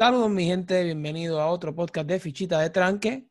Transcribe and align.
Saludos 0.00 0.30
mi 0.30 0.46
gente, 0.46 0.82
bienvenido 0.82 1.42
a 1.42 1.48
otro 1.48 1.74
podcast 1.74 2.08
de 2.08 2.18
Fichita 2.18 2.58
de 2.58 2.70
Tranque. 2.70 3.28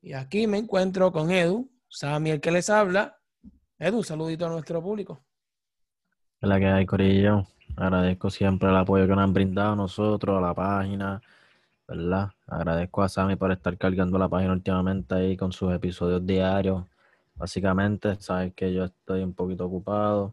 Y 0.00 0.14
aquí 0.14 0.46
me 0.46 0.56
encuentro 0.56 1.12
con 1.12 1.30
Edu, 1.30 1.70
Sammy 1.86 2.30
el 2.30 2.40
que 2.40 2.50
les 2.50 2.70
habla. 2.70 3.18
Edu, 3.78 4.02
saludito 4.02 4.46
a 4.46 4.48
nuestro 4.48 4.82
público. 4.82 5.20
La 6.40 6.58
que 6.58 6.64
hay, 6.64 6.86
Corillo. 6.86 7.46
Agradezco 7.76 8.30
siempre 8.30 8.70
el 8.70 8.76
apoyo 8.76 9.06
que 9.06 9.14
nos 9.14 9.22
han 9.22 9.34
brindado 9.34 9.74
a 9.74 9.76
nosotros, 9.76 10.38
a 10.38 10.40
la 10.40 10.54
página, 10.54 11.20
¿verdad? 11.86 12.30
Agradezco 12.46 13.02
a 13.02 13.10
Sammy 13.10 13.36
por 13.36 13.52
estar 13.52 13.76
cargando 13.76 14.16
la 14.16 14.30
página 14.30 14.54
últimamente 14.54 15.14
ahí 15.14 15.36
con 15.36 15.52
sus 15.52 15.74
episodios 15.74 16.24
diarios. 16.24 16.86
Básicamente, 17.34 18.16
sabes 18.18 18.54
que 18.54 18.72
yo 18.72 18.84
estoy 18.84 19.22
un 19.22 19.34
poquito 19.34 19.66
ocupado 19.66 20.32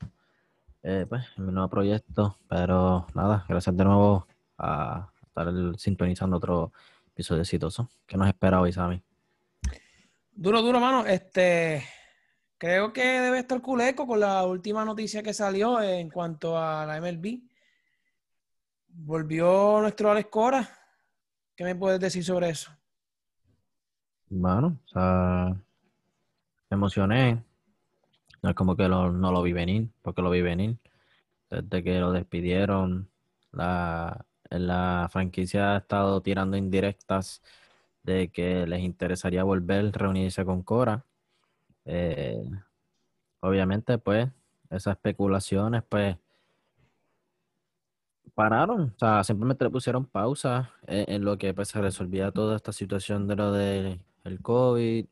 eh, 0.84 1.06
pues, 1.10 1.26
en 1.36 1.48
mi 1.48 1.52
nuevo 1.52 1.68
proyecto, 1.68 2.38
pero 2.48 3.08
nada, 3.14 3.44
gracias 3.50 3.76
de 3.76 3.84
nuevo 3.84 4.26
a 4.58 5.10
estar 5.30 5.48
sintonizando 5.78 6.38
otro 6.38 6.74
episodio 7.08 7.42
exitoso. 7.42 7.90
¿Qué 8.06 8.18
nos 8.18 8.28
espera 8.28 8.60
hoy, 8.60 8.72
Sammy? 8.72 9.02
Duro, 10.32 10.62
duro, 10.62 10.80
mano. 10.80 11.06
Este, 11.06 11.84
creo 12.58 12.94
que 12.94 13.04
debe 13.04 13.40
estar 13.40 13.62
culeco 13.62 14.08
con 14.08 14.20
la 14.20 14.46
última 14.46 14.86
noticia 14.86 15.24
que 15.24 15.34
salió 15.34 15.82
en 15.82 16.10
cuanto 16.10 16.58
a 16.58 16.86
la 16.86 17.00
MLB. 17.00 17.42
Volvió 18.88 19.80
nuestro 19.82 20.12
Alex 20.12 20.30
Cora. 20.30 20.70
¿Qué 21.56 21.64
me 21.64 21.76
puedes 21.76 22.00
decir 22.00 22.24
sobre 22.24 22.50
eso? 22.50 22.72
Bueno, 24.30 24.80
o 24.86 24.88
sea, 24.88 25.56
me 26.70 26.76
emocioné. 26.76 27.44
No 28.42 28.50
es 28.50 28.56
como 28.56 28.78
que 28.78 28.88
no 28.88 29.10
lo 29.12 29.42
vi 29.42 29.52
venir, 29.52 29.90
porque 30.02 30.22
lo 30.22 30.30
vi 30.30 30.42
venir. 30.42 30.78
Desde 31.50 31.84
que 31.84 32.00
lo 32.00 32.12
despidieron, 32.14 33.10
la, 33.52 34.26
la 34.68 35.08
franquicia 35.12 35.76
ha 35.76 35.78
estado 35.80 36.22
tirando 36.22 36.58
indirectas 36.58 37.42
de 38.04 38.30
que 38.30 38.68
les 38.68 38.82
interesaría 38.82 39.44
volver 39.44 39.88
a 39.88 39.92
reunirse 39.92 40.46
con 40.46 40.64
Cora. 40.64 41.06
Eh, 41.86 42.44
obviamente, 43.42 43.98
pues, 43.98 44.30
esas 44.70 44.94
especulaciones, 44.96 45.84
pues, 45.90 46.18
pararon. 48.34 48.94
O 48.96 49.00
sea, 49.00 49.24
simplemente 49.24 49.66
le 49.66 49.70
pusieron 49.70 50.06
pausa 50.06 50.72
en, 50.88 51.24
lo 51.26 51.38
que 51.38 51.54
pues, 51.54 51.70
se 51.70 51.82
resolvía 51.82 52.32
toda 52.32 52.56
esta 52.56 52.72
situación 52.72 53.28
de 53.28 53.36
lo 53.36 53.52
del 53.52 54.00
COVID, 54.42 55.06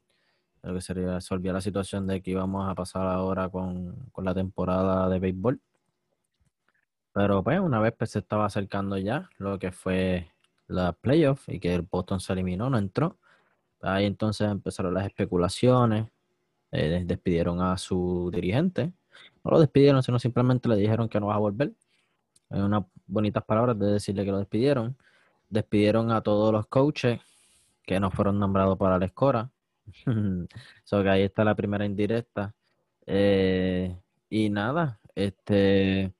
lo 0.63 0.73
que 0.73 0.81
se 0.81 0.93
resolvía 0.93 1.53
la 1.53 1.61
situación 1.61 2.07
de 2.07 2.21
que 2.21 2.31
íbamos 2.31 2.69
a 2.69 2.75
pasar 2.75 3.05
ahora 3.07 3.49
con, 3.49 3.95
con 4.11 4.25
la 4.25 4.33
temporada 4.33 5.09
de 5.09 5.19
béisbol. 5.19 5.59
Pero 7.17 7.43
pues 7.43 7.59
una 7.59 7.79
vez 7.79 7.93
pues, 7.97 8.11
se 8.11 8.19
estaba 8.19 8.45
acercando 8.45 8.95
ya 8.95 9.27
lo 9.39 9.57
que 9.57 9.71
fue 9.71 10.31
la 10.67 10.93
playoff 10.93 11.49
y 11.49 11.59
que 11.59 11.73
el 11.73 11.81
Boston 11.81 12.19
se 12.19 12.33
eliminó, 12.33 12.69
no 12.69 12.77
entró. 12.77 13.17
Ahí 13.81 14.05
entonces 14.05 14.47
empezaron 14.47 14.93
las 14.93 15.07
especulaciones, 15.07 16.11
eh, 16.71 17.03
despidieron 17.07 17.59
a 17.59 17.75
su 17.79 18.29
dirigente. 18.31 18.93
No 19.43 19.51
lo 19.51 19.59
despidieron, 19.59 20.03
sino 20.03 20.19
simplemente 20.19 20.69
le 20.69 20.75
dijeron 20.75 21.09
que 21.09 21.19
no 21.19 21.27
va 21.27 21.35
a 21.35 21.39
volver. 21.39 21.73
Hay 22.51 22.61
unas 22.61 22.83
bonitas 23.07 23.43
palabras 23.43 23.79
de 23.79 23.93
decirle 23.93 24.23
que 24.23 24.31
lo 24.31 24.37
despidieron. 24.37 24.95
Despidieron 25.49 26.11
a 26.11 26.21
todos 26.21 26.53
los 26.53 26.67
coaches 26.67 27.19
que 27.83 27.99
no 27.99 28.11
fueron 28.11 28.37
nombrados 28.39 28.77
para 28.77 28.99
la 28.99 29.05
escora. 29.07 29.51
so 30.83 31.01
que 31.03 31.09
ahí 31.09 31.23
está 31.23 31.43
la 31.43 31.55
primera 31.55 31.85
indirecta. 31.85 32.53
Eh, 33.07 33.99
y 34.29 34.49
nada, 34.51 34.99
este 35.15 36.13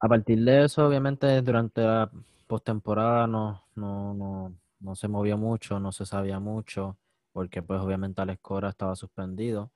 a 0.00 0.08
partir 0.08 0.42
de 0.44 0.64
eso, 0.64 0.86
obviamente, 0.86 1.40
durante 1.42 1.82
la 1.82 2.10
postemporada 2.46 3.26
no, 3.26 3.62
no, 3.76 4.14
no, 4.14 4.54
no 4.80 4.94
se 4.96 5.08
movió 5.08 5.36
mucho, 5.38 5.78
no 5.78 5.92
se 5.92 6.06
sabía 6.06 6.40
mucho, 6.40 6.96
porque 7.32 7.62
pues 7.62 7.80
obviamente 7.80 8.20
Alex 8.22 8.40
Cora 8.42 8.70
estaba 8.70 8.96
suspendido. 8.96 9.70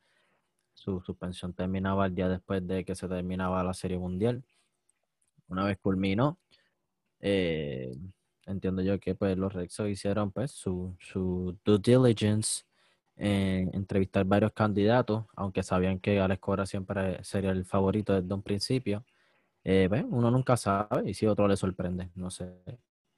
Su 0.75 1.01
suspensión 1.03 1.55
terminaba 1.55 2.07
el 2.07 2.15
día 2.15 2.29
después 2.29 2.67
de 2.67 2.85
que 2.85 2.95
se 2.97 3.09
terminaba 3.09 3.63
la 3.65 3.75
Serie 3.75 3.99
Mundial. 3.99 4.45
Una 5.49 5.65
vez 5.65 5.79
culminó, 5.81 6.39
eh, 7.21 7.93
entiendo 8.47 8.83
yo 8.83 8.99
que 9.01 9.15
pues 9.15 9.37
los 9.39 9.53
Red 9.53 9.69
hicieron 9.89 10.33
pues 10.33 10.53
su, 10.53 10.97
su 11.01 11.57
due 11.65 11.79
diligence 11.79 12.65
en 13.17 13.75
entrevistar 13.75 14.25
varios 14.25 14.53
candidatos, 14.53 15.27
aunque 15.37 15.63
sabían 15.63 16.01
que 16.01 16.21
Alex 16.21 16.41
Cora 16.41 16.67
siempre 16.67 17.23
sería 17.25 17.51
el 17.51 17.65
favorito 17.67 18.15
desde 18.21 18.35
un 18.35 18.43
principio. 18.43 19.05
Eh, 19.65 19.87
pues, 19.89 20.05
uno 20.09 20.31
nunca 20.31 20.57
sabe 20.57 21.11
y 21.11 21.15
si 21.15 21.27
otro 21.27 21.49
le 21.49 21.57
sorprende, 21.57 22.11
no 22.15 22.31
sé. 22.31 22.53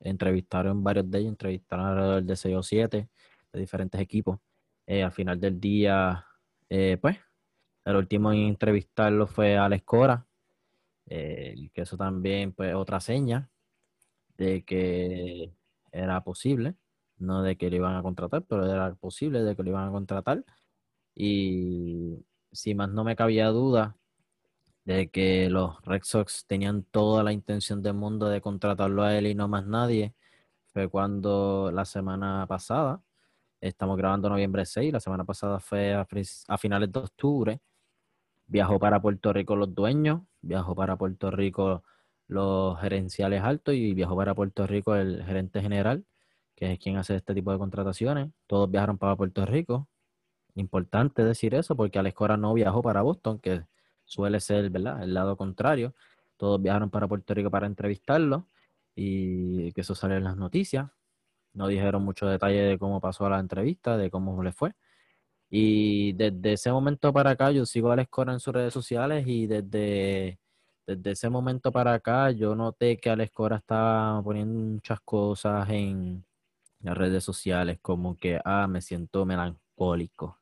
Entrevistaron 0.01 0.83
varios 0.84 1.11
de 1.11 1.19
ellos, 1.19 1.31
entrevistaron 1.31 1.87
alrededor 1.87 2.23
de 2.23 2.37
6 2.37 2.57
o 2.57 2.62
7 2.62 3.09
de 3.53 3.61
diferentes 3.61 4.01
equipos. 4.01 4.39
Eh, 4.87 5.03
al 5.03 5.12
final 5.12 5.41
del 5.41 5.59
día, 5.61 6.25
eh, 6.69 6.99
pues, 7.01 7.19
el 7.85 7.97
último 7.97 8.33
en 8.33 8.41
entrevistarlo 8.49 9.27
fue 9.27 9.56
Alex 9.59 9.85
Cora, 9.85 10.27
que 11.09 11.71
eso 11.77 11.97
también, 11.97 12.53
pues, 12.53 12.75
otra 12.75 13.01
seña 13.01 13.51
de 14.37 14.65
que 14.65 15.53
era 15.93 16.23
posible, 16.25 16.75
no 17.19 17.43
de 17.43 17.56
que 17.56 17.71
lo 17.71 17.77
iban 17.77 17.97
a 17.97 18.03
contratar, 18.03 18.45
pero 18.45 18.71
era 18.71 18.95
posible 18.97 19.43
de 19.43 19.56
que 19.56 19.62
lo 19.62 19.71
iban 19.71 19.89
a 19.89 19.93
contratar. 19.93 20.45
Y 21.15 22.25
si 22.53 22.75
más 22.75 22.91
no 22.91 23.05
me 23.05 23.17
cabía 23.17 23.49
duda, 23.49 23.97
de 24.87 25.11
que 25.11 25.51
los 25.51 25.83
Red 25.85 26.03
Sox 26.05 26.47
tenían 26.47 26.85
toda 26.85 27.25
la 27.25 27.33
intención 27.33 27.83
del 27.83 27.95
mundo 27.95 28.29
de 28.29 28.41
contratarlo 28.41 29.03
a 29.03 29.17
él 29.19 29.27
y 29.27 29.35
no 29.35 29.49
más 29.49 29.67
nadie, 29.67 30.15
fue 30.73 30.89
cuando 30.89 31.71
la 31.73 31.85
semana 31.85 32.47
pasada, 32.49 33.03
estamos 33.61 33.97
grabando 33.97 34.29
noviembre 34.29 34.65
6, 34.65 34.93
la 34.93 35.01
semana 35.01 35.25
pasada 35.25 35.61
fue 35.61 35.95
a, 35.95 36.07
finales 36.59 36.93
de 36.93 37.01
octubre, 37.01 37.61
viajó 38.47 38.79
para 38.79 39.01
Puerto 39.01 39.33
Rico 39.33 39.57
los 39.57 39.75
dueños, 39.75 40.23
viajó 40.41 40.75
para 40.77 40.97
Puerto 40.97 41.31
Rico 41.33 41.83
los 42.29 42.81
gerenciales 42.81 43.43
altos 43.43 43.75
y 43.75 43.95
viajó 43.95 44.17
para 44.17 44.35
Puerto 44.35 44.67
Rico 44.69 44.95
el 44.97 45.25
gerente 45.25 45.61
general, 45.63 46.07
que 46.55 46.73
es 46.73 46.79
quien 46.79 46.97
hace 46.97 47.17
este 47.17 47.35
tipo 47.35 47.53
de 47.53 47.59
contrataciones. 47.59 48.31
Todos 48.47 48.71
viajaron 48.71 48.99
para 48.99 49.17
Puerto 49.17 49.45
Rico. 49.47 49.89
Importante 50.55 51.25
decir 51.25 51.55
eso 51.55 51.77
porque 51.77 51.99
Alex 51.99 52.15
Cora 52.17 52.37
no 52.37 52.55
viajó 52.55 52.83
para 52.83 53.03
Boston, 53.03 53.39
que 53.41 53.65
suele 54.06 54.41
ser, 54.41 54.71
¿verdad? 54.71 55.03
El 55.03 55.15
lado 55.15 55.37
contrario. 55.37 55.94
Todos 56.39 56.62
viajaron 56.62 56.91
para 56.91 57.09
Puerto 57.09 57.34
Rico 57.34 57.50
para 57.50 57.67
entrevistarlo 57.67 58.47
y 58.94 59.72
que 59.72 59.83
eso 59.83 59.94
sale 59.94 60.17
en 60.17 60.25
las 60.25 60.37
noticias. 60.37 60.91
No 61.55 61.69
dijeron 61.69 62.05
mucho 62.05 62.27
detalle 62.27 62.62
de 62.62 62.78
cómo 62.78 63.00
pasó 63.00 63.28
la 63.28 63.41
entrevista, 63.41 63.97
de 63.97 64.11
cómo 64.11 64.43
le 64.43 64.53
fue. 64.53 64.75
Y 65.50 66.12
desde 66.15 66.55
ese 66.55 66.72
momento 66.72 67.12
para 67.12 67.31
acá, 67.31 67.50
yo 67.53 67.67
sigo 67.67 67.91
a 67.91 67.94
Alex 67.94 68.11
Cora 68.11 68.33
en 68.33 68.41
sus 68.41 68.55
redes 68.55 68.75
sociales 68.75 69.27
y 69.27 69.47
desde, 69.47 70.38
desde 70.87 71.11
ese 71.12 71.31
momento 71.31 71.73
para 71.73 71.94
acá, 71.94 72.31
yo 72.33 72.55
noté 72.55 72.99
que 72.99 73.11
Alex 73.11 73.33
Cora 73.33 73.56
estaba 73.56 74.23
poniendo 74.23 74.59
muchas 74.59 75.00
cosas 75.00 75.69
en 75.71 76.25
las 76.81 76.97
redes 76.97 77.25
sociales, 77.25 77.78
como 77.83 78.17
que, 78.17 78.41
ah, 78.44 78.67
me 78.69 78.81
siento 78.83 79.25
melancólico 79.27 80.38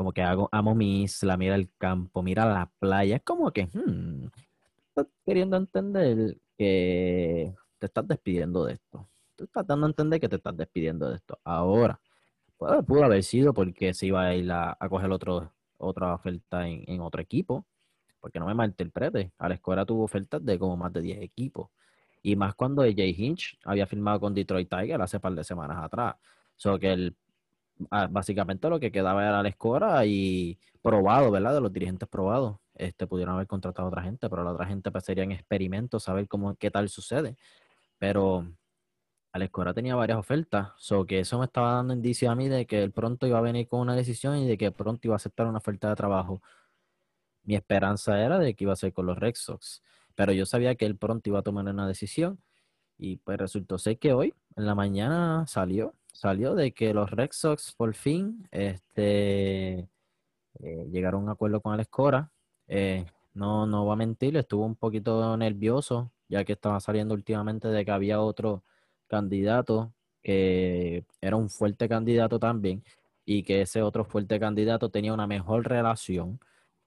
como 0.00 0.14
que 0.14 0.22
hago, 0.22 0.48
amo 0.50 0.74
mi 0.74 1.02
isla, 1.02 1.36
mira 1.36 1.54
el 1.54 1.68
campo, 1.76 2.22
mira 2.22 2.46
la 2.46 2.70
playa. 2.78 3.16
Es 3.16 3.22
como 3.22 3.52
que, 3.52 3.66
hmm, 3.66 4.28
estás 4.88 5.06
queriendo 5.26 5.58
entender 5.58 6.38
que 6.56 7.54
te 7.78 7.84
estás 7.84 8.08
despidiendo 8.08 8.64
de 8.64 8.72
esto. 8.72 9.06
Tú 9.36 9.44
estás 9.44 9.66
dando 9.66 9.84
a 9.84 9.90
entender 9.90 10.18
que 10.18 10.30
te 10.30 10.36
estás 10.36 10.56
despidiendo 10.56 11.10
de 11.10 11.16
esto. 11.16 11.38
Ahora, 11.44 12.00
pudo, 12.56 13.04
haber 13.04 13.22
sido 13.22 13.52
porque 13.52 13.92
se 13.92 14.06
iba 14.06 14.24
a 14.24 14.34
ir 14.34 14.50
a, 14.50 14.74
coger 14.88 15.10
otro, 15.10 15.52
otra 15.76 16.14
oferta 16.14 16.66
en, 16.66 16.98
otro 17.02 17.20
equipo. 17.20 17.66
Porque 18.22 18.40
no 18.40 18.46
me 18.46 18.54
malinterprete, 18.54 19.32
a 19.36 19.50
la 19.50 19.56
escuela 19.56 19.84
tuvo 19.84 20.04
ofertas 20.04 20.42
de 20.42 20.58
como 20.58 20.78
más 20.78 20.94
de 20.94 21.02
10 21.02 21.20
equipos. 21.20 21.68
Y 22.22 22.36
más 22.36 22.54
cuando 22.54 22.84
Jay 22.84 23.14
Hinch 23.18 23.58
había 23.66 23.86
firmado 23.86 24.18
con 24.18 24.32
Detroit 24.32 24.70
Tiger 24.70 25.02
hace 25.02 25.20
par 25.20 25.34
de 25.34 25.44
semanas 25.44 25.76
atrás. 25.84 26.16
So 26.56 26.78
que 26.78 26.90
el 26.90 27.14
básicamente 28.10 28.68
lo 28.68 28.80
que 28.80 28.92
quedaba 28.92 29.26
era 29.26 29.42
la 29.42 29.48
escora 29.48 30.04
y 30.06 30.58
probado, 30.82 31.30
¿verdad? 31.30 31.54
De 31.54 31.60
los 31.60 31.72
dirigentes 31.72 32.08
probados. 32.08 32.58
Este, 32.74 33.06
pudieron 33.06 33.34
haber 33.34 33.46
contratado 33.46 33.86
a 33.88 33.90
otra 33.90 34.02
gente, 34.02 34.28
pero 34.30 34.42
la 34.44 34.52
otra 34.52 34.66
gente 34.66 34.90
pues, 34.90 35.08
en 35.10 35.32
experimentos, 35.32 36.04
saber 36.04 36.28
cómo, 36.28 36.54
qué 36.56 36.70
tal 36.70 36.88
sucede. 36.88 37.36
Pero 37.98 38.46
Escora 39.34 39.72
tenía 39.74 39.94
varias 39.94 40.18
ofertas, 40.18 40.72
so 40.76 41.06
que 41.06 41.20
eso 41.20 41.38
me 41.38 41.44
estaba 41.44 41.74
dando 41.74 41.94
indicio 41.94 42.30
a 42.30 42.34
mí 42.34 42.48
de 42.48 42.66
que 42.66 42.82
él 42.82 42.92
pronto 42.92 43.26
iba 43.26 43.38
a 43.38 43.42
venir 43.42 43.68
con 43.68 43.80
una 43.80 43.94
decisión 43.94 44.38
y 44.38 44.46
de 44.48 44.58
que 44.58 44.72
pronto 44.72 45.06
iba 45.06 45.14
a 45.14 45.16
aceptar 45.16 45.46
una 45.46 45.58
oferta 45.58 45.88
de 45.88 45.94
trabajo. 45.96 46.42
Mi 47.44 47.54
esperanza 47.54 48.20
era 48.22 48.38
de 48.38 48.54
que 48.54 48.64
iba 48.64 48.72
a 48.72 48.76
ser 48.76 48.92
con 48.92 49.06
los 49.06 49.18
Red 49.18 49.34
Sox, 49.36 49.82
pero 50.14 50.32
yo 50.32 50.46
sabía 50.46 50.74
que 50.74 50.86
él 50.86 50.96
pronto 50.96 51.30
iba 51.30 51.38
a 51.40 51.42
tomar 51.42 51.66
una 51.66 51.86
decisión 51.86 52.40
y 52.98 53.16
pues 53.18 53.38
resultó 53.38 53.78
ser 53.78 53.98
que 53.98 54.12
hoy, 54.12 54.34
en 54.56 54.66
la 54.66 54.74
mañana, 54.74 55.46
salió 55.46 55.94
salió 56.20 56.54
de 56.54 56.72
que 56.72 56.92
los 56.92 57.10
Red 57.10 57.30
Sox 57.32 57.72
por 57.74 57.94
fin 57.94 58.46
este, 58.50 59.88
eh, 60.58 60.86
llegaron 60.92 61.22
a 61.22 61.24
un 61.24 61.30
acuerdo 61.30 61.62
con 61.62 61.72
Alex 61.72 61.88
Cora. 61.88 62.30
Eh, 62.68 63.06
no, 63.32 63.66
no 63.66 63.86
va 63.86 63.94
a 63.94 63.96
mentir, 63.96 64.36
estuvo 64.36 64.66
un 64.66 64.76
poquito 64.76 65.34
nervioso, 65.38 66.12
ya 66.28 66.44
que 66.44 66.52
estaba 66.52 66.78
saliendo 66.80 67.14
últimamente 67.14 67.68
de 67.68 67.84
que 67.86 67.90
había 67.90 68.20
otro 68.20 68.64
candidato 69.08 69.94
que 70.22 71.06
era 71.22 71.36
un 71.36 71.48
fuerte 71.48 71.88
candidato 71.88 72.38
también 72.38 72.84
y 73.24 73.42
que 73.42 73.62
ese 73.62 73.80
otro 73.80 74.04
fuerte 74.04 74.38
candidato 74.38 74.90
tenía 74.90 75.14
una 75.14 75.26
mejor 75.26 75.66
relación 75.66 76.38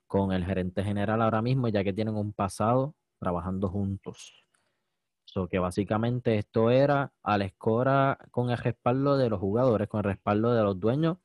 con 0.05 0.31
el 0.31 0.45
gerente 0.45 0.83
general 0.83 1.23
ahora 1.23 1.41
mismo, 1.41 1.69
ya 1.69 1.83
que 1.83 1.93
tienen 1.93 2.15
un 2.15 2.33
pasado 2.33 2.93
trabajando 3.19 3.67
juntos. 3.69 4.42
So 5.33 5.47
que 5.47 5.57
básicamente 5.57 6.37
esto 6.37 6.69
era 6.69 7.11
a 7.23 7.39
la 7.39 7.45
escora 7.45 8.19
con 8.29 8.51
el 8.51 8.57
respaldo 8.59 9.17
de 9.17 9.31
los 9.31 9.39
jugadores, 9.39 9.87
con 9.87 9.97
el 9.97 10.03
respaldo 10.03 10.53
de 10.53 10.61
los 10.61 10.79
dueños 10.79 11.17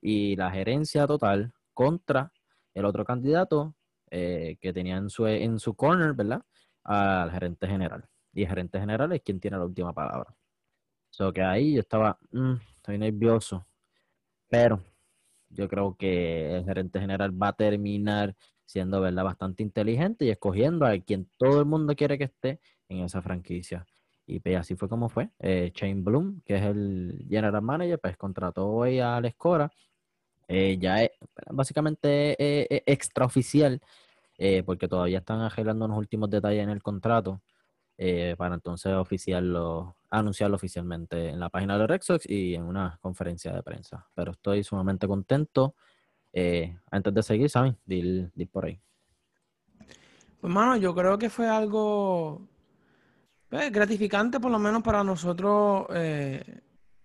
y 0.00 0.34
la 0.34 0.50
gerencia 0.50 1.06
total 1.06 1.52
contra 1.72 2.32
el 2.74 2.84
otro 2.84 3.04
candidato 3.04 3.76
eh, 4.10 4.56
que 4.60 4.72
tenía 4.72 4.96
en 4.96 5.08
su, 5.08 5.28
en 5.28 5.60
su 5.60 5.76
corner, 5.76 6.12
¿verdad? 6.12 6.44
Al 6.82 7.30
gerente 7.30 7.68
general. 7.68 8.04
Y 8.32 8.42
el 8.42 8.48
gerente 8.48 8.80
general 8.80 9.12
es 9.12 9.22
quien 9.22 9.38
tiene 9.38 9.58
la 9.58 9.64
última 9.64 9.92
palabra. 9.92 10.34
So 11.10 11.32
que 11.32 11.42
ahí 11.42 11.74
yo 11.74 11.80
estaba, 11.82 12.18
mm, 12.32 12.54
estoy 12.78 12.98
nervioso. 12.98 13.64
Pero 14.48 14.82
yo 15.50 15.68
creo 15.68 15.94
que 15.96 16.56
el 16.56 16.64
gerente 16.64 16.98
general 16.98 17.40
va 17.40 17.48
a 17.48 17.52
terminar 17.52 18.34
siendo, 18.66 19.00
¿verdad? 19.00 19.22
Bastante 19.22 19.62
inteligente 19.62 20.24
y 20.24 20.30
escogiendo 20.30 20.84
a 20.84 20.98
quien 20.98 21.30
todo 21.36 21.60
el 21.60 21.66
mundo 21.66 21.94
quiere 21.94 22.18
que 22.18 22.24
esté 22.24 22.60
en 22.98 23.04
esa 23.04 23.22
franquicia. 23.22 23.86
Y 24.26 24.40
pues 24.40 24.56
así 24.56 24.76
fue 24.76 24.88
como 24.88 25.08
fue. 25.08 25.30
Eh, 25.38 25.72
Shane 25.74 26.02
Bloom, 26.02 26.42
que 26.44 26.56
es 26.56 26.62
el 26.62 27.26
general 27.28 27.62
manager, 27.62 27.98
pues 27.98 28.16
contrató 28.16 28.84
a 28.84 29.16
Alex 29.16 29.36
Cora. 29.36 29.70
Eh, 30.48 30.76
ya 30.78 31.02
es 31.02 31.10
básicamente 31.50 32.36
eh, 32.38 32.82
extraoficial, 32.84 33.80
eh, 34.36 34.62
porque 34.62 34.86
todavía 34.86 35.18
están 35.18 35.40
arreglando 35.40 35.86
unos 35.86 35.96
últimos 35.96 36.28
detalles 36.28 36.62
en 36.62 36.70
el 36.70 36.82
contrato 36.82 37.40
para 38.36 38.56
entonces 38.56 38.92
oficiarlo, 38.94 39.94
anunciarlo 40.10 40.56
oficialmente 40.56 41.28
en 41.28 41.38
la 41.38 41.50
página 41.50 41.78
de 41.78 41.86
Red 41.86 42.00
Sox 42.02 42.28
y 42.28 42.56
en 42.56 42.64
una 42.64 42.98
conferencia 43.00 43.52
de 43.52 43.62
prensa. 43.62 44.08
Pero 44.12 44.32
estoy 44.32 44.64
sumamente 44.64 45.06
contento. 45.06 45.76
antes 46.90 47.14
de 47.14 47.22
seguir, 47.22 47.48
¿saben? 47.48 47.78
Dil, 47.86 48.32
por 48.50 48.64
ahí. 48.64 48.80
Pues, 50.40 50.52
mano, 50.52 50.76
yo 50.78 50.92
creo 50.96 51.16
que 51.16 51.30
fue 51.30 51.48
algo 51.48 52.48
pues, 53.52 53.70
gratificante, 53.70 54.40
por 54.40 54.50
lo 54.50 54.58
menos 54.58 54.82
para 54.82 55.04
nosotros, 55.04 55.84
eh, 55.94 56.42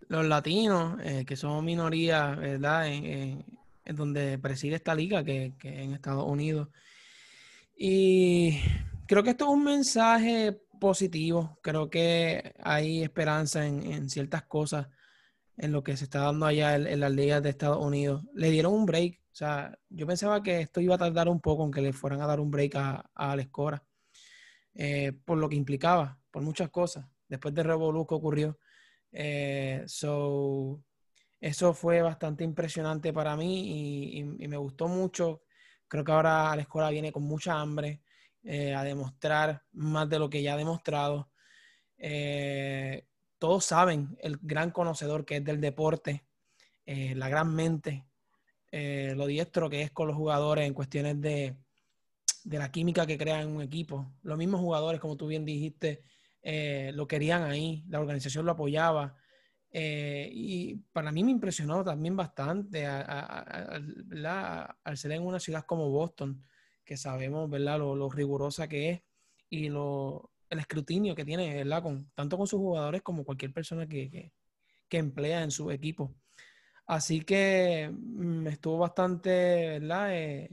los 0.08 0.26
latinos, 0.26 0.98
eh, 1.04 1.26
que 1.26 1.36
somos 1.36 1.62
minoría, 1.62 2.36
¿verdad? 2.36 2.88
En, 2.88 3.44
donde 3.84 4.38
preside 4.40 4.76
esta 4.78 4.96
liga, 4.96 5.26
que, 5.26 5.56
que 5.60 5.84
en 5.84 5.92
Estados 5.92 6.26
Unidos. 6.26 6.70
Y 7.76 8.62
creo 9.08 9.24
que 9.24 9.32
esto 9.32 9.44
es 9.44 9.52
un 9.52 9.66
mensaje 9.66 10.58
positivo. 10.80 11.60
Creo 11.62 11.90
que 11.90 12.56
hay 12.64 13.04
esperanza 13.04 13.66
en, 13.66 14.10
ciertas 14.10 14.44
cosas 14.44 14.88
en 15.58 15.74
lo 15.74 15.84
que 15.84 15.98
se 15.98 16.06
está 16.06 16.22
dando 16.22 16.46
allá 16.46 16.76
en, 16.76 17.00
las 17.02 17.12
ligas 17.12 17.44
de 17.44 17.50
Estados 17.50 17.84
Unidos. 17.86 18.24
Le 18.34 18.52
dieron 18.52 18.74
un 18.74 18.86
break. 18.86 19.20
O 19.34 19.36
sea, 19.36 19.78
yo 19.90 20.08
pensaba 20.08 20.42
que 20.42 20.62
esto 20.62 20.80
iba 20.80 20.96
a 20.96 20.98
tardar 20.98 21.28
un 21.28 21.42
poco 21.42 21.66
en 21.66 21.72
que 21.72 21.82
le 21.82 21.92
fueran 21.92 22.22
a 22.22 22.28
dar 22.28 22.40
un 22.40 22.52
break 22.52 22.76
a, 22.76 23.10
a 23.14 23.32
Alex 23.34 23.50
Cora, 23.52 23.84
eh, 24.76 25.12
por 25.26 25.38
lo 25.38 25.50
que 25.50 25.58
implicaba, 25.58 26.18
por 26.38 26.44
muchas 26.44 26.70
cosas. 26.70 27.04
Después 27.28 27.52
de 27.56 27.64
Revolu 27.64 28.06
que 28.06 28.14
ocurrió. 28.14 28.60
Eh, 29.12 29.84
so, 29.88 30.80
eso 31.42 31.74
fue 31.74 32.04
bastante 32.04 32.44
impresionante 32.44 33.12
para 33.12 33.36
mí 33.36 34.20
y, 34.20 34.24
me 34.24 34.56
gustó 34.56 34.88
mucho. 34.88 35.42
Creo 35.88 36.04
que 36.04 36.12
ahora 36.12 36.56
la 36.56 36.62
escuela 36.62 36.92
viene 36.92 37.12
con 37.12 37.24
mucha 37.24 37.60
hambre 37.60 38.04
eh, 38.44 38.76
a 38.76 38.84
demostrar 38.84 39.64
más 39.72 40.08
de 40.10 40.20
lo 40.20 40.30
que 40.30 40.44
ya 40.44 40.54
ha 40.54 40.58
demostrado. 40.58 41.32
Eh, 41.98 43.08
todos 43.40 43.66
saben 43.66 44.16
el 44.22 44.38
gran 44.40 44.70
conocedor 44.70 45.26
que 45.26 45.38
es 45.38 45.44
del 45.44 45.60
deporte, 45.60 46.24
la 46.86 47.30
gran 47.30 47.54
mente, 47.56 48.06
lo 48.72 49.26
diestro 49.26 49.72
que 49.72 49.82
es 49.82 49.92
con 49.92 50.08
los 50.08 50.16
jugadores 50.16 50.68
en 50.68 50.76
cuestiones 50.76 51.20
de, 51.20 51.58
de 52.44 52.60
la 52.60 52.72
química 52.72 53.08
que 53.08 53.18
crea 53.18 53.42
en 53.42 53.50
un 53.50 53.64
equipo. 53.64 54.14
Los 54.22 54.38
mismos 54.38 54.62
jugadores, 54.62 55.02
como 55.02 55.18
tú 55.18 55.26
bien 55.26 55.44
dijiste, 55.44 56.04
eh, 56.50 56.92
lo 56.94 57.10
querían 57.10 57.44
ahí, 57.44 57.84
la 57.90 58.00
organización 58.00 58.46
lo 58.46 58.54
apoyaba. 58.54 59.18
Eh, 59.70 60.30
y 60.32 60.76
para 60.94 61.12
mí 61.12 61.22
me 61.22 61.32
impresionó 61.32 61.84
también 61.84 62.16
bastante 62.16 62.86
al 62.86 63.84
ser 64.96 65.12
en 65.12 65.24
una 65.24 65.42
ciudad 65.42 65.66
como 65.66 65.90
Boston, 65.90 66.42
que 66.86 66.96
sabemos 66.96 67.50
¿verdad? 67.50 67.80
Lo, 67.80 68.10
rigurosa 68.10 68.70
que 68.70 68.90
es 68.92 69.02
y 69.50 69.68
lo, 69.68 70.32
el 70.50 70.60
escrutinio 70.60 71.16
que 71.16 71.26
tiene, 71.26 71.54
¿verdad? 71.54 71.84
Con, 71.84 72.10
tanto 72.16 72.38
con 72.38 72.48
sus 72.48 72.60
jugadores 72.60 73.02
como 73.02 73.26
cualquier 73.26 73.52
persona 73.52 73.86
que, 73.86 74.32
que, 74.88 74.98
emplea 74.98 75.44
en 75.44 75.52
su 75.52 75.70
equipo. 75.70 76.16
Así 76.86 77.22
que 77.26 77.92
me 77.94 78.44
mm, 78.44 78.48
estuvo 78.48 78.78
bastante, 78.78 79.80
¿verdad? 79.80 80.16
Eh, 80.16 80.50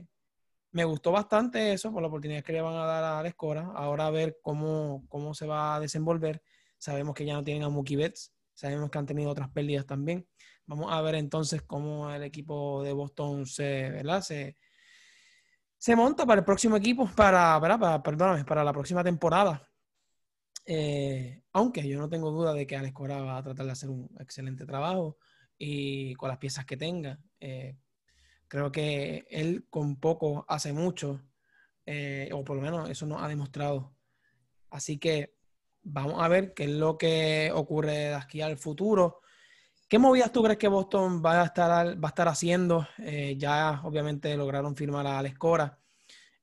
me 0.74 0.84
gustó 0.84 1.12
bastante 1.12 1.72
eso 1.72 1.92
por 1.92 2.02
la 2.02 2.08
oportunidad 2.08 2.42
que 2.42 2.52
le 2.52 2.60
van 2.60 2.74
a 2.74 2.84
dar 2.84 3.04
a 3.04 3.22
la 3.22 3.28
escora. 3.28 3.70
Ahora 3.76 4.08
a 4.08 4.10
ver 4.10 4.38
cómo, 4.42 5.06
cómo 5.08 5.32
se 5.32 5.46
va 5.46 5.76
a 5.76 5.80
desenvolver. 5.80 6.42
Sabemos 6.78 7.14
que 7.14 7.24
ya 7.24 7.34
no 7.34 7.44
tienen 7.44 7.62
a 7.62 7.68
Mookie 7.68 7.94
Betts. 7.94 8.34
Sabemos 8.54 8.90
que 8.90 8.98
han 8.98 9.06
tenido 9.06 9.30
otras 9.30 9.48
pérdidas 9.50 9.86
también. 9.86 10.26
Vamos 10.66 10.92
a 10.92 11.00
ver 11.00 11.14
entonces 11.14 11.62
cómo 11.62 12.10
el 12.10 12.24
equipo 12.24 12.82
de 12.82 12.92
Boston 12.92 13.46
se, 13.46 13.88
¿verdad? 13.90 14.20
se, 14.20 14.56
se 15.78 15.94
monta 15.94 16.26
para 16.26 16.40
el 16.40 16.44
próximo 16.44 16.76
equipo, 16.76 17.08
para, 17.14 17.60
para, 17.60 18.02
perdóname, 18.02 18.44
para 18.44 18.64
la 18.64 18.72
próxima 18.72 19.04
temporada. 19.04 19.70
Eh, 20.66 21.40
aunque 21.52 21.86
yo 21.86 22.00
no 22.00 22.08
tengo 22.08 22.32
duda 22.32 22.52
de 22.52 22.66
que 22.66 22.76
Alex 22.76 22.94
Cora 22.94 23.22
va 23.22 23.36
a 23.36 23.42
tratar 23.44 23.66
de 23.66 23.72
hacer 23.72 23.90
un 23.90 24.10
excelente 24.18 24.66
trabajo 24.66 25.18
y 25.56 26.14
con 26.14 26.30
las 26.30 26.38
piezas 26.38 26.66
que 26.66 26.76
tenga. 26.76 27.16
Eh, 27.38 27.76
Creo 28.54 28.70
que 28.70 29.26
él 29.30 29.66
con 29.68 29.96
poco 29.96 30.44
hace 30.46 30.72
mucho, 30.72 31.20
eh, 31.86 32.30
o 32.32 32.44
por 32.44 32.54
lo 32.54 32.62
menos 32.62 32.88
eso 32.88 33.04
nos 33.04 33.20
ha 33.20 33.26
demostrado. 33.26 33.96
Así 34.70 34.96
que 34.96 35.34
vamos 35.82 36.22
a 36.22 36.28
ver 36.28 36.54
qué 36.54 36.62
es 36.62 36.70
lo 36.70 36.96
que 36.96 37.50
ocurre 37.52 37.90
de 37.90 38.14
aquí 38.14 38.42
al 38.42 38.56
futuro. 38.56 39.18
¿Qué 39.88 39.98
movidas 39.98 40.30
tú 40.30 40.40
crees 40.44 40.58
que 40.58 40.68
Boston 40.68 41.20
va 41.20 41.42
a 41.42 41.46
estar, 41.46 42.00
va 42.00 42.06
a 42.06 42.10
estar 42.10 42.28
haciendo? 42.28 42.86
Eh, 42.98 43.34
ya 43.36 43.80
obviamente 43.82 44.36
lograron 44.36 44.76
firmar 44.76 45.04
a 45.08 45.18
Alex 45.18 45.36
Cora. 45.36 45.76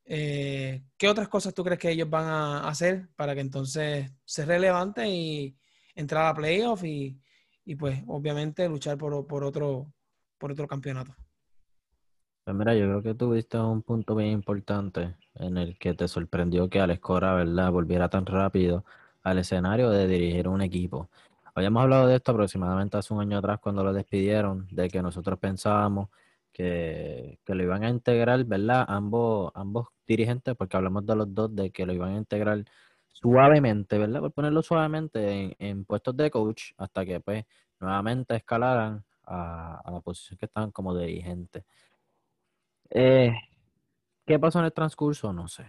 Eh, 0.03 0.84
¿Qué 0.98 1.08
otras 1.08 1.30
cosas 1.30 1.53
tú 1.53 1.63
crees 1.63 1.80
que 1.80 1.91
ellos 1.91 2.10
van 2.10 2.25
a 2.25 2.68
hacer 2.68 3.08
para 3.15 3.34
que 3.34 3.39
entonces 3.39 4.12
se 4.25 4.44
relevante 4.44 5.08
y 5.08 5.58
entrar 5.96 6.25
a 6.25 6.34
playoff 6.34 6.84
y, 6.84 7.18
y 7.63 7.75
pues 7.75 8.03
obviamente 8.06 8.68
luchar 8.68 8.98
por, 8.98 9.25
por, 9.25 9.46
otro, 9.46 9.94
por 10.38 10.51
otro 10.51 10.68
campeonato? 10.68 11.15
Pues 12.51 12.58
mira, 12.60 12.75
yo 12.75 12.84
creo 12.86 13.01
que 13.01 13.13
tuviste 13.13 13.58
un 13.58 13.81
punto 13.81 14.13
bien 14.13 14.31
importante 14.31 15.15
en 15.36 15.58
el 15.58 15.77
que 15.79 15.93
te 15.93 16.10
sorprendió 16.10 16.70
que 16.70 16.81
Alex 16.81 17.00
Cora, 17.00 17.34
¿verdad?, 17.34 17.72
volviera 17.72 18.10
tan 18.10 18.25
rápido 18.25 18.84
al 19.24 19.38
escenario 19.38 19.89
de 19.89 20.05
dirigir 20.05 20.50
un 20.50 20.62
equipo. 20.62 21.10
Habíamos 21.55 21.84
hablado 21.84 22.08
de 22.08 22.17
esto 22.17 22.34
aproximadamente 22.34 22.98
hace 22.98 23.13
un 23.13 23.22
año 23.22 23.38
atrás 23.38 23.60
cuando 23.62 23.86
lo 23.86 23.93
despidieron, 23.93 24.67
de 24.70 24.89
que 24.89 25.01
nosotros 25.01 25.39
pensábamos 25.39 26.10
que, 26.51 27.39
que 27.46 27.55
lo 27.55 27.63
iban 27.63 27.86
a 27.86 27.89
integrar, 27.89 28.43
¿verdad? 28.43 28.84
Ambos, 28.86 29.53
ambos 29.55 29.88
dirigentes, 30.05 30.53
porque 30.58 30.75
hablamos 30.75 31.05
de 31.05 31.15
los 31.15 31.34
dos, 31.34 31.55
de 31.55 31.72
que 31.72 31.86
lo 31.86 31.93
iban 31.93 32.15
a 32.15 32.17
integrar 32.17 32.65
suavemente, 33.08 33.98
¿verdad? 33.98 34.20
Por 34.20 34.34
ponerlo 34.34 34.62
suavemente 34.62 35.31
en, 35.31 35.55
en 35.58 35.86
puestos 35.86 36.17
de 36.17 36.29
coach 36.29 36.74
hasta 36.75 37.05
que 37.05 37.22
pues 37.22 37.46
nuevamente 37.79 38.36
escalaran 38.36 39.05
a, 39.24 39.79
a 39.86 39.91
la 39.91 40.01
posición 40.01 40.38
que 40.38 40.48
estaban 40.48 40.72
como 40.72 40.93
dirigentes. 40.98 41.63
Eh, 42.91 43.33
¿Qué 44.25 44.39
pasó 44.39 44.60
en 44.60 44.65
el 44.65 44.74
transcurso? 44.74 45.33
No 45.33 45.48
sé. 45.48 45.65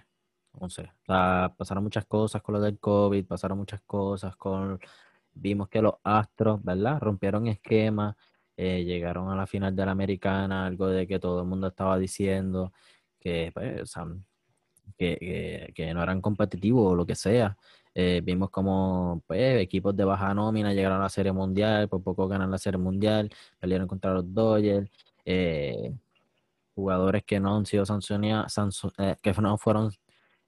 No 0.60 0.68
sé. 0.68 0.90
pasaron 1.06 1.84
muchas 1.84 2.04
cosas 2.06 2.42
con 2.42 2.54
lo 2.54 2.60
del 2.60 2.78
COVID, 2.78 3.26
pasaron 3.26 3.58
muchas 3.58 3.80
cosas 3.82 4.36
con... 4.36 4.78
Vimos 5.34 5.68
que 5.68 5.80
los 5.80 5.94
Astros, 6.04 6.62
¿verdad? 6.62 7.00
Rompieron 7.00 7.46
esquemas, 7.46 8.16
eh, 8.56 8.84
llegaron 8.84 9.30
a 9.30 9.36
la 9.36 9.46
final 9.46 9.74
de 9.74 9.86
la 9.86 9.92
Americana, 9.92 10.66
algo 10.66 10.88
de 10.88 11.06
que 11.06 11.18
todo 11.18 11.40
el 11.40 11.46
mundo 11.48 11.68
estaba 11.68 11.98
diciendo 11.98 12.72
que, 13.18 13.50
pues, 13.54 13.94
que, 14.98 15.92
no 15.94 16.02
eran 16.02 16.20
competitivos 16.20 16.92
o 16.92 16.94
lo 16.94 17.06
que 17.06 17.14
sea. 17.14 17.56
Eh, 17.94 18.20
vimos 18.24 18.50
como 18.50 19.22
pues, 19.26 19.60
equipos 19.60 19.96
de 19.96 20.04
baja 20.04 20.34
nómina 20.34 20.72
llegaron 20.72 20.98
a 20.98 21.02
la 21.04 21.08
Serie 21.08 21.32
Mundial, 21.32 21.88
por 21.88 22.02
poco 22.02 22.28
ganan 22.28 22.50
la 22.50 22.58
Serie 22.58 22.78
Mundial, 22.78 23.30
perdieron 23.58 23.88
contra 23.88 24.12
los 24.14 24.32
Dodgers. 24.34 24.90
Eh, 25.24 25.94
jugadores 26.82 27.22
que 27.24 27.40
no 27.40 27.56
han 27.56 27.66
sido 27.66 27.86
sancionados, 27.86 28.58
eh, 28.98 29.16
que 29.22 29.32
no 29.40 29.56
fueron 29.58 29.92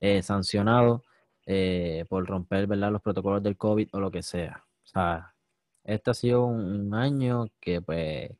eh, 0.00 0.22
sancionados 0.22 1.02
eh, 1.46 2.04
por 2.08 2.26
romper 2.26 2.68
los 2.68 3.02
protocolos 3.02 3.42
del 3.42 3.56
COVID 3.56 3.88
o 3.92 4.00
lo 4.00 4.10
que 4.10 4.22
sea. 4.22 4.64
O 4.84 4.86
sea, 4.86 5.34
este 5.84 6.10
ha 6.10 6.14
sido 6.14 6.46
un, 6.46 6.94
año 6.94 7.46
que 7.60 7.80
pues 7.82 8.30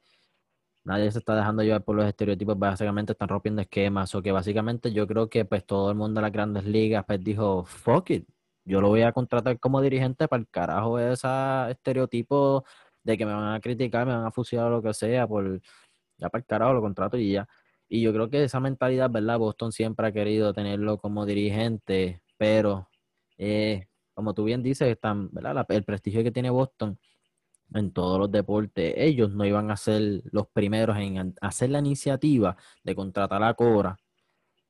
nadie 0.84 1.10
se 1.12 1.18
está 1.20 1.36
dejando 1.36 1.62
llevar 1.62 1.84
por 1.84 1.96
los 1.96 2.06
estereotipos, 2.06 2.58
básicamente 2.58 3.12
están 3.12 3.28
rompiendo 3.28 3.62
esquemas 3.62 4.14
o 4.14 4.22
que 4.22 4.32
básicamente 4.32 4.92
yo 4.92 5.06
creo 5.06 5.28
que 5.28 5.44
pues 5.44 5.64
todo 5.66 5.90
el 5.90 5.96
mundo 5.96 6.20
de 6.20 6.22
las 6.22 6.32
grandes 6.32 6.64
ligas 6.64 7.04
pues 7.06 7.22
dijo, 7.22 7.64
fuck 7.64 8.10
it, 8.10 8.28
yo 8.64 8.80
lo 8.80 8.88
voy 8.88 9.02
a 9.02 9.12
contratar 9.12 9.58
como 9.60 9.80
dirigente 9.80 10.28
para 10.28 10.40
el 10.40 10.48
carajo 10.48 10.98
ese 10.98 11.28
estereotipo 11.70 12.64
de 13.02 13.18
que 13.18 13.26
me 13.26 13.34
van 13.34 13.54
a 13.54 13.60
criticar, 13.60 14.06
me 14.06 14.14
van 14.14 14.26
a 14.26 14.30
fusilar 14.30 14.66
o 14.66 14.70
lo 14.70 14.82
que 14.82 14.94
sea, 14.94 15.26
por 15.26 15.60
ya 16.18 16.28
para 16.30 16.40
el 16.40 16.46
carajo 16.46 16.74
lo 16.74 16.80
contrato 16.82 17.16
y 17.16 17.32
ya. 17.32 17.48
Y 17.88 18.02
yo 18.02 18.12
creo 18.12 18.30
que 18.30 18.44
esa 18.44 18.60
mentalidad, 18.60 19.10
¿verdad? 19.10 19.38
Boston 19.38 19.72
siempre 19.72 20.06
ha 20.06 20.12
querido 20.12 20.52
tenerlo 20.52 20.98
como 20.98 21.26
dirigente, 21.26 22.22
pero 22.36 22.88
eh, 23.38 23.86
como 24.14 24.34
tú 24.34 24.44
bien 24.44 24.62
dices, 24.62 24.88
están, 24.88 25.30
¿verdad? 25.32 25.66
el 25.68 25.84
prestigio 25.84 26.22
que 26.22 26.30
tiene 26.30 26.50
Boston 26.50 26.98
en 27.74 27.92
todos 27.92 28.18
los 28.18 28.30
deportes, 28.30 28.94
ellos 28.96 29.32
no 29.32 29.44
iban 29.44 29.70
a 29.70 29.76
ser 29.76 30.22
los 30.30 30.46
primeros 30.48 30.96
en 30.98 31.34
hacer 31.40 31.70
la 31.70 31.80
iniciativa 31.80 32.56
de 32.82 32.94
contratar 32.94 33.42
a 33.42 33.54
Cora 33.54 33.96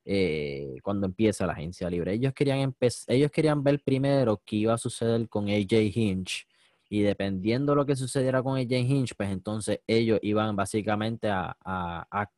eh, 0.04 0.76
cuando 0.83 1.06
empieza 1.06 1.47
la 1.47 1.52
agencia 1.52 1.90
libre. 1.90 2.14
Ellos 2.14 2.33
querían, 2.33 2.75
ellos 3.09 3.30
querían 3.30 3.62
ver 3.62 3.83
primero 3.83 4.42
qué 4.44 4.56
iba 4.56 4.75
a 4.75 4.78
suceder 4.78 5.28
con 5.28 5.49
AJ 5.49 5.73
Hinch 5.94 6.47
y 6.88 7.02
dependiendo 7.02 7.73
de 7.73 7.76
lo 7.76 7.87
que 7.87 7.97
sucediera 7.97 8.42
con 8.42 8.56
AJ 8.56 8.73
Hinch, 8.73 9.14
pues 9.16 9.30
entonces 9.30 9.80
ellos 9.87 10.18
iban 10.23 10.54
básicamente 10.54 11.28
a, 11.30 12.30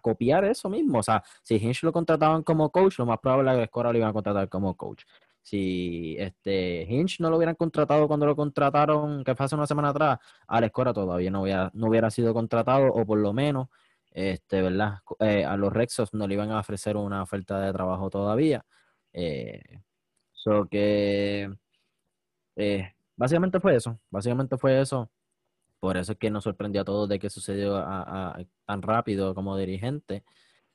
copiar 0.00 0.44
eso 0.44 0.68
mismo. 0.68 0.98
O 0.98 1.02
sea, 1.02 1.22
si 1.42 1.56
Hinch 1.56 1.82
lo 1.82 1.92
contrataban 1.92 2.42
como 2.42 2.70
coach, 2.70 2.98
lo 2.98 3.06
más 3.06 3.18
probable 3.18 3.52
es 3.52 3.58
que 3.58 3.68
Cora 3.68 3.92
lo 3.92 3.98
iban 3.98 4.10
a 4.10 4.12
contratar 4.12 4.48
como 4.48 4.76
coach 4.76 5.04
si 5.42 6.16
este 6.18 6.84
Hinch 6.88 7.20
no 7.20 7.28
lo 7.30 7.36
hubieran 7.36 7.56
contratado 7.56 8.06
cuando 8.08 8.26
lo 8.26 8.36
contrataron, 8.36 9.24
que 9.24 9.34
fue 9.34 9.46
hace 9.46 9.54
una 9.56 9.66
semana 9.66 9.88
atrás, 9.90 10.18
Alex 10.46 10.72
Cora 10.72 10.92
todavía 10.92 11.30
no 11.30 11.42
hubiera, 11.42 11.70
no 11.74 11.88
hubiera 11.88 12.10
sido 12.10 12.32
contratado, 12.32 12.86
o 12.92 13.04
por 13.04 13.18
lo 13.18 13.32
menos, 13.32 13.68
este, 14.10 14.62
¿verdad? 14.62 14.98
Eh, 15.20 15.44
a 15.44 15.56
los 15.56 15.72
Rexos 15.72 16.14
no 16.14 16.26
le 16.26 16.34
iban 16.34 16.50
a 16.52 16.60
ofrecer 16.60 16.96
una 16.96 17.22
oferta 17.22 17.60
de 17.60 17.72
trabajo 17.72 18.10
todavía. 18.10 18.64
Eh, 19.12 19.80
que 20.70 21.48
eh, 22.56 22.94
básicamente 23.16 23.60
fue 23.60 23.76
eso, 23.76 23.98
básicamente 24.10 24.56
fue 24.56 24.80
eso. 24.80 25.10
Por 25.82 25.96
eso 25.96 26.12
es 26.12 26.18
que 26.18 26.30
nos 26.30 26.44
sorprendió 26.44 26.82
a 26.82 26.84
todos 26.84 27.08
de 27.08 27.18
que 27.18 27.28
sucedió 27.28 27.74
tan 28.66 28.82
rápido 28.82 29.34
como 29.34 29.56
dirigente. 29.56 30.22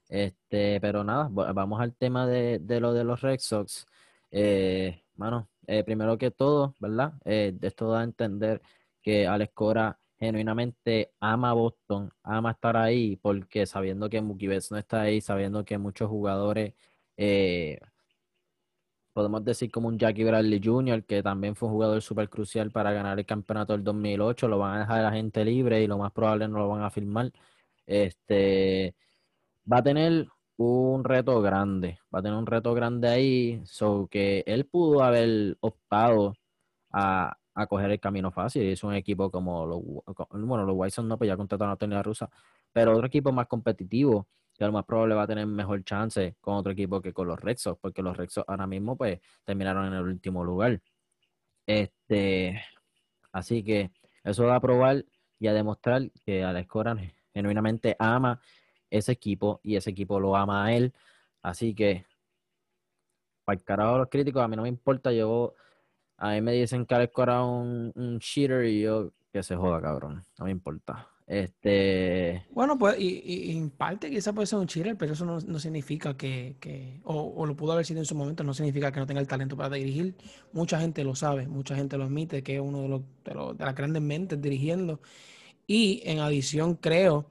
Este, 0.09 0.81
pero 0.81 1.03
nada, 1.05 1.29
vamos 1.31 1.79
al 1.79 1.95
tema 1.95 2.27
de, 2.27 2.59
de 2.59 2.81
lo 2.81 2.93
de 2.93 3.05
los 3.05 3.21
Red 3.21 3.39
Sox. 3.39 3.85
Eh, 4.31 5.05
mano, 5.15 5.49
eh, 5.65 5.85
primero 5.85 6.17
que 6.17 6.29
todo, 6.31 6.75
¿verdad? 6.79 7.13
Eh, 7.23 7.57
esto 7.61 7.89
da 7.89 8.01
a 8.01 8.03
entender 8.03 8.61
que 9.01 9.27
Alex 9.27 9.53
Cora 9.53 9.97
genuinamente 10.19 11.13
ama 11.21 11.53
Boston, 11.53 12.11
ama 12.21 12.51
estar 12.51 12.75
ahí, 12.75 13.15
porque 13.15 13.65
sabiendo 13.65 14.09
que 14.09 14.21
Mookie 14.21 14.47
Betts 14.47 14.71
no 14.71 14.77
está 14.77 15.03
ahí, 15.03 15.21
sabiendo 15.21 15.63
que 15.63 15.77
muchos 15.77 16.09
jugadores, 16.09 16.73
eh, 17.15 17.79
podemos 19.17 19.43
decir 19.43 19.71
como 19.71 19.87
un 19.87 19.97
Jackie 19.97 20.23
Bradley 20.23 20.61
Jr., 20.63 21.03
que 21.03 21.23
también 21.23 21.55
fue 21.55 21.67
un 21.69 21.73
jugador 21.73 22.03
súper 22.03 22.29
crucial 22.29 22.69
para 22.69 22.91
ganar 22.91 23.17
el 23.17 23.25
campeonato 23.25 23.73
del 23.73 23.83
2008, 23.83 24.47
lo 24.47 24.59
van 24.59 24.75
a 24.75 24.79
dejar 24.81 24.99
a 24.99 25.03
la 25.09 25.11
gente 25.11 25.43
libre 25.43 25.81
y 25.81 25.87
lo 25.87 25.97
más 25.97 26.11
probable 26.11 26.47
no 26.47 26.59
lo 26.59 26.69
van 26.69 26.83
a 26.83 26.91
firmar. 26.91 27.31
Este 27.87 28.93
va 29.71 29.77
a 29.79 29.83
tener 29.83 30.27
un 30.57 31.03
reto 31.03 31.41
grande, 31.41 31.97
va 32.13 32.19
a 32.19 32.21
tener 32.21 32.37
un 32.37 32.45
reto 32.45 32.75
grande 32.75 33.07
ahí, 33.07 33.61
so 33.65 34.07
que 34.07 34.43
él 34.45 34.67
pudo 34.67 35.01
haber 35.03 35.57
optado 35.61 36.35
a, 36.91 37.35
a 37.55 37.65
coger 37.67 37.89
el 37.89 37.99
camino 37.99 38.29
fácil. 38.31 38.63
Es 38.69 38.83
un 38.83 38.93
equipo 38.93 39.31
como 39.31 39.65
los, 39.65 39.81
bueno, 40.29 40.63
los 40.63 40.75
White 40.77 41.01
no, 41.01 41.17
pues 41.17 41.27
ya 41.27 41.37
contrataron 41.37 41.73
a 41.73 41.77
Tony 41.77 41.99
Rusa, 42.03 42.29
pero 42.71 42.93
otro 42.93 43.07
equipo 43.07 43.31
más 43.31 43.47
competitivo, 43.47 44.27
que 44.57 44.63
a 44.63 44.67
lo 44.67 44.73
más 44.73 44.85
probable 44.85 45.15
va 45.15 45.23
a 45.23 45.27
tener 45.27 45.45
mejor 45.45 45.83
chance 45.83 46.35
con 46.41 46.55
otro 46.55 46.71
equipo 46.71 47.01
que 47.01 47.13
con 47.13 47.27
los 47.27 47.39
Red 47.39 47.57
Sox, 47.57 47.79
porque 47.79 48.01
los 48.01 48.17
Red 48.17 48.29
Sox 48.29 48.47
ahora 48.49 48.65
mismo 48.67 48.97
pues 48.97 49.19
terminaron 49.43 49.85
en 49.85 49.93
el 49.93 50.03
último 50.03 50.43
lugar. 50.43 50.81
Este, 51.67 52.61
así 53.31 53.63
que 53.63 53.91
eso 54.23 54.45
va 54.45 54.55
a 54.55 54.61
probar 54.61 55.05
y 55.39 55.47
a 55.47 55.53
demostrar 55.53 56.09
que 56.25 56.43
Alex 56.43 56.67
Cora 56.67 56.97
genuinamente 57.33 57.95
ama 57.99 58.41
ese 58.89 59.11
equipo 59.11 59.59
y 59.63 59.75
ese 59.75 59.91
equipo 59.91 60.19
lo 60.19 60.35
ama 60.35 60.65
a 60.65 60.73
él. 60.73 60.93
Así 61.41 61.75
que, 61.75 62.05
para 63.45 63.57
el 63.57 63.63
carajo 63.63 63.97
los 63.99 64.09
críticos, 64.09 64.41
a 64.41 64.47
mí 64.47 64.55
no 64.55 64.63
me 64.63 64.69
importa. 64.69 65.11
Yo, 65.11 65.53
a 66.17 66.31
mí 66.31 66.41
me 66.41 66.53
dicen 66.53 66.85
que 66.85 66.95
Alex 66.95 67.13
Cora 67.13 67.41
es 67.41 67.45
un 67.95 68.19
cheater 68.19 68.65
y 68.65 68.81
yo, 68.81 69.11
que 69.31 69.43
se 69.43 69.55
joda, 69.55 69.81
cabrón. 69.81 70.25
No 70.39 70.45
me 70.45 70.51
importa. 70.51 71.07
Este. 71.27 72.45
Bueno, 72.51 72.77
pues, 72.77 72.95
y, 72.97 73.57
en 73.57 73.69
parte 73.69 74.09
quizá 74.09 74.31
puede 74.31 74.47
ser 74.47 74.59
un 74.59 74.67
cheater, 74.67 74.97
pero 74.97 75.11
eso 75.11 75.25
no, 75.25 75.59
significa 75.59 76.15
que, 76.15 76.55
que 76.61 77.01
o, 77.03 77.45
lo 77.45 77.55
pudo 77.55 77.73
haber 77.73 77.85
sido 77.85 77.99
en 77.99 78.05
su 78.05 78.15
momento, 78.15 78.45
no 78.45 78.53
significa 78.53 78.93
que 78.93 78.99
no 79.01 79.05
tenga 79.05 79.19
el 79.19 79.27
talento 79.27 79.57
para 79.57 79.75
dirigir. 79.75 80.15
Mucha 80.53 80.79
gente 80.79 81.03
lo 81.03 81.15
sabe, 81.15 81.45
mucha 81.47 81.75
gente 81.75 81.97
lo 81.97 82.05
admite, 82.05 82.43
que 82.43 82.55
es 82.55 82.61
uno 82.61 82.81
de, 82.81 82.87
los, 82.87 83.01
de, 83.25 83.33
los, 83.33 83.57
de 83.57 83.65
las 83.65 83.75
grandes 83.75 84.01
mentes 84.01 84.41
dirigiendo. 84.41 85.01
Y 85.67 86.01
en 86.05 86.19
adición, 86.19 86.75
creo 86.75 87.29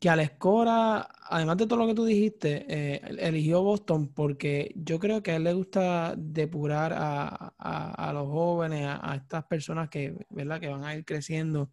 que 0.00 0.08
Alex 0.10 0.32
Cora, 0.38 1.08
además 1.22 1.56
de 1.56 1.66
todo 1.66 1.78
lo 1.78 1.86
que 1.86 1.94
tú 1.94 2.04
dijiste, 2.04 2.66
eh, 2.68 3.00
eligió 3.18 3.62
Boston 3.62 4.08
porque 4.08 4.72
yo 4.76 4.98
creo 4.98 5.22
que 5.22 5.30
a 5.30 5.36
él 5.36 5.44
le 5.44 5.52
gusta 5.52 6.14
depurar 6.16 6.92
a, 6.96 8.12
los 8.12 8.26
jóvenes, 8.28 8.86
a, 8.88 9.14
estas 9.14 9.44
personas 9.44 9.88
que, 9.88 10.14
¿verdad? 10.30 10.60
que 10.60 10.68
van 10.68 10.84
a 10.84 10.96
ir 10.96 11.04
creciendo. 11.04 11.70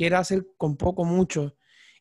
Quiere 0.00 0.16
hacer 0.16 0.46
con 0.56 0.76
poco 0.76 1.04
mucho. 1.04 1.56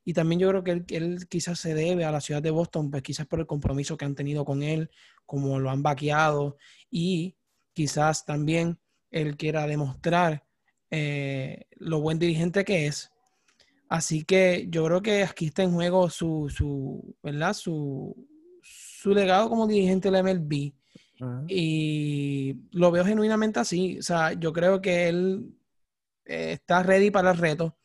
Y 0.06 0.14
también 0.14 0.40
yo 0.40 0.48
creo 0.48 0.64
que 0.64 0.96
él, 0.96 1.28
quizás 1.28 1.60
se 1.60 1.74
debe 1.74 2.06
a 2.06 2.12
la 2.12 2.22
ciudad 2.22 2.42
de 2.42 2.50
Boston, 2.50 2.90
pues 2.90 3.04
quizás 3.04 3.28
por 3.28 3.42
el 3.42 3.46
compromiso 3.46 3.98
que 3.98 4.06
han 4.06 4.16
tenido 4.16 4.46
con 4.46 4.64
él, 4.64 4.90
como 5.26 5.60
lo 5.60 5.70
han 5.70 5.84
vaqueado, 5.84 6.56
y 6.90 7.36
quizás 7.74 8.24
también 8.24 8.80
él 9.12 9.36
quiera 9.36 9.68
demostrar 9.68 10.46
eh, 10.90 11.66
lo 11.72 12.00
buen 12.00 12.20
dirigente 12.20 12.64
que 12.64 12.88
es 12.88 13.12
Así 13.90 14.24
que 14.24 14.68
yo 14.70 14.86
creo 14.86 15.02
que 15.02 15.24
aquí 15.24 15.48
está 15.48 15.64
en 15.64 15.74
juego 15.74 16.10
su, 16.10 16.48
su 16.56 17.18
¿verdad? 17.22 17.54
Su, 17.54 18.16
su 18.62 19.10
legado 19.10 19.50
como 19.50 19.68
dirigente 19.68 20.10
del 20.10 20.24
MLB. 20.24 20.74
Y 21.50 22.56
lo 22.72 22.92
veo 22.92 23.04
genuinamente 23.04 23.60
así. 23.60 23.98
O 24.00 24.04
sea, 24.04 24.32
yo 24.34 24.54
creo 24.54 24.80
que 24.80 25.10
él 25.10 25.54
eh, 26.24 26.54
está 26.54 26.84
ready 26.84 27.12
para 27.12 27.32
el 27.32 27.38
reto. 27.38 27.79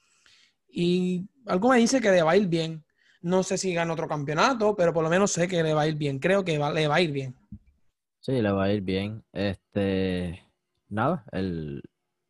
Y 0.74 1.28
algo 1.46 1.68
me 1.70 1.78
dice 1.78 2.00
que 2.00 2.10
le 2.10 2.22
va 2.22 2.32
a 2.32 2.36
ir 2.36 2.48
bien. 2.48 2.84
No 3.22 3.42
sé 3.42 3.56
si 3.56 3.72
gana 3.72 3.92
otro 3.92 4.08
campeonato, 4.08 4.74
pero 4.74 4.92
por 4.92 5.04
lo 5.04 5.08
menos 5.08 5.30
sé 5.30 5.46
que 5.46 5.62
le 5.62 5.72
va 5.72 5.82
a 5.82 5.86
ir 5.86 5.94
bien. 5.94 6.18
Creo 6.18 6.44
que 6.44 6.58
le 6.58 6.88
va 6.88 6.94
a 6.94 7.00
ir 7.00 7.12
bien. 7.12 7.34
Sí, 8.20 8.42
le 8.42 8.50
va 8.50 8.64
a 8.64 8.72
ir 8.72 8.82
bien. 8.82 9.22
Este, 9.32 10.44
nada, 10.88 11.24
el, 11.30 11.82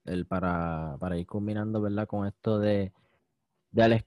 el 0.05 0.27
para, 0.27 0.97
para 1.01 1.17
ir 1.17 1.27
combinando, 1.27 1.81
¿verdad? 1.81 2.07
Con 2.07 2.27
esto 2.27 2.59
de, 2.59 2.93
de 3.71 3.83
Alex. 3.83 4.07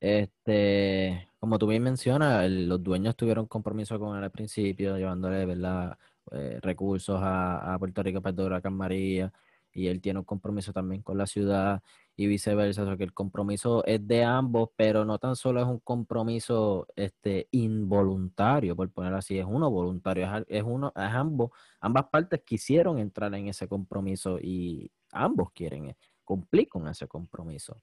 Este, 0.00 1.28
como 1.38 1.58
tú 1.58 1.66
bien 1.66 1.82
mencionas, 1.82 2.50
los 2.50 2.82
dueños 2.82 3.16
tuvieron 3.16 3.46
compromiso 3.46 3.98
con 3.98 4.16
él 4.16 4.24
al 4.24 4.30
principio, 4.30 4.96
llevándole 4.96 5.44
¿verdad? 5.44 5.98
Eh, 6.32 6.58
recursos 6.62 7.18
a, 7.22 7.76
Puerto 7.78 8.02
Rico 8.02 8.22
para 8.22 8.60
el 8.62 8.70
María, 8.70 9.32
y 9.72 9.88
él 9.88 10.00
tiene 10.00 10.20
un 10.20 10.24
compromiso 10.24 10.72
también 10.72 11.02
con 11.02 11.18
la 11.18 11.26
ciudad 11.26 11.82
y 12.20 12.26
viceversa, 12.26 12.82
o 12.82 12.84
sea 12.84 12.98
que 12.98 13.04
el 13.04 13.14
compromiso 13.14 13.82
es 13.86 14.06
de 14.06 14.24
ambos, 14.24 14.68
pero 14.76 15.06
no 15.06 15.18
tan 15.18 15.36
solo 15.36 15.62
es 15.62 15.66
un 15.66 15.78
compromiso 15.78 16.86
este, 16.94 17.48
involuntario, 17.50 18.76
por 18.76 18.90
ponerlo 18.90 19.16
así, 19.16 19.38
es 19.38 19.46
uno 19.48 19.70
voluntario, 19.70 20.28
es, 20.46 20.62
uno, 20.62 20.92
es 20.94 21.02
ambos, 21.02 21.50
ambas 21.80 22.08
partes 22.10 22.42
quisieron 22.44 22.98
entrar 22.98 23.34
en 23.34 23.48
ese 23.48 23.66
compromiso 23.66 24.38
y 24.38 24.90
ambos 25.12 25.50
quieren 25.52 25.96
cumplir 26.22 26.68
con 26.68 26.86
ese 26.88 27.08
compromiso. 27.08 27.74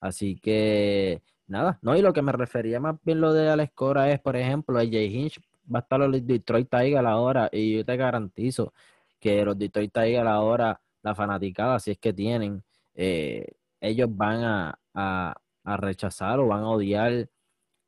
Así 0.00 0.36
que 0.36 1.20
nada, 1.46 1.78
no, 1.82 1.94
y 1.94 2.00
lo 2.00 2.14
que 2.14 2.22
me 2.22 2.32
refería 2.32 2.80
más 2.80 2.96
bien 3.04 3.20
lo 3.20 3.34
de 3.34 3.50
Alex 3.50 3.74
Cora 3.74 4.10
es, 4.10 4.18
por 4.18 4.34
ejemplo, 4.34 4.78
a 4.78 4.82
Jay 4.82 5.14
Hinch 5.14 5.42
va 5.70 5.80
a 5.80 5.82
estar 5.82 6.00
los 6.00 6.26
Detroit 6.26 6.70
Tigers 6.70 7.06
ahora 7.06 7.50
y 7.52 7.76
yo 7.76 7.84
te 7.84 7.98
garantizo 7.98 8.72
que 9.20 9.44
los 9.44 9.58
Detroit 9.58 9.92
Tigers 9.92 10.26
ahora, 10.26 10.80
la 11.02 11.14
fanaticada, 11.14 11.78
si 11.80 11.90
es 11.90 11.98
que 11.98 12.14
tienen, 12.14 12.64
eh, 12.94 13.46
ellos 13.88 14.08
van 14.10 14.42
a, 14.44 14.78
a, 14.94 15.34
rechazar 15.76 16.40
o 16.40 16.48
van 16.48 16.62
a 16.62 16.70
odiar 16.70 17.28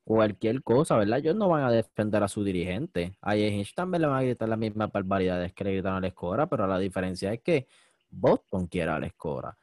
cualquier 0.04 0.62
cosa, 0.62 0.96
¿verdad? 0.96 1.18
Ellos 1.18 1.36
no 1.36 1.48
van 1.48 1.64
a 1.64 1.70
defender 1.70 2.22
a 2.22 2.28
su 2.28 2.44
dirigente. 2.44 3.16
A 3.20 3.36
Hinch 3.36 3.74
también 3.74 4.02
le 4.02 4.08
van 4.08 4.18
a 4.18 4.22
gritar 4.22 4.48
las 4.48 4.58
mismas 4.58 4.92
barbaridades 4.92 5.52
que 5.52 5.64
le 5.64 5.72
gritan 5.72 5.94
a 5.94 5.96
Alex 5.98 6.14
Cora, 6.14 6.46
pero 6.46 6.66
la 6.66 6.78
diferencia 6.78 7.32
es 7.32 7.40
que 7.40 7.66
Boston 8.10 8.66
quiere 8.66 8.90
a 8.90 9.10
Cora. 9.16 9.56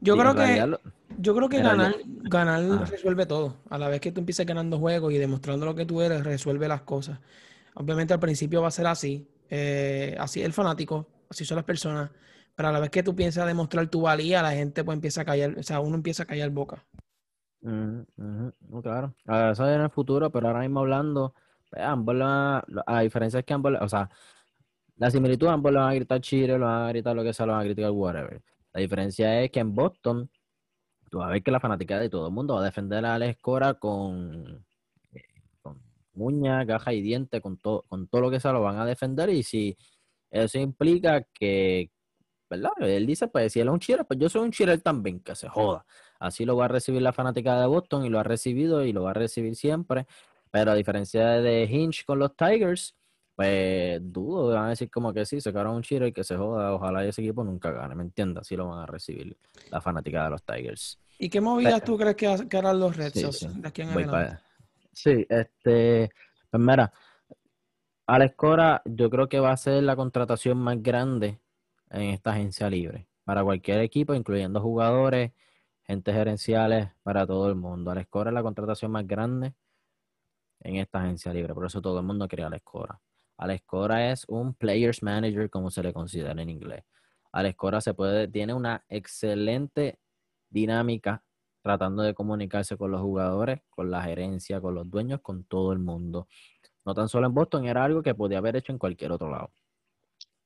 Yo 0.00 0.16
creo 0.16 0.34
que, 0.34 0.76
yo 1.18 1.34
creo 1.34 1.48
que 1.48 1.62
ganar, 1.62 1.94
ganar 2.04 2.62
ah. 2.62 2.84
resuelve 2.84 3.24
todo. 3.26 3.56
A 3.70 3.78
la 3.78 3.88
vez 3.88 4.00
que 4.00 4.12
tú 4.12 4.20
empieces 4.20 4.44
ganando 4.44 4.78
juegos 4.78 5.12
y 5.12 5.18
demostrando 5.18 5.64
lo 5.64 5.74
que 5.74 5.86
tú 5.86 6.02
eres, 6.02 6.22
resuelve 6.22 6.68
las 6.68 6.82
cosas. 6.82 7.18
Obviamente 7.74 8.12
al 8.12 8.20
principio 8.20 8.60
va 8.60 8.68
a 8.68 8.72
ser 8.72 8.86
así. 8.86 9.26
Eh, 9.48 10.16
así 10.18 10.40
es 10.40 10.46
el 10.46 10.52
fanático, 10.52 11.06
así 11.30 11.44
son 11.44 11.56
las 11.56 11.64
personas. 11.64 12.10
Pero 12.56 12.70
a 12.70 12.72
la 12.72 12.80
vez 12.80 12.90
que 12.90 13.02
tú 13.02 13.14
piensas 13.14 13.46
demostrar 13.46 13.86
tu 13.88 14.00
valía, 14.00 14.42
la 14.42 14.52
gente 14.52 14.82
pues 14.82 14.96
empieza 14.96 15.20
a 15.20 15.24
callar, 15.26 15.58
o 15.58 15.62
sea, 15.62 15.80
uno 15.80 15.94
empieza 15.94 16.22
a 16.22 16.26
callar 16.26 16.50
boca. 16.50 16.84
claro. 18.82 19.14
A 19.26 19.50
eso 19.50 19.70
en 19.70 19.82
el 19.82 19.90
futuro, 19.90 20.30
pero 20.30 20.48
ahora 20.48 20.60
mismo 20.60 20.80
hablando, 20.80 21.34
pues, 21.70 21.82
ambos, 21.82 22.14
la, 22.14 22.64
diferencia 23.02 23.40
es 23.40 23.44
que 23.46 23.54
ambos, 23.54 23.74
o 23.80 23.88
sea, 23.88 24.08
La 24.96 25.10
similitud, 25.10 25.48
ambos 25.48 25.72
le 25.72 25.78
van 25.78 25.90
a 25.90 25.94
gritar 25.94 26.20
chile, 26.22 26.58
lo 26.58 26.64
van 26.66 26.84
a 26.84 26.88
gritar 26.88 27.14
lo 27.14 27.22
que 27.22 27.34
sea, 27.34 27.46
lo 27.46 27.52
van 27.52 27.62
a 27.62 27.64
gritar 27.64 27.90
whatever. 27.90 28.42
La 28.72 28.80
diferencia 28.80 29.42
es 29.42 29.50
que 29.50 29.60
en 29.60 29.74
Boston, 29.74 30.30
tú 31.10 31.18
vas 31.18 31.28
a 31.28 31.32
ver 31.32 31.42
que 31.42 31.50
la 31.50 31.60
fanática 31.60 31.98
de 31.98 32.08
todo 32.08 32.28
el 32.28 32.32
mundo 32.32 32.54
va 32.54 32.60
a 32.62 32.64
defender 32.64 33.04
a 33.04 33.14
Alex 33.16 33.38
Cora 33.40 33.74
con, 33.74 34.64
eh, 35.12 35.22
con 35.62 35.80
uñas, 36.14 36.66
gajas 36.66 36.94
y 36.94 37.02
dientes, 37.02 37.42
con, 37.42 37.58
todo 37.58 37.82
con 37.88 38.08
todo 38.08 38.22
lo 38.22 38.30
que 38.30 38.40
sea, 38.40 38.52
lo 38.52 38.62
van 38.62 38.78
a 38.78 38.86
defender. 38.86 39.28
Y 39.30 39.42
si 39.42 39.76
eso 40.30 40.58
implica 40.58 41.22
que, 41.34 41.90
¿verdad? 42.48 42.72
Él 42.80 43.06
dice, 43.06 43.28
pues 43.28 43.52
si 43.52 43.60
él 43.60 43.68
es 43.68 43.72
un 43.72 43.80
cheater, 43.80 44.04
pues 44.06 44.18
yo 44.18 44.28
soy 44.28 44.42
un 44.42 44.50
cheater 44.50 44.80
también, 44.80 45.20
que 45.20 45.34
se 45.34 45.48
joda. 45.48 45.84
Así 46.18 46.44
lo 46.44 46.56
va 46.56 46.66
a 46.66 46.68
recibir 46.68 47.02
la 47.02 47.12
fanática 47.12 47.60
de 47.60 47.66
Boston 47.66 48.04
y 48.04 48.08
lo 48.08 48.18
ha 48.18 48.22
recibido 48.22 48.84
y 48.84 48.92
lo 48.92 49.04
va 49.04 49.10
a 49.10 49.14
recibir 49.14 49.54
siempre. 49.56 50.06
Pero 50.50 50.70
a 50.70 50.74
diferencia 50.74 51.26
de 51.26 51.64
Hinch 51.64 52.04
con 52.04 52.18
los 52.18 52.36
Tigers, 52.36 52.96
pues 53.34 54.00
dudo, 54.00 54.54
van 54.54 54.64
a 54.64 54.68
decir 54.70 54.90
como 54.90 55.12
que 55.12 55.26
sí, 55.26 55.40
se 55.40 55.52
quedaron 55.52 55.76
un 55.76 55.82
cheater 55.82 56.08
y 56.08 56.12
que 56.12 56.24
se 56.24 56.36
joda, 56.36 56.72
ojalá 56.72 57.04
ese 57.04 57.20
equipo 57.20 57.44
nunca 57.44 57.70
gane, 57.70 57.94
¿me 57.94 58.02
entiendes? 58.02 58.42
Así 58.42 58.56
lo 58.56 58.68
van 58.68 58.80
a 58.80 58.86
recibir 58.86 59.36
la 59.70 59.80
fanática 59.80 60.24
de 60.24 60.30
los 60.30 60.42
Tigers. 60.42 60.98
¿Y 61.18 61.28
qué 61.28 61.40
movidas 61.40 61.82
tú 61.84 61.98
crees 61.98 62.16
que, 62.16 62.56
harán 62.56 62.80
los 62.80 62.96
Red 62.96 63.12
Sox 63.14 63.38
sí, 63.38 63.48
de 63.56 63.68
aquí 63.68 63.82
en 63.82 63.90
adelante? 63.90 64.38
Sí, 64.92 65.26
este, 65.28 66.10
pues 66.50 66.62
mira, 66.62 66.90
Alex 68.06 68.34
Cora 68.36 68.82
yo 68.86 69.10
creo 69.10 69.28
que 69.28 69.40
va 69.40 69.52
a 69.52 69.56
ser 69.56 69.82
la 69.82 69.96
contratación 69.96 70.56
más 70.58 70.82
grande 70.82 71.38
en 71.90 72.10
esta 72.10 72.32
agencia 72.32 72.68
libre 72.70 73.08
para 73.24 73.42
cualquier 73.42 73.80
equipo, 73.80 74.14
incluyendo 74.14 74.60
jugadores, 74.60 75.32
gente 75.84 76.12
gerenciales, 76.12 76.90
para 77.02 77.26
todo 77.26 77.48
el 77.48 77.56
mundo. 77.56 77.90
Alex 77.90 78.08
Cora 78.08 78.30
es 78.30 78.34
la 78.34 78.42
contratación 78.42 78.92
más 78.92 79.06
grande 79.06 79.54
en 80.60 80.76
esta 80.76 81.00
agencia 81.02 81.32
libre, 81.32 81.52
por 81.54 81.66
eso 81.66 81.80
todo 81.82 81.98
el 81.98 82.06
mundo 82.06 82.28
quiere 82.28 82.44
a 82.44 82.46
Alex 82.46 82.64
Cora. 82.64 83.00
Alex 83.36 83.64
es 83.98 84.24
un 84.28 84.54
players 84.54 85.02
manager, 85.02 85.50
como 85.50 85.70
se 85.70 85.82
le 85.82 85.92
considera 85.92 86.40
en 86.40 86.50
inglés. 86.50 86.84
Alex 87.32 87.56
Cora 87.56 87.80
se 87.80 87.94
puede, 87.94 88.28
tiene 88.28 88.54
una 88.54 88.84
excelente 88.88 89.98
dinámica 90.48 91.22
tratando 91.62 92.04
de 92.04 92.14
comunicarse 92.14 92.76
con 92.76 92.92
los 92.92 93.00
jugadores, 93.00 93.60
con 93.70 93.90
la 93.90 94.02
gerencia, 94.02 94.60
con 94.60 94.74
los 94.74 94.88
dueños, 94.88 95.20
con 95.20 95.42
todo 95.44 95.72
el 95.72 95.80
mundo. 95.80 96.28
No 96.84 96.94
tan 96.94 97.08
solo 97.08 97.26
en 97.26 97.34
Boston, 97.34 97.66
era 97.66 97.82
algo 97.82 98.02
que 98.04 98.14
podía 98.14 98.38
haber 98.38 98.54
hecho 98.54 98.70
en 98.70 98.78
cualquier 98.78 99.10
otro 99.10 99.28
lado. 99.28 99.50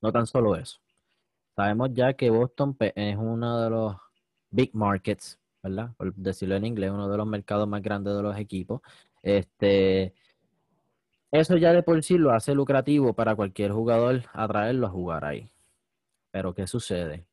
No 0.01 0.11
tan 0.11 0.27
solo 0.27 0.57
eso. 0.57 0.81
Sabemos 1.61 1.91
ya 1.93 2.15
que 2.15 2.31
Boston 2.31 2.75
es 2.79 3.19
uno 3.19 3.61
de 3.61 3.69
los 3.69 3.95
big 4.49 4.75
markets, 4.75 5.39
¿verdad? 5.63 5.93
Por 5.99 6.15
decirlo 6.15 6.57
en 6.57 6.65
inglés, 6.65 6.91
uno 6.91 7.07
de 7.07 7.19
los 7.19 7.27
mercados 7.27 7.69
más 7.69 7.83
grandes 7.83 8.17
de 8.17 8.23
los 8.23 8.39
equipos. 8.39 8.81
Este, 9.23 10.15
eso 11.31 11.59
ya 11.59 11.75
de 11.75 11.83
por 11.83 12.03
sí 12.03 12.17
lo 12.17 12.31
hace 12.31 12.55
lucrativo 12.55 13.13
para 13.13 13.37
cualquier 13.37 13.73
jugador 13.73 14.23
atraerlo 14.33 14.87
a 14.87 14.91
jugar 14.91 15.27
ahí. 15.27 15.51
Pero 16.31 16.55
¿qué 16.55 16.67
sucede? 16.67 17.27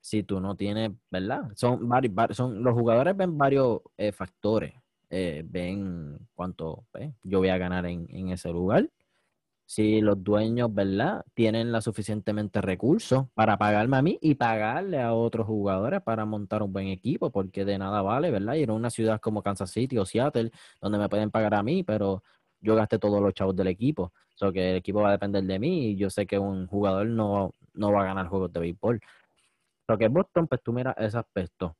Si 0.00 0.24
tú 0.24 0.40
no 0.40 0.56
tienes, 0.56 0.90
¿verdad? 1.08 1.52
Son 1.54 1.88
varios, 1.88 2.12
son, 2.36 2.64
los 2.64 2.74
jugadores 2.74 3.16
ven 3.16 3.38
varios 3.38 3.82
eh, 3.96 4.10
factores. 4.10 4.74
Eh, 5.10 5.44
ven 5.48 6.18
cuánto 6.34 6.86
pues, 6.90 7.12
yo 7.22 7.38
voy 7.38 7.50
a 7.50 7.58
ganar 7.58 7.86
en, 7.86 8.30
ese 8.30 8.50
lugar. 8.50 8.88
Si 9.70 10.00
los 10.00 10.24
dueños, 10.24 10.74
¿verdad? 10.74 11.26
Tienen 11.34 11.72
la 11.72 11.82
suficientemente 11.82 12.62
recursos 12.62 13.26
para 13.34 13.58
pagarme 13.58 13.98
a 13.98 14.02
mí 14.02 14.18
y 14.22 14.34
pagarle 14.34 14.98
a 14.98 15.12
otros 15.12 15.46
jugadores 15.46 16.00
para 16.00 16.24
montar 16.24 16.62
un 16.62 16.72
buen 16.72 16.88
equipo, 16.88 17.30
porque 17.30 17.66
de 17.66 17.76
nada 17.76 18.00
vale, 18.00 18.30
¿verdad? 18.30 18.54
Ir 18.54 18.70
a 18.70 18.72
una 18.72 18.88
ciudad 18.88 19.20
como 19.20 19.42
Kansas 19.42 19.70
City 19.70 19.98
o 19.98 20.06
Seattle, 20.06 20.52
donde 20.80 20.96
me 20.96 21.10
pueden 21.10 21.30
pagar 21.30 21.54
a 21.54 21.62
mí, 21.62 21.82
pero 21.82 22.22
yo 22.62 22.76
gasté 22.76 22.98
todos 22.98 23.20
los 23.20 23.34
chavos 23.34 23.54
del 23.56 23.66
equipo. 23.66 24.04
O 24.04 24.38
sea, 24.38 24.50
que 24.52 24.70
el 24.70 24.76
equipo 24.76 25.02
va 25.02 25.10
a 25.10 25.12
depender 25.12 25.44
de 25.44 25.58
mí 25.58 25.88
y 25.88 25.96
yo 25.96 26.08
sé 26.08 26.26
que 26.26 26.38
un 26.38 26.66
jugador 26.66 27.06
no, 27.06 27.52
no 27.74 27.92
va 27.92 28.00
a 28.02 28.06
ganar 28.06 28.26
juegos 28.28 28.50
de 28.50 28.60
béisbol. 28.60 29.00
Pero 29.84 29.98
que 29.98 30.08
Boston, 30.08 30.46
pues 30.46 30.62
tú 30.62 30.72
miras 30.72 30.94
ese 30.96 31.18
aspecto. 31.18 31.76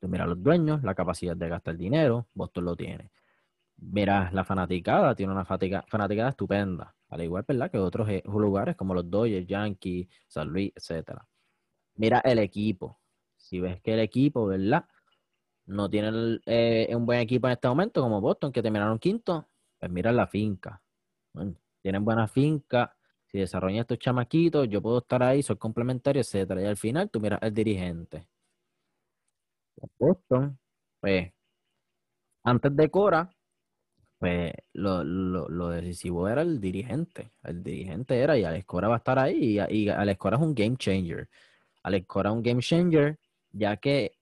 Tú 0.00 0.08
miras 0.08 0.26
los 0.28 0.42
dueños, 0.42 0.82
la 0.82 0.96
capacidad 0.96 1.36
de 1.36 1.48
gastar 1.48 1.76
dinero, 1.76 2.26
Boston 2.34 2.64
lo 2.64 2.74
tiene. 2.74 3.12
Mira, 3.76 4.30
la 4.32 4.44
fanaticada, 4.44 5.14
tiene 5.14 5.32
una 5.32 5.44
fanaticada 5.44 6.30
estupenda. 6.30 6.92
Al 7.10 7.22
igual, 7.22 7.44
¿verdad? 7.46 7.70
Que 7.70 7.78
otros 7.78 8.08
eh, 8.08 8.22
lugares 8.26 8.76
como 8.76 8.94
los 8.94 9.10
Dodgers, 9.10 9.46
Yankees, 9.46 10.08
San 10.28 10.48
Luis, 10.48 10.72
etcétera. 10.74 11.26
Mira 11.96 12.20
el 12.20 12.38
equipo. 12.38 13.00
Si 13.36 13.60
ves 13.60 13.80
que 13.82 13.94
el 13.94 14.00
equipo, 14.00 14.46
¿verdad? 14.46 14.86
No 15.66 15.90
tiene 15.90 16.40
eh, 16.46 16.88
un 16.94 17.06
buen 17.06 17.20
equipo 17.20 17.48
en 17.48 17.52
este 17.52 17.68
momento, 17.68 18.00
como 18.00 18.20
Boston, 18.20 18.52
que 18.52 18.62
terminaron 18.62 18.98
quinto, 18.98 19.48
pues 19.78 19.90
mira 19.90 20.12
la 20.12 20.26
finca. 20.26 20.82
tienen 21.82 22.04
buena 22.04 22.28
finca. 22.28 22.96
Si 23.26 23.38
desarrollan 23.38 23.80
estos 23.80 23.98
chamaquitos, 23.98 24.68
yo 24.68 24.82
puedo 24.82 24.98
estar 24.98 25.22
ahí, 25.22 25.42
soy 25.42 25.56
complementario, 25.56 26.20
etcétera. 26.20 26.62
Y 26.62 26.66
al 26.66 26.76
final 26.76 27.10
tú 27.10 27.20
miras 27.20 27.40
el 27.42 27.54
dirigente. 27.54 28.26
Boston, 29.98 30.58
pues, 31.00 31.32
antes 32.44 32.74
de 32.74 32.90
Cora, 32.90 33.30
pues 34.20 34.52
lo, 34.74 35.68
decisivo 35.70 36.28
era 36.28 36.42
el 36.42 36.60
dirigente. 36.60 37.32
El 37.42 37.62
dirigente 37.62 38.18
era, 38.20 38.36
y 38.38 38.44
Alex 38.44 38.66
Cora 38.66 38.88
va 38.88 38.96
a 38.96 38.98
estar 38.98 39.18
ahí, 39.18 39.58
y, 39.58 39.74
y 39.74 39.88
Alex 39.88 40.18
Cora 40.18 40.36
es 40.36 40.42
un 40.42 40.54
game 40.54 40.76
changer. 40.76 41.28
Alex 41.82 42.06
Cora 42.06 42.30
es 42.30 42.36
un 42.36 42.42
game 42.42 42.62
changer, 42.62 43.18
ya 43.52 43.78
que 43.78 44.12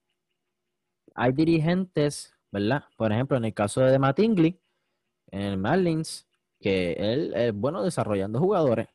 hay 1.14 1.32
dirigentes, 1.32 2.32
¿verdad? 2.52 2.84
Por 2.96 3.12
ejemplo, 3.12 3.36
en 3.36 3.46
el 3.46 3.54
caso 3.54 3.80
de 3.80 3.98
Matt 3.98 4.20
Ingley, 4.20 4.60
en 5.32 5.42
el 5.42 5.58
Marlins, 5.58 6.28
que 6.60 6.92
él 6.92 7.34
es 7.34 7.52
bueno 7.52 7.82
desarrollando 7.82 8.38
jugadores, 8.38 8.88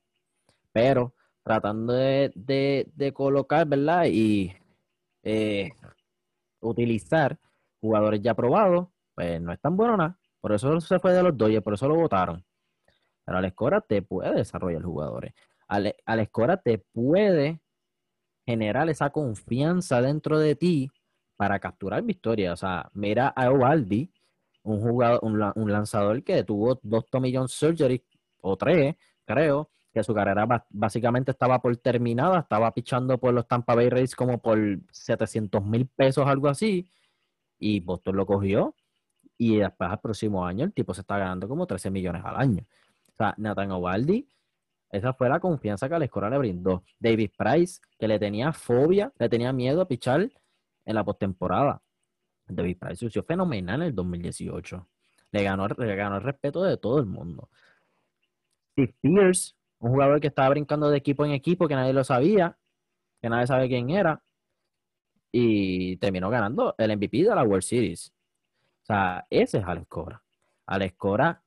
pero 0.72 1.14
tratando 1.44 1.94
de, 1.94 3.12
colocar, 3.14 3.68
¿verdad? 3.68 4.06
Y 4.06 4.54
eh, 5.24 5.72
utilizar 6.62 7.38
jugadores 7.82 8.22
ya 8.22 8.34
probados, 8.34 8.88
pues 9.16 9.42
no 9.42 9.52
es 9.52 9.60
tan 9.60 9.76
bueno 9.76 9.98
nada. 9.98 10.18
Por 10.44 10.52
eso 10.52 10.82
se 10.82 11.00
fue 11.00 11.14
de 11.14 11.24
los 11.24 11.38
Dodgers, 11.38 11.64
por 11.64 11.76
eso 11.76 11.88
lo 11.88 11.96
votaron. 11.96 12.44
Pero 13.24 13.38
Alex 13.38 13.56
te 13.88 14.02
puede 14.02 14.36
desarrollar 14.36 14.84
jugadores. 14.84 15.34
Ale, 15.70 15.96
Alex 16.06 16.32
Cora 16.32 16.58
te 16.58 16.80
puede 16.80 17.62
generar 18.46 18.90
esa 18.90 19.10
confianza 19.12 20.02
dentro 20.02 20.38
de 20.38 20.56
ti 20.56 20.92
para 21.38 21.60
capturar 21.60 22.04
victorias. 22.04 22.52
O 22.56 22.58
sea, 22.58 22.90
mira 22.94 23.30
a 23.30 23.52
Ovaldi, 23.52 24.12
un 24.64 24.82
jugador, 24.82 25.22
un, 25.24 25.72
lanzador 25.72 26.22
que 26.26 26.44
tuvo 26.44 26.78
dos 26.84 27.06
Tommy 27.10 27.34
John 27.34 27.48
Surgery 27.48 28.04
o 28.42 28.58
tres, 28.58 28.98
creo, 29.24 29.72
que 29.94 30.04
su 30.04 30.14
carrera 30.14 30.46
básicamente 30.70 31.32
estaba 31.32 31.62
por 31.62 31.78
terminada, 31.78 32.40
estaba 32.40 32.70
pichando 32.74 33.18
por 33.18 33.34
los 33.34 33.48
Tampa 33.48 33.76
Bay 33.76 33.90
Rays 33.90 34.14
como 34.14 34.40
por 34.42 34.60
700 34.92 35.64
mil 35.64 35.88
pesos, 35.88 36.28
algo 36.28 36.50
así, 36.50 36.92
y 37.58 37.80
Boston 37.80 38.18
lo 38.18 38.26
cogió, 38.26 38.76
y 39.38 39.58
después 39.58 39.90
al 39.90 40.00
próximo 40.00 40.46
año 40.46 40.66
el 40.66 40.74
tipo 40.74 40.94
se 40.94 41.02
está 41.02 41.18
ganando 41.18 41.48
como 41.48 41.66
13 41.66 41.92
millones 41.92 42.24
al 42.26 42.36
año. 42.36 42.66
O 43.14 43.16
sea, 43.16 43.34
Nathan 43.38 43.72
Ovaldi, 43.72 44.28
esa 44.90 45.14
fue 45.14 45.30
la 45.30 45.40
confianza 45.40 45.90
que 45.90 46.06
escuela 46.06 46.30
le 46.30 46.38
brindó. 46.38 46.84
David 47.00 47.32
Price, 47.38 47.82
que 47.98 48.08
le 48.08 48.20
tenía 48.20 48.54
fobia, 48.54 49.12
le 49.18 49.30
tenía 49.30 49.52
miedo 49.52 49.82
a 49.82 49.88
pichar 49.88 50.30
en 50.86 50.96
la 50.96 51.04
postemporada. 51.04 51.82
David 52.48 52.78
Price 52.80 53.04
lució 53.04 53.24
fenomenal 53.24 53.82
en 53.82 53.88
el 53.88 53.96
2018. 53.96 54.88
Le 55.32 55.44
ganó, 55.44 55.68
le 55.68 55.96
ganó 55.96 56.18
el 56.18 56.24
respeto 56.24 56.64
de 56.64 56.78
todo 56.78 57.00
el 57.00 57.06
mundo. 57.06 57.50
Steve 58.74 58.96
Pierce, 59.02 59.56
un 59.80 59.92
jugador 59.92 60.20
que 60.20 60.28
estaba 60.28 60.50
brincando 60.50 60.90
de 60.90 60.98
equipo 60.98 61.26
en 61.26 61.32
equipo, 61.32 61.68
que 61.68 61.76
nadie 61.76 61.94
lo 61.94 62.04
sabía, 62.04 62.58
que 63.22 63.30
nadie 63.30 63.48
sabe 63.48 63.68
quién 63.68 63.90
era, 63.90 64.22
y 65.32 65.98
terminó 65.98 66.30
ganando 66.30 66.76
el 66.78 66.96
MVP 66.96 67.24
de 67.24 67.36
la 67.36 67.44
World 67.44 67.64
Series. 67.64 68.14
O 68.84 68.86
sea, 68.86 69.26
ese 69.30 69.60
es 69.60 69.64
Alex 69.66 69.88
Cora. 69.88 70.22
Alex 70.66 70.96
Cora 70.98 71.42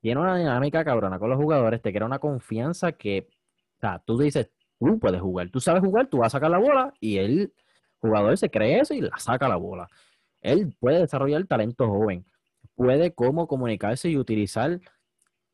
tiene 0.00 0.20
una 0.20 0.36
dinámica 0.36 0.84
cabrona 0.84 1.18
con 1.18 1.30
los 1.30 1.38
jugadores, 1.38 1.82
te 1.82 1.92
crea 1.92 2.06
una 2.06 2.18
confianza 2.18 2.92
que, 2.92 3.28
o 3.76 3.80
sea, 3.80 4.00
tú 4.04 4.18
dices, 4.18 4.50
tú 4.78 4.98
puedes 4.98 5.20
jugar, 5.20 5.50
tú 5.50 5.60
sabes 5.60 5.82
jugar, 5.82 6.08
tú 6.08 6.18
vas 6.18 6.28
a 6.28 6.38
sacar 6.38 6.50
la 6.50 6.58
bola 6.58 6.92
y 7.00 7.18
el 7.18 7.52
jugador 7.98 8.36
se 8.38 8.50
cree 8.50 8.80
eso 8.80 8.94
y 8.94 9.00
la 9.00 9.18
saca 9.18 9.48
la 9.48 9.56
bola 9.56 9.88
él 10.46 10.74
puede 10.78 11.00
desarrollar 11.00 11.44
talento 11.46 11.88
joven, 11.88 12.24
puede 12.74 13.12
cómo 13.12 13.48
comunicarse 13.48 14.08
y 14.08 14.16
utilizar 14.16 14.80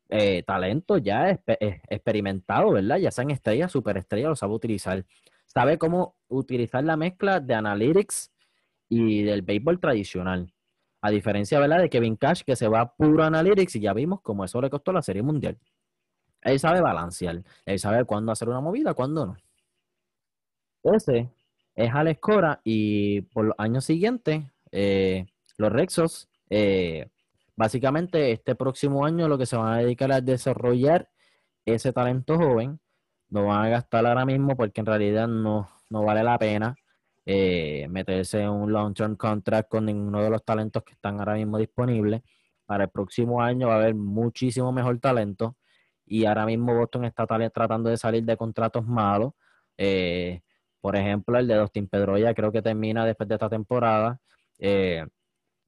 eh, 0.09 0.43
talento 0.43 0.97
ya 0.97 1.31
eh, 1.31 1.81
experimentado, 1.89 2.71
¿verdad? 2.71 2.97
Ya 2.97 3.11
sean 3.11 3.31
estrellas, 3.31 3.71
superestrellas, 3.71 4.29
lo 4.29 4.35
sabe 4.35 4.53
utilizar. 4.53 5.05
Sabe 5.45 5.77
cómo 5.77 6.15
utilizar 6.27 6.83
la 6.83 6.97
mezcla 6.97 7.39
de 7.39 7.55
analytics 7.55 8.31
y 8.89 9.23
del 9.23 9.41
béisbol 9.41 9.79
tradicional. 9.79 10.52
A 11.03 11.09
diferencia, 11.11 11.59
¿verdad? 11.59 11.79
De 11.79 11.89
Kevin 11.89 12.15
Cash, 12.15 12.43
que 12.45 12.55
se 12.55 12.69
va 12.69 12.95
puro 12.95 13.25
analytics 13.25 13.75
y 13.75 13.81
ya 13.81 13.91
vimos 13.91 14.21
cómo 14.21 14.45
eso 14.45 14.61
le 14.61 14.69
costó 14.69 14.93
la 14.93 15.01
Serie 15.01 15.21
Mundial. 15.21 15.59
Él 16.41 16.57
sabe 16.59 16.79
balancear, 16.79 17.43
él 17.65 17.79
sabe 17.79 18.05
cuándo 18.05 18.31
hacer 18.31 18.47
una 18.47 18.61
movida, 18.61 18.93
cuándo 18.93 19.25
no. 19.25 19.35
Ese 20.83 21.29
es 21.75 21.93
Alex 21.93 22.21
Cora 22.21 22.61
y 22.63 23.19
por 23.19 23.45
los 23.47 23.55
años 23.57 23.83
siguientes 23.83 24.45
eh, 24.71 25.25
los 25.57 25.73
Rexos, 25.73 26.29
eh, 26.49 27.09
básicamente 27.57 28.31
este 28.31 28.55
próximo 28.55 29.05
año 29.05 29.27
lo 29.27 29.37
que 29.37 29.45
se 29.45 29.57
van 29.57 29.73
a 29.73 29.77
dedicar 29.79 30.09
a 30.13 30.21
desarrollar 30.21 31.09
ese 31.65 31.91
talento 31.91 32.37
joven 32.37 32.79
lo 33.29 33.47
van 33.47 33.65
a 33.65 33.69
gastar 33.69 34.05
ahora 34.05 34.25
mismo 34.25 34.55
porque 34.55 34.79
en 34.79 34.85
realidad 34.85 35.27
no, 35.27 35.69
no 35.89 36.03
vale 36.03 36.23
la 36.23 36.37
pena 36.39 36.75
eh, 37.25 37.87
meterse 37.89 38.41
en 38.41 38.49
un 38.49 38.71
long-term 38.71 39.15
contract 39.15 39.69
con 39.69 39.85
ninguno 39.85 40.21
de 40.21 40.29
los 40.29 40.43
talentos 40.43 40.83
que 40.83 40.93
están 40.93 41.19
ahora 41.19 41.35
mismo 41.35 41.57
disponibles. 41.57 42.21
Para 42.65 42.85
el 42.85 42.89
próximo 42.89 43.41
año 43.41 43.67
va 43.67 43.75
a 43.75 43.77
haber 43.77 43.95
muchísimo 43.95 44.71
mejor 44.71 44.99
talento 44.99 45.57
y 46.05 46.25
ahora 46.25 46.45
mismo 46.45 46.75
Boston 46.75 47.05
está 47.05 47.25
tratando 47.25 47.89
de 47.89 47.97
salir 47.97 48.23
de 48.23 48.37
contratos 48.37 48.85
malos. 48.85 49.33
Eh, 49.77 50.41
por 50.81 50.95
ejemplo, 50.95 51.37
el 51.37 51.47
de 51.47 51.55
Dustin 51.55 51.87
Pedroya 51.87 52.33
creo 52.33 52.51
que 52.51 52.61
termina 52.61 53.05
después 53.05 53.27
de 53.29 53.35
esta 53.35 53.49
temporada. 53.49 54.19
Eh, 54.59 55.05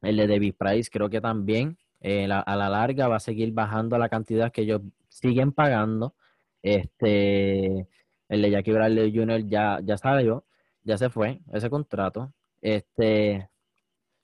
el 0.02 0.18
de 0.18 0.28
David 0.28 0.56
Price 0.58 0.90
creo 0.92 1.10
que 1.10 1.22
también 1.22 1.78
a 2.02 2.56
la 2.56 2.70
larga 2.70 3.08
va 3.08 3.16
a 3.16 3.20
seguir 3.20 3.52
bajando 3.52 3.98
la 3.98 4.10
cantidad 4.10 4.52
que 4.52 4.62
ellos 4.62 4.82
siguen 5.10 5.52
pagando. 5.52 6.16
Este, 6.62 7.88
el 8.30 8.42
de 8.42 8.52
Jackie 8.52 8.72
Bradley 8.72 9.16
Jr. 9.16 9.48
ya, 9.48 9.80
ya 9.84 9.98
salió, 9.98 10.46
ya 10.86 10.98
se 10.98 11.10
fue 11.10 11.42
ese 11.52 11.70
contrato. 11.70 12.32
Este, 12.62 13.50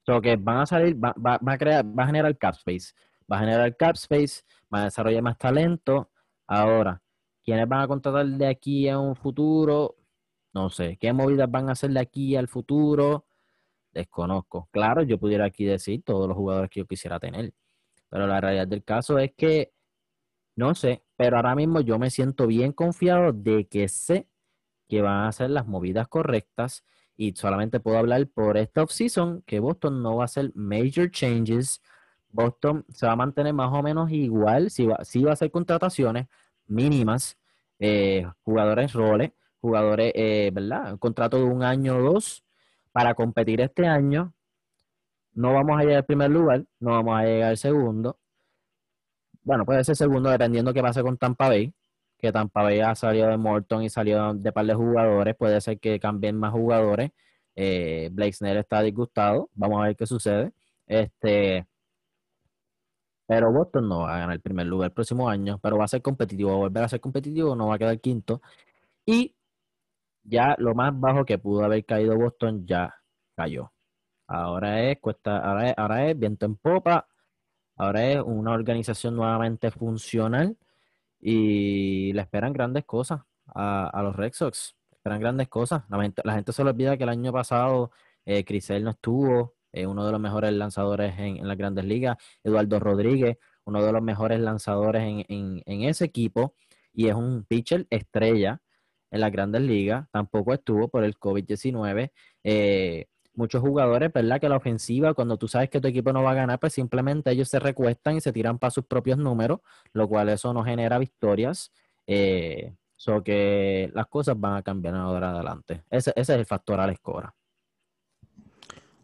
so 0.05 0.21
que 0.21 0.37
van 0.37 0.59
a 0.59 0.65
salir, 0.65 0.95
va, 0.95 1.13
va, 1.13 1.39
a 1.53 1.57
crear, 1.57 1.85
va 1.85 2.03
a 2.03 2.07
generar 2.07 2.37
cap 2.37 2.55
space, 2.55 2.93
va 3.29 3.37
a 3.37 3.39
generar 3.41 3.75
cap 3.75 3.95
space, 3.95 4.43
va 4.73 4.81
a 4.81 4.83
desarrollar 4.85 5.21
más 5.21 5.37
talento. 5.37 6.09
Ahora, 6.47 7.01
¿quiénes 7.43 7.67
van 7.67 7.81
a 7.81 7.87
contratar 7.87 8.25
de 8.25 8.47
aquí 8.47 8.87
a 8.87 8.99
un 8.99 9.15
futuro? 9.15 9.97
No 10.53 10.69
sé. 10.69 10.97
¿Qué 10.99 11.11
movidas 11.13 11.49
van 11.51 11.69
a 11.69 11.73
hacer 11.73 11.91
de 11.91 11.99
aquí 11.99 12.35
al 12.35 12.47
futuro? 12.47 13.25
Desconozco. 13.93 14.69
Claro, 14.71 15.03
yo 15.03 15.17
pudiera 15.17 15.45
aquí 15.45 15.65
decir 15.65 16.03
todos 16.03 16.27
los 16.27 16.37
jugadores 16.37 16.69
que 16.69 16.81
yo 16.81 16.87
quisiera 16.87 17.19
tener. 17.19 17.53
Pero 18.09 18.27
la 18.27 18.39
realidad 18.41 18.67
del 18.67 18.83
caso 18.83 19.17
es 19.17 19.33
que 19.35 19.73
no 20.55 20.75
sé, 20.75 21.03
pero 21.15 21.37
ahora 21.37 21.55
mismo 21.55 21.81
yo 21.81 21.97
me 21.97 22.09
siento 22.09 22.45
bien 22.45 22.73
confiado 22.73 23.31
de 23.31 23.67
que 23.67 23.87
sé 23.87 24.27
que 24.91 25.01
van 25.01 25.23
a 25.23 25.27
hacer 25.29 25.49
las 25.49 25.67
movidas 25.67 26.09
correctas 26.09 26.83
y 27.15 27.31
solamente 27.33 27.79
puedo 27.79 27.97
hablar 27.97 28.27
por 28.27 28.57
esta 28.57 28.83
offseason 28.83 29.41
que 29.43 29.61
Boston 29.61 30.03
no 30.03 30.17
va 30.17 30.23
a 30.23 30.25
hacer 30.25 30.51
major 30.53 31.09
changes. 31.09 31.81
Boston 32.29 32.83
se 32.89 33.05
va 33.05 33.13
a 33.13 33.15
mantener 33.15 33.53
más 33.53 33.71
o 33.71 33.81
menos 33.81 34.11
igual, 34.11 34.69
si 34.69 34.85
va, 34.85 34.97
va 34.97 35.29
a 35.29 35.33
hacer 35.33 35.49
contrataciones 35.49 36.27
mínimas, 36.67 37.37
eh, 37.79 38.27
jugadores 38.43 38.91
roles, 38.91 39.31
jugadores, 39.61 40.11
eh, 40.13 40.51
¿verdad? 40.53 40.91
Un 40.91 40.97
contrato 40.97 41.37
de 41.37 41.45
un 41.45 41.63
año 41.63 41.95
o 41.95 42.01
dos 42.13 42.43
para 42.91 43.13
competir 43.15 43.61
este 43.61 43.87
año. 43.87 44.33
No 45.33 45.53
vamos 45.53 45.79
a 45.79 45.83
llegar 45.83 45.99
al 45.99 46.05
primer 46.05 46.31
lugar, 46.31 46.65
no 46.81 46.91
vamos 46.91 47.17
a 47.17 47.23
llegar 47.23 47.51
al 47.51 47.57
segundo, 47.57 48.19
bueno, 49.43 49.65
puede 49.65 49.83
ser 49.85 49.95
segundo 49.95 50.29
dependiendo 50.29 50.73
qué 50.73 50.81
pase 50.81 51.01
con 51.01 51.17
Tampa 51.17 51.47
Bay, 51.47 51.73
que 52.21 52.31
Tampa 52.31 52.63
Bay 52.63 52.79
ha 52.81 52.95
salido 52.95 53.29
de 53.29 53.37
Morton 53.37 53.83
y 53.83 53.89
salió 53.89 54.33
de 54.33 54.51
par 54.51 54.65
de 54.65 54.73
jugadores, 54.73 55.35
puede 55.35 55.59
ser 55.61 55.79
que 55.79 55.99
cambien 55.99 56.37
más 56.37 56.51
jugadores. 56.53 57.11
Eh, 57.55 58.09
Blake 58.11 58.33
Snell 58.33 58.57
está 58.57 58.81
disgustado, 58.81 59.49
vamos 59.53 59.81
a 59.81 59.87
ver 59.87 59.95
qué 59.95 60.05
sucede. 60.05 60.53
Este, 60.87 61.67
pero 63.25 63.51
Boston 63.51 63.87
no 63.89 63.99
va 64.01 64.15
a 64.15 64.19
ganar 64.19 64.35
el 64.35 64.41
primer 64.41 64.67
lugar 64.67 64.89
el 64.89 64.93
próximo 64.93 65.29
año, 65.29 65.59
pero 65.61 65.77
va 65.77 65.85
a 65.85 65.87
ser 65.87 66.01
competitivo, 66.01 66.49
va 66.51 66.55
a 66.55 66.59
volver 66.59 66.83
a 66.83 66.89
ser 66.89 66.99
competitivo, 67.01 67.55
no 67.55 67.67
va 67.67 67.75
a 67.75 67.79
quedar 67.79 67.99
quinto. 67.99 68.41
Y 69.05 69.35
ya 70.23 70.55
lo 70.59 70.75
más 70.75 70.97
bajo 70.99 71.25
que 71.25 71.37
pudo 71.39 71.63
haber 71.65 71.85
caído 71.85 72.15
Boston 72.17 72.65
ya 72.67 72.95
cayó. 73.35 73.71
Ahora 74.27 74.83
es 74.83 74.99
cuesta, 74.99 75.39
ahora 75.39 75.71
ahora 75.77 76.09
es 76.09 76.19
viento 76.19 76.45
en 76.45 76.55
popa, 76.57 77.07
Ahora 77.81 78.05
es 78.11 78.21
una 78.23 78.51
organización 78.51 79.15
nuevamente 79.15 79.71
funcional 79.71 80.55
y 81.21 82.11
le 82.13 82.21
esperan 82.21 82.53
grandes 82.53 82.85
cosas 82.85 83.21
a, 83.47 84.01
los 84.03 84.15
Red 84.15 84.33
Sox. 84.33 84.75
Esperan 84.91 85.19
grandes 85.19 85.47
cosas. 85.47 85.83
La 85.89 86.33
gente, 86.33 86.53
se 86.53 86.63
le 86.63 86.69
olvida 86.71 86.97
que 86.97 87.03
el 87.03 87.09
año 87.09 87.31
pasado 87.31 87.91
eh, 88.25 88.43
Crisel 88.43 88.83
no 88.83 88.91
estuvo, 88.91 89.55
eh, 89.71 89.85
uno 89.85 90.05
de 90.05 90.11
los 90.11 90.19
mejores 90.19 90.51
lanzadores 90.53 91.17
en, 91.17 91.47
las 91.47 91.57
grandes 91.57 91.85
ligas. 91.85 92.17
Eduardo 92.43 92.79
Rodríguez, 92.79 93.37
uno 93.65 93.83
de 93.83 93.91
los 93.91 94.01
mejores 94.01 94.39
lanzadores 94.39 95.03
en, 95.03 95.25
en 95.65 95.81
ese 95.83 96.05
equipo. 96.05 96.55
Y 96.93 97.07
es 97.07 97.15
un 97.15 97.45
pitcher 97.45 97.87
estrella 97.89 98.61
en 99.11 99.21
las 99.21 99.31
grandes 99.31 99.61
ligas. 99.61 100.07
Tampoco 100.11 100.53
estuvo 100.53 100.87
por 100.87 101.03
el 101.03 101.17
COVID-19. 101.19 102.11
Eh, 102.43 103.05
muchos 103.33 103.61
jugadores, 103.61 104.11
¿verdad? 104.13 104.39
Que 104.39 104.49
la 104.49 104.57
ofensiva, 104.57 105.13
cuando 105.13 105.37
tú 105.37 105.47
sabes 105.47 105.69
que 105.69 105.81
tu 105.81 105.87
equipo 105.87 106.11
no 106.13 106.23
va 106.23 106.31
a 106.31 106.35
ganar, 106.35 106.59
pues 106.59 106.73
simplemente 106.73 107.31
ellos 107.31 107.49
se 107.49 107.59
recuestan 107.59 108.17
y 108.17 108.21
se 108.21 108.31
tiran 108.31 108.59
para 108.59 108.71
sus 108.71 108.85
propios 108.85 109.17
números, 109.17 109.59
lo 109.93 110.07
cual 110.07 110.29
eso 110.29 110.53
no 110.53 110.63
genera 110.63 110.97
victorias. 110.97 111.71
Eh, 112.07 112.73
que 113.23 113.89
las 113.93 114.07
cosas 114.07 114.39
van 114.39 114.55
a 114.55 114.61
cambiar 114.61 114.95
ahora 114.95 115.31
adelante. 115.31 115.83
Ese, 115.89 116.13
es 116.15 116.29
el 116.29 116.45
factor 116.45 116.79
a 116.79 116.85
la 116.85 116.93
escora. 116.93 117.33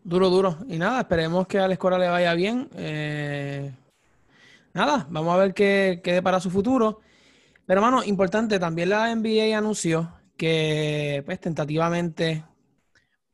Duro, 0.04 0.30
duro. 0.30 0.58
Y 0.68 0.78
nada, 0.78 1.02
esperemos 1.02 1.48
que 1.48 1.60
a 1.60 1.66
escora 1.68 1.98
le 1.98 2.08
vaya 2.08 2.34
bien. 2.34 2.70
Eh, 2.76 3.74
nada, 4.74 5.08
vamos 5.10 5.34
a 5.34 5.38
ver 5.38 5.54
qué 5.54 6.02
quede 6.04 6.22
para 6.22 6.40
su 6.40 6.50
futuro. 6.50 7.02
Pero, 7.66 7.82
hermano, 7.82 8.04
importante, 8.04 8.60
también 8.60 8.90
la 8.90 9.14
NBA 9.14 9.58
anunció 9.58 10.14
que, 10.38 11.24
pues, 11.26 11.40
tentativamente 11.40 12.46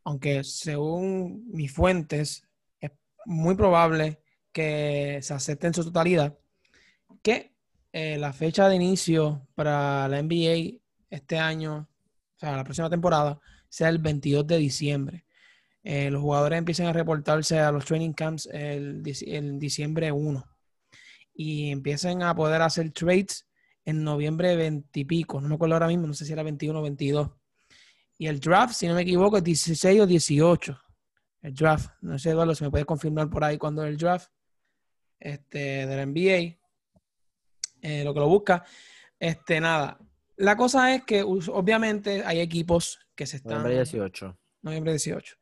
aunque 0.03 0.43
según 0.43 1.49
mis 1.51 1.71
fuentes 1.71 2.47
es 2.79 2.91
muy 3.25 3.55
probable 3.55 4.21
que 4.51 5.19
se 5.21 5.33
acepte 5.33 5.67
en 5.67 5.73
su 5.73 5.83
totalidad, 5.83 6.37
que 7.21 7.53
eh, 7.91 8.17
la 8.17 8.33
fecha 8.33 8.67
de 8.69 8.75
inicio 8.75 9.47
para 9.55 10.07
la 10.07 10.21
NBA 10.21 10.79
este 11.09 11.37
año, 11.37 11.89
o 12.35 12.39
sea, 12.39 12.57
la 12.57 12.63
próxima 12.63 12.89
temporada, 12.89 13.39
sea 13.69 13.89
el 13.89 13.99
22 13.99 14.47
de 14.47 14.57
diciembre. 14.57 15.25
Eh, 15.83 16.09
los 16.09 16.21
jugadores 16.21 16.57
empiezan 16.57 16.87
a 16.87 16.93
reportarse 16.93 17.59
a 17.59 17.71
los 17.71 17.85
training 17.85 18.13
camps 18.13 18.47
el, 18.51 19.03
diciembre 19.03 20.11
1 20.11 20.45
y 21.33 21.71
empiezan 21.71 22.23
a 22.23 22.33
poder 22.35 22.61
hacer 22.61 22.91
trades 22.91 23.47
en 23.83 24.03
noviembre 24.03 24.55
20 24.55 24.97
y 24.97 25.05
pico, 25.05 25.41
no 25.41 25.49
me 25.49 25.55
acuerdo 25.55 25.75
ahora 25.75 25.87
mismo, 25.87 26.07
no 26.07 26.13
sé 26.13 26.25
si 26.25 26.31
era 26.31 26.43
21 26.43 26.79
o 26.79 26.81
22. 26.81 27.31
Y 28.23 28.27
el 28.27 28.39
draft, 28.39 28.73
si 28.73 28.87
no 28.87 28.95
me 28.95 29.01
equivoco, 29.01 29.35
es 29.35 29.43
16 29.43 29.99
o 29.99 30.07
18. 30.07 30.79
El 31.41 31.53
draft. 31.53 31.89
No 31.99 32.17
sé, 32.17 32.29
Eduardo, 32.29 32.55
si 32.55 32.63
me 32.63 32.71
puedes 32.71 32.85
confirmar 32.85 33.29
por 33.29 33.43
ahí 33.43 33.57
cuando 33.57 33.83
es 33.83 33.89
el 33.89 33.97
draft 33.97 34.31
este, 35.19 35.85
de 35.85 35.97
la 35.97 36.05
NBA. 36.05 36.57
Eh, 37.81 38.05
lo 38.05 38.13
que 38.13 38.19
lo 38.21 38.29
busca. 38.29 38.63
Este, 39.19 39.59
nada. 39.59 39.99
La 40.37 40.55
cosa 40.55 40.95
es 40.95 41.03
que 41.03 41.21
obviamente 41.21 42.23
hay 42.25 42.39
equipos 42.39 42.97
que 43.13 43.25
se 43.25 43.35
están... 43.35 43.61
Noviembre 43.61 43.75
18. 43.75 44.39
Noviembre 44.61 44.93
18. 44.93 45.35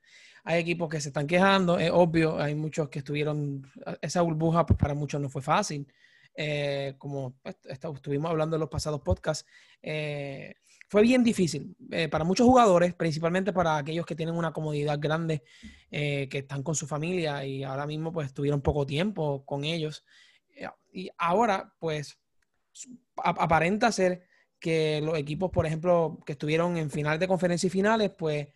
Hay 0.45 0.59
equipos 0.59 0.89
que 0.89 0.99
se 0.99 1.09
están 1.09 1.27
quejando, 1.27 1.77
es 1.77 1.91
obvio, 1.93 2.41
hay 2.41 2.55
muchos 2.55 2.89
que 2.89 2.97
estuvieron, 2.97 3.61
esa 4.01 4.23
burbuja 4.23 4.65
pues 4.65 4.79
para 4.79 4.95
muchos 4.95 5.21
no 5.21 5.29
fue 5.29 5.43
fácil, 5.43 5.85
eh, 6.33 6.95
como 6.97 7.35
estuvimos 7.43 8.31
hablando 8.31 8.55
en 8.55 8.61
los 8.61 8.69
pasados 8.69 9.01
podcasts, 9.01 9.45
eh, 9.81 10.55
fue 10.87 11.01
bien 11.01 11.23
difícil 11.23 11.75
eh, 11.91 12.07
para 12.07 12.23
muchos 12.23 12.45
jugadores, 12.45 12.93
principalmente 12.93 13.53
para 13.53 13.77
aquellos 13.77 14.05
que 14.05 14.15
tienen 14.15 14.35
una 14.35 14.51
comodidad 14.51 14.99
grande, 14.99 15.43
que 15.89 16.29
están 16.31 16.63
con 16.63 16.75
su 16.75 16.87
familia 16.87 17.45
y 17.45 17.63
ahora 17.63 17.85
mismo 17.85 18.13
pues 18.13 18.33
tuvieron 18.33 18.61
poco 18.61 18.85
tiempo 18.85 19.45
con 19.45 19.63
ellos. 19.63 20.05
Y 20.93 21.09
ahora 21.17 21.73
pues 21.79 22.17
aparenta 23.15 23.91
ser 23.91 24.25
que 24.59 25.01
los 25.01 25.17
equipos, 25.17 25.49
por 25.51 25.65
ejemplo, 25.65 26.19
que 26.25 26.33
estuvieron 26.33 26.77
en 26.77 26.89
final 26.89 27.19
de 27.19 27.27
conferencia 27.27 27.67
y 27.67 27.71
finales, 27.71 28.11
pues 28.17 28.47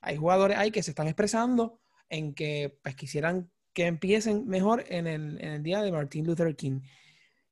hay 0.00 0.16
jugadores 0.16 0.56
ahí 0.56 0.70
que 0.70 0.82
se 0.82 0.90
están 0.90 1.06
expresando 1.06 1.80
en 2.08 2.34
que 2.34 2.78
pues 2.82 2.96
quisieran 2.96 3.50
que 3.72 3.86
empiecen 3.86 4.46
mejor 4.46 4.84
en 4.88 5.06
el 5.06 5.62
día 5.62 5.82
de 5.82 5.92
Martin 5.92 6.26
Luther 6.26 6.54
King. 6.56 6.80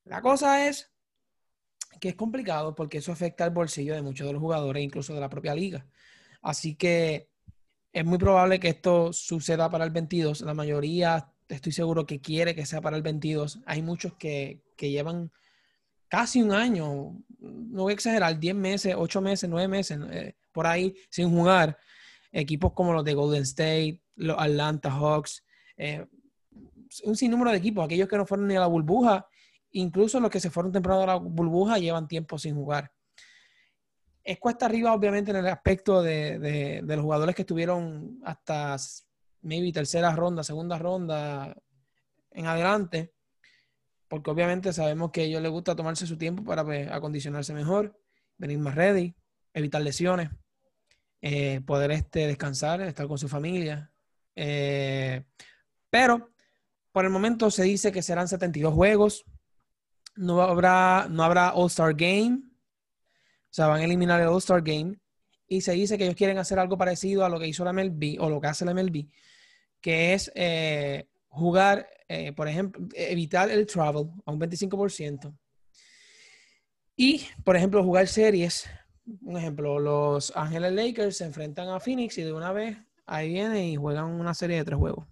La 0.04 0.22
cosa 0.22 0.66
es 0.66 0.90
que 2.00 2.10
es 2.10 2.14
complicado 2.14 2.74
porque 2.74 2.98
eso 2.98 3.12
afecta 3.12 3.44
al 3.44 3.50
bolsillo 3.50 3.94
de 3.94 4.02
muchos 4.02 4.26
de 4.26 4.32
los 4.32 4.40
jugadores, 4.40 4.82
incluso 4.82 5.14
de 5.14 5.20
la 5.20 5.28
propia 5.28 5.54
liga. 5.54 5.86
Así 6.42 6.74
que 6.74 7.28
es 7.92 8.04
muy 8.04 8.18
probable 8.18 8.60
que 8.60 8.68
esto 8.68 9.12
suceda 9.12 9.68
para 9.70 9.84
el 9.84 9.90
22. 9.90 10.42
La 10.42 10.54
mayoría, 10.54 11.32
estoy 11.48 11.72
seguro 11.72 12.06
que 12.06 12.20
quiere 12.20 12.54
que 12.54 12.66
sea 12.66 12.80
para 12.80 12.96
el 12.96 13.02
22. 13.02 13.60
Hay 13.66 13.82
muchos 13.82 14.14
que, 14.14 14.62
llevan 14.78 15.30
casi 16.08 16.40
un 16.40 16.52
año, 16.52 17.16
no 17.38 17.82
voy 17.82 17.92
a 17.92 17.94
exagerar, 17.94 18.38
10 18.38 18.54
meses, 18.54 18.94
8 18.96 19.20
meses, 19.20 19.50
9 19.50 19.68
meses, 19.68 19.98
eh, 20.10 20.36
por 20.52 20.66
ahí 20.66 20.94
sin 21.10 21.30
jugar. 21.30 21.76
Equipos 22.32 22.72
como 22.72 22.92
los 22.92 23.04
de 23.04 23.14
Golden 23.14 23.42
State, 23.42 24.00
los 24.16 24.36
Atlanta 24.38 24.90
Hawks, 24.90 25.44
eh, 25.76 26.06
un 27.04 27.16
sinnúmero 27.16 27.50
de 27.50 27.58
equipos, 27.58 27.84
aquellos 27.84 28.08
que 28.08 28.16
no 28.16 28.24
fueron 28.24 28.48
ni 28.48 28.56
a 28.56 28.60
la 28.60 28.66
burbuja 28.66 29.26
Incluso 29.72 30.20
los 30.20 30.30
que 30.30 30.40
se 30.40 30.50
fueron 30.50 30.72
temprano 30.72 31.02
a 31.02 31.06
la 31.06 31.14
burbuja 31.16 31.78
llevan 31.78 32.08
tiempo 32.08 32.38
sin 32.38 32.54
jugar. 32.54 32.92
Es 34.22 34.38
cuesta 34.38 34.66
arriba, 34.66 34.92
obviamente, 34.92 35.30
en 35.30 35.38
el 35.38 35.46
aspecto 35.46 36.02
de, 36.02 36.82
los 36.84 37.00
jugadores 37.00 37.34
que 37.34 37.42
estuvieron 37.42 38.20
hasta 38.24 38.76
maybe 39.42 39.72
tercera 39.72 40.14
ronda, 40.14 40.44
segunda 40.44 40.78
ronda 40.78 41.56
en 42.30 42.46
adelante, 42.46 43.14
porque 44.08 44.30
obviamente 44.30 44.72
sabemos 44.72 45.10
que 45.10 45.22
a 45.22 45.24
ellos 45.24 45.40
les 45.40 45.50
gusta 45.50 45.74
tomarse 45.74 46.06
su 46.06 46.18
tiempo 46.18 46.44
para 46.44 46.64
pues, 46.64 46.88
acondicionarse 46.90 47.54
mejor 47.54 47.98
venir 48.36 48.58
más 48.58 48.74
ready, 48.74 49.14
evitar 49.54 49.82
lesiones, 49.82 50.30
eh, 51.22 51.60
poder 51.66 51.90
este, 51.92 52.26
descansar, 52.26 52.80
estar 52.80 53.06
con 53.06 53.18
su 53.18 53.28
familia. 53.28 53.92
Eh, 54.34 55.24
pero 55.90 56.30
por 56.92 57.04
el 57.04 57.10
momento 57.10 57.50
se 57.50 57.64
dice 57.64 57.92
que 57.92 58.02
serán 58.02 58.28
72 58.28 58.74
juegos. 58.74 59.24
No 60.20 60.40
habrá, 60.42 61.06
no 61.10 61.22
habrá 61.22 61.50
All-Star 61.54 61.94
Game. 61.94 62.40
O 62.42 63.52
sea, 63.52 63.66
van 63.66 63.80
a 63.80 63.84
eliminar 63.84 64.20
el 64.20 64.28
All-Star 64.28 64.62
Game. 64.62 64.98
Y 65.46 65.60
se 65.62 65.72
dice 65.72 65.98
que 65.98 66.04
ellos 66.04 66.16
quieren 66.16 66.38
hacer 66.38 66.58
algo 66.58 66.78
parecido 66.78 67.24
a 67.24 67.28
lo 67.28 67.40
que 67.40 67.48
hizo 67.48 67.64
la 67.64 67.72
MLB 67.72 68.20
o 68.20 68.30
lo 68.30 68.40
que 68.40 68.46
hace 68.46 68.64
la 68.64 68.72
MLB, 68.72 69.08
que 69.80 70.14
es 70.14 70.30
eh, 70.36 71.08
jugar, 71.28 71.88
por 72.36 72.46
ejemplo, 72.46 72.86
evitar 72.94 73.50
el 73.50 73.66
travel 73.66 74.10
a 74.24 74.30
un 74.30 74.38
25%. 74.38 75.36
Y, 76.96 77.26
por 77.42 77.56
ejemplo, 77.56 77.82
jugar 77.82 78.06
series 78.06 78.68
un 79.22 79.36
ejemplo, 79.36 79.78
los 79.78 80.32
Ángeles 80.36 80.72
Lakers 80.72 81.16
se 81.16 81.24
enfrentan 81.24 81.68
a 81.68 81.80
Phoenix 81.80 82.16
y 82.18 82.22
de 82.22 82.32
una 82.32 82.52
vez 82.52 82.76
ahí 83.06 83.28
vienen 83.28 83.64
y 83.64 83.76
juegan 83.76 84.06
una 84.06 84.34
serie 84.34 84.58
de 84.58 84.64
tres 84.64 84.78
juegos. 84.78 85.06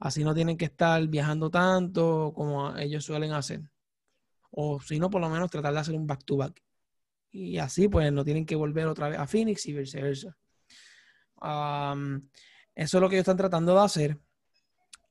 Así 0.00 0.24
no 0.24 0.34
tienen 0.34 0.56
que 0.56 0.64
estar 0.64 1.06
viajando 1.06 1.50
tanto 1.50 2.32
como 2.34 2.76
ellos 2.76 3.04
suelen 3.04 3.32
hacer. 3.32 3.60
O 4.50 4.80
si 4.80 4.98
no, 4.98 5.10
por 5.10 5.20
lo 5.20 5.28
menos 5.30 5.50
tratar 5.50 5.72
de 5.72 5.80
hacer 5.80 5.94
un 5.94 6.06
back-to-back. 6.06 6.60
Y 7.30 7.58
así, 7.58 7.88
pues, 7.88 8.12
no 8.12 8.24
tienen 8.24 8.44
que 8.44 8.56
volver 8.56 8.86
otra 8.88 9.08
vez 9.08 9.18
a 9.18 9.26
Phoenix 9.26 9.66
y 9.66 9.72
viceversa. 9.74 10.36
eso 12.74 12.98
es 12.98 13.00
lo 13.00 13.08
que 13.08 13.16
ellos 13.16 13.22
están 13.22 13.36
tratando 13.36 13.74
de 13.74 13.80
hacer. 13.80 14.18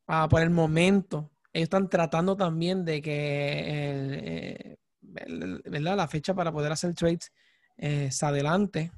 Ah, 0.07 0.27
por 0.27 0.41
el 0.41 0.49
momento, 0.49 1.31
ellos 1.53 1.67
están 1.67 1.87
tratando 1.87 2.35
también 2.35 2.83
de 2.83 3.01
que 3.01 3.53
eh, 3.67 4.77
¿verdad? 5.01 5.97
La 5.97 6.07
fecha 6.07 6.33
para 6.33 6.51
poder 6.51 6.71
hacer 6.71 6.93
trades 6.93 7.31
eh, 7.77 8.09
adelante. 8.21 8.91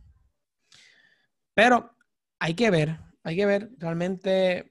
Pero 1.53 1.95
hay 2.39 2.53
que 2.53 2.69
ver, 2.69 2.97
hay 3.23 3.35
que 3.35 3.45
ver. 3.45 3.69
Realmente, 3.77 4.70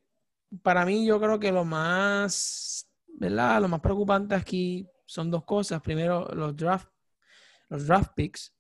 para 0.63 0.85
mí, 0.85 1.07
yo 1.07 1.21
creo 1.21 1.39
que 1.39 1.53
lo 1.53 1.65
más, 1.65 2.89
¿verdad? 3.09 3.61
Lo 3.61 3.69
más 3.69 3.81
preocupante 3.81 4.35
aquí 4.35 4.89
son 5.07 5.31
dos 5.31 5.45
cosas. 5.45 5.81
Primero, 5.83 6.29
los 6.35 6.57
draft, 6.57 6.89
los 7.69 7.87
draft 7.87 8.13
picks. 8.15 8.55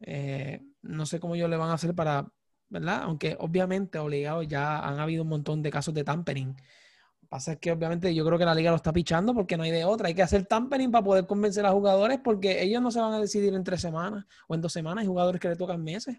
Eh, 0.00 0.62
no 0.82 1.06
sé 1.06 1.20
cómo 1.20 1.34
ellos 1.34 1.50
le 1.50 1.56
van 1.56 1.70
a 1.70 1.74
hacer 1.74 1.94
para, 1.94 2.26
¿verdad? 2.68 3.02
Aunque 3.02 3.36
obviamente 3.38 3.98
obligados 3.98 4.46
ya 4.48 4.78
han 4.80 4.98
habido 4.98 5.22
un 5.22 5.28
montón 5.28 5.62
de 5.62 5.70
casos 5.70 5.94
de 5.94 6.04
tampering 6.04 6.56
Pasa 7.30 7.54
que 7.54 7.70
obviamente 7.70 8.12
yo 8.12 8.26
creo 8.26 8.40
que 8.40 8.44
la 8.44 8.56
liga 8.56 8.70
lo 8.70 8.76
está 8.76 8.92
pichando 8.92 9.32
porque 9.32 9.56
no 9.56 9.62
hay 9.62 9.70
de 9.70 9.84
otra. 9.84 10.08
Hay 10.08 10.14
que 10.14 10.22
hacer 10.22 10.46
tampering 10.46 10.90
para 10.90 11.04
poder 11.04 11.28
convencer 11.28 11.64
a 11.64 11.70
jugadores 11.70 12.18
porque 12.24 12.60
ellos 12.60 12.82
no 12.82 12.90
se 12.90 13.00
van 13.00 13.12
a 13.12 13.20
decidir 13.20 13.54
en 13.54 13.62
tres 13.62 13.80
semanas 13.80 14.26
o 14.48 14.56
en 14.56 14.60
dos 14.60 14.72
semanas. 14.72 15.02
Hay 15.02 15.06
jugadores 15.06 15.40
que 15.40 15.48
le 15.48 15.54
tocan 15.54 15.80
meses. 15.80 16.16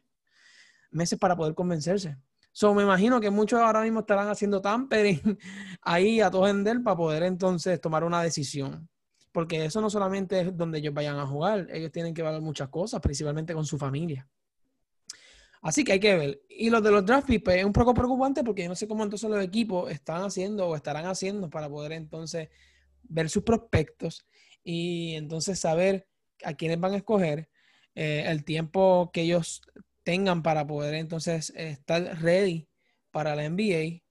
Meses 0.90 1.20
para 1.20 1.36
poder 1.36 1.54
convencerse. 1.54 2.16
So, 2.52 2.74
me 2.74 2.84
imagino 2.84 3.22
que 3.22 3.30
muchos 3.30 3.60
ahora 3.60 3.82
mismo 3.82 4.02
estarán 4.02 4.28
haciendo 4.28 4.62
tampering 4.62 5.22
ahí 5.82 6.20
a 6.22 6.30
todo 6.30 6.48
ender 6.48 6.84
para 6.84 6.98
poder 6.98 7.24
entonces 7.24 7.80
tomar 7.80 8.04
una 8.04 8.22
decisión. 8.22 8.90
Porque 9.32 9.64
eso 9.64 9.80
no 9.80 9.90
solamente 9.90 10.42
es 10.42 10.58
donde 10.58 10.80
ellos 10.80 10.94
vayan 10.94 11.18
a 11.18 11.26
jugar, 11.26 11.68
ellos 11.72 11.92
tienen 11.92 12.14
que 12.14 12.22
ver 12.22 12.42
muchas 12.42 12.68
cosas, 12.68 13.00
principalmente 13.00 13.54
con 13.54 13.66
su 13.66 13.78
familia. 13.78 14.28
Así 15.62 15.84
que 15.84 15.94
hay 15.94 16.00
que 16.00 16.16
ver. 16.16 16.42
Y 16.50 16.70
los 16.70 16.84
de 16.84 16.92
los 16.92 17.06
draft 17.06 17.28
picks 17.28 17.44
pues, 17.44 17.58
es 17.58 17.66
un 17.66 17.72
poco 17.72 17.94
preocupante 17.94 18.44
porque 18.44 18.64
yo 18.64 18.70
no 18.70 18.76
sé 18.76 18.88
cómo 18.88 19.04
entonces 19.04 19.30
los 19.30 19.44
equipos 19.44 19.90
están 19.92 20.24
haciendo 20.24 20.68
o 20.68 20.76
estarán 20.76 21.06
haciendo 21.06 21.50
para 21.50 21.70
poder 21.70 21.94
entonces 21.94 22.50
ver 23.04 23.30
sus 23.30 23.44
prospectos 23.44 24.26
y 24.64 25.14
entonces 25.14 25.60
saber 25.60 26.08
a 26.44 26.54
quiénes 26.54 26.80
van 26.80 26.94
a 26.94 26.98
escoger, 26.98 27.50
eh, 27.94 28.24
el 28.28 28.44
tiempo 28.44 29.12
que 29.14 29.22
ellos 29.22 29.62
tengan 30.04 30.44
para 30.44 30.66
poder 30.66 30.96
entonces 30.96 31.52
estar 31.56 32.22
ready 32.22 32.68
para 33.12 33.36
la 33.36 33.44
NBA. 33.50 34.02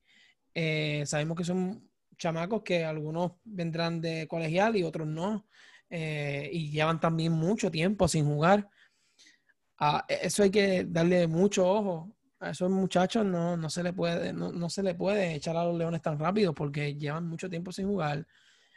Eh, 0.54 1.04
sabemos 1.06 1.36
que 1.36 1.44
son 1.44 1.90
chamacos 2.16 2.62
que 2.62 2.84
algunos 2.84 3.32
vendrán 3.44 4.00
de 4.00 4.28
colegial 4.28 4.76
y 4.76 4.82
otros 4.84 5.08
no, 5.08 5.46
eh, 5.88 6.48
y 6.52 6.70
llevan 6.70 7.00
también 7.00 7.32
mucho 7.32 7.70
tiempo 7.70 8.06
sin 8.08 8.26
jugar. 8.26 8.68
Ah, 9.78 10.04
e, 10.08 10.18
eso 10.22 10.42
hay 10.42 10.50
que 10.50 10.84
darle 10.84 11.26
mucho 11.26 11.68
ojo. 11.68 12.14
A 12.40 12.50
esos 12.50 12.70
muchachos 12.70 13.24
no, 13.24 13.56
no, 13.56 13.68
se 13.68 13.82
le 13.82 13.92
puede, 13.92 14.32
no, 14.32 14.70
se 14.70 14.82
le 14.82 14.94
puede 14.94 15.34
echar 15.34 15.56
a 15.56 15.64
los 15.64 15.76
leones 15.76 16.00
tan 16.00 16.18
rápido 16.18 16.54
porque 16.54 16.94
llevan 16.94 17.26
mucho 17.26 17.50
tiempo 17.50 17.72
sin 17.72 17.86
jugar. 17.86 18.26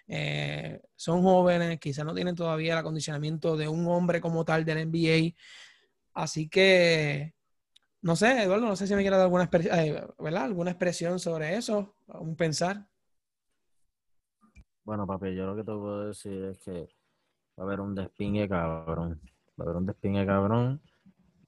Eh, 0.08 0.82
son 0.96 1.22
jóvenes, 1.24 1.80
quizás 1.80 2.06
no 2.06 2.14
tienen 2.14 2.36
todavía 2.36 2.74
el 2.74 2.80
acondicionamiento 2.80 3.56
de 3.56 3.68
un 3.70 3.88
hombre 3.88 4.20
como 4.22 4.44
tal 4.44 4.66
del 4.66 4.90
NBA. 4.90 5.34
Así 6.14 6.48
que, 6.50 7.34
no 8.02 8.16
sé, 8.16 8.44
Eduardo, 8.44 8.68
no 8.68 8.76
sé 8.76 8.88
si 8.88 8.96
me 8.96 9.02
quiere 9.02 9.18
dar 9.18 9.26
alguna, 9.26 9.50
eh, 9.54 10.08
alguna 10.22 10.72
expresión 10.72 11.20
sobre 11.20 11.56
eso, 11.58 11.96
un 12.08 12.36
pensar. 12.36 12.88
Bueno, 14.84 15.08
papi, 15.08 15.34
yo 15.36 15.46
lo 15.46 15.56
que 15.56 15.64
te 15.64 15.72
puedo 15.72 16.08
decir 16.08 16.44
es 16.46 16.60
que 16.60 16.90
va 17.58 17.64
a 17.64 17.68
haber 17.68 17.80
un 17.80 17.96
despingue 17.96 18.50
cabrón. 18.50 19.22
Va 19.60 19.64
a 19.64 19.64
haber 19.64 19.78
un 19.78 19.86
despingue 19.86 20.26
cabrón 20.26 20.82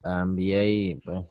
NBA 0.06 1.02
pues, 1.04 1.26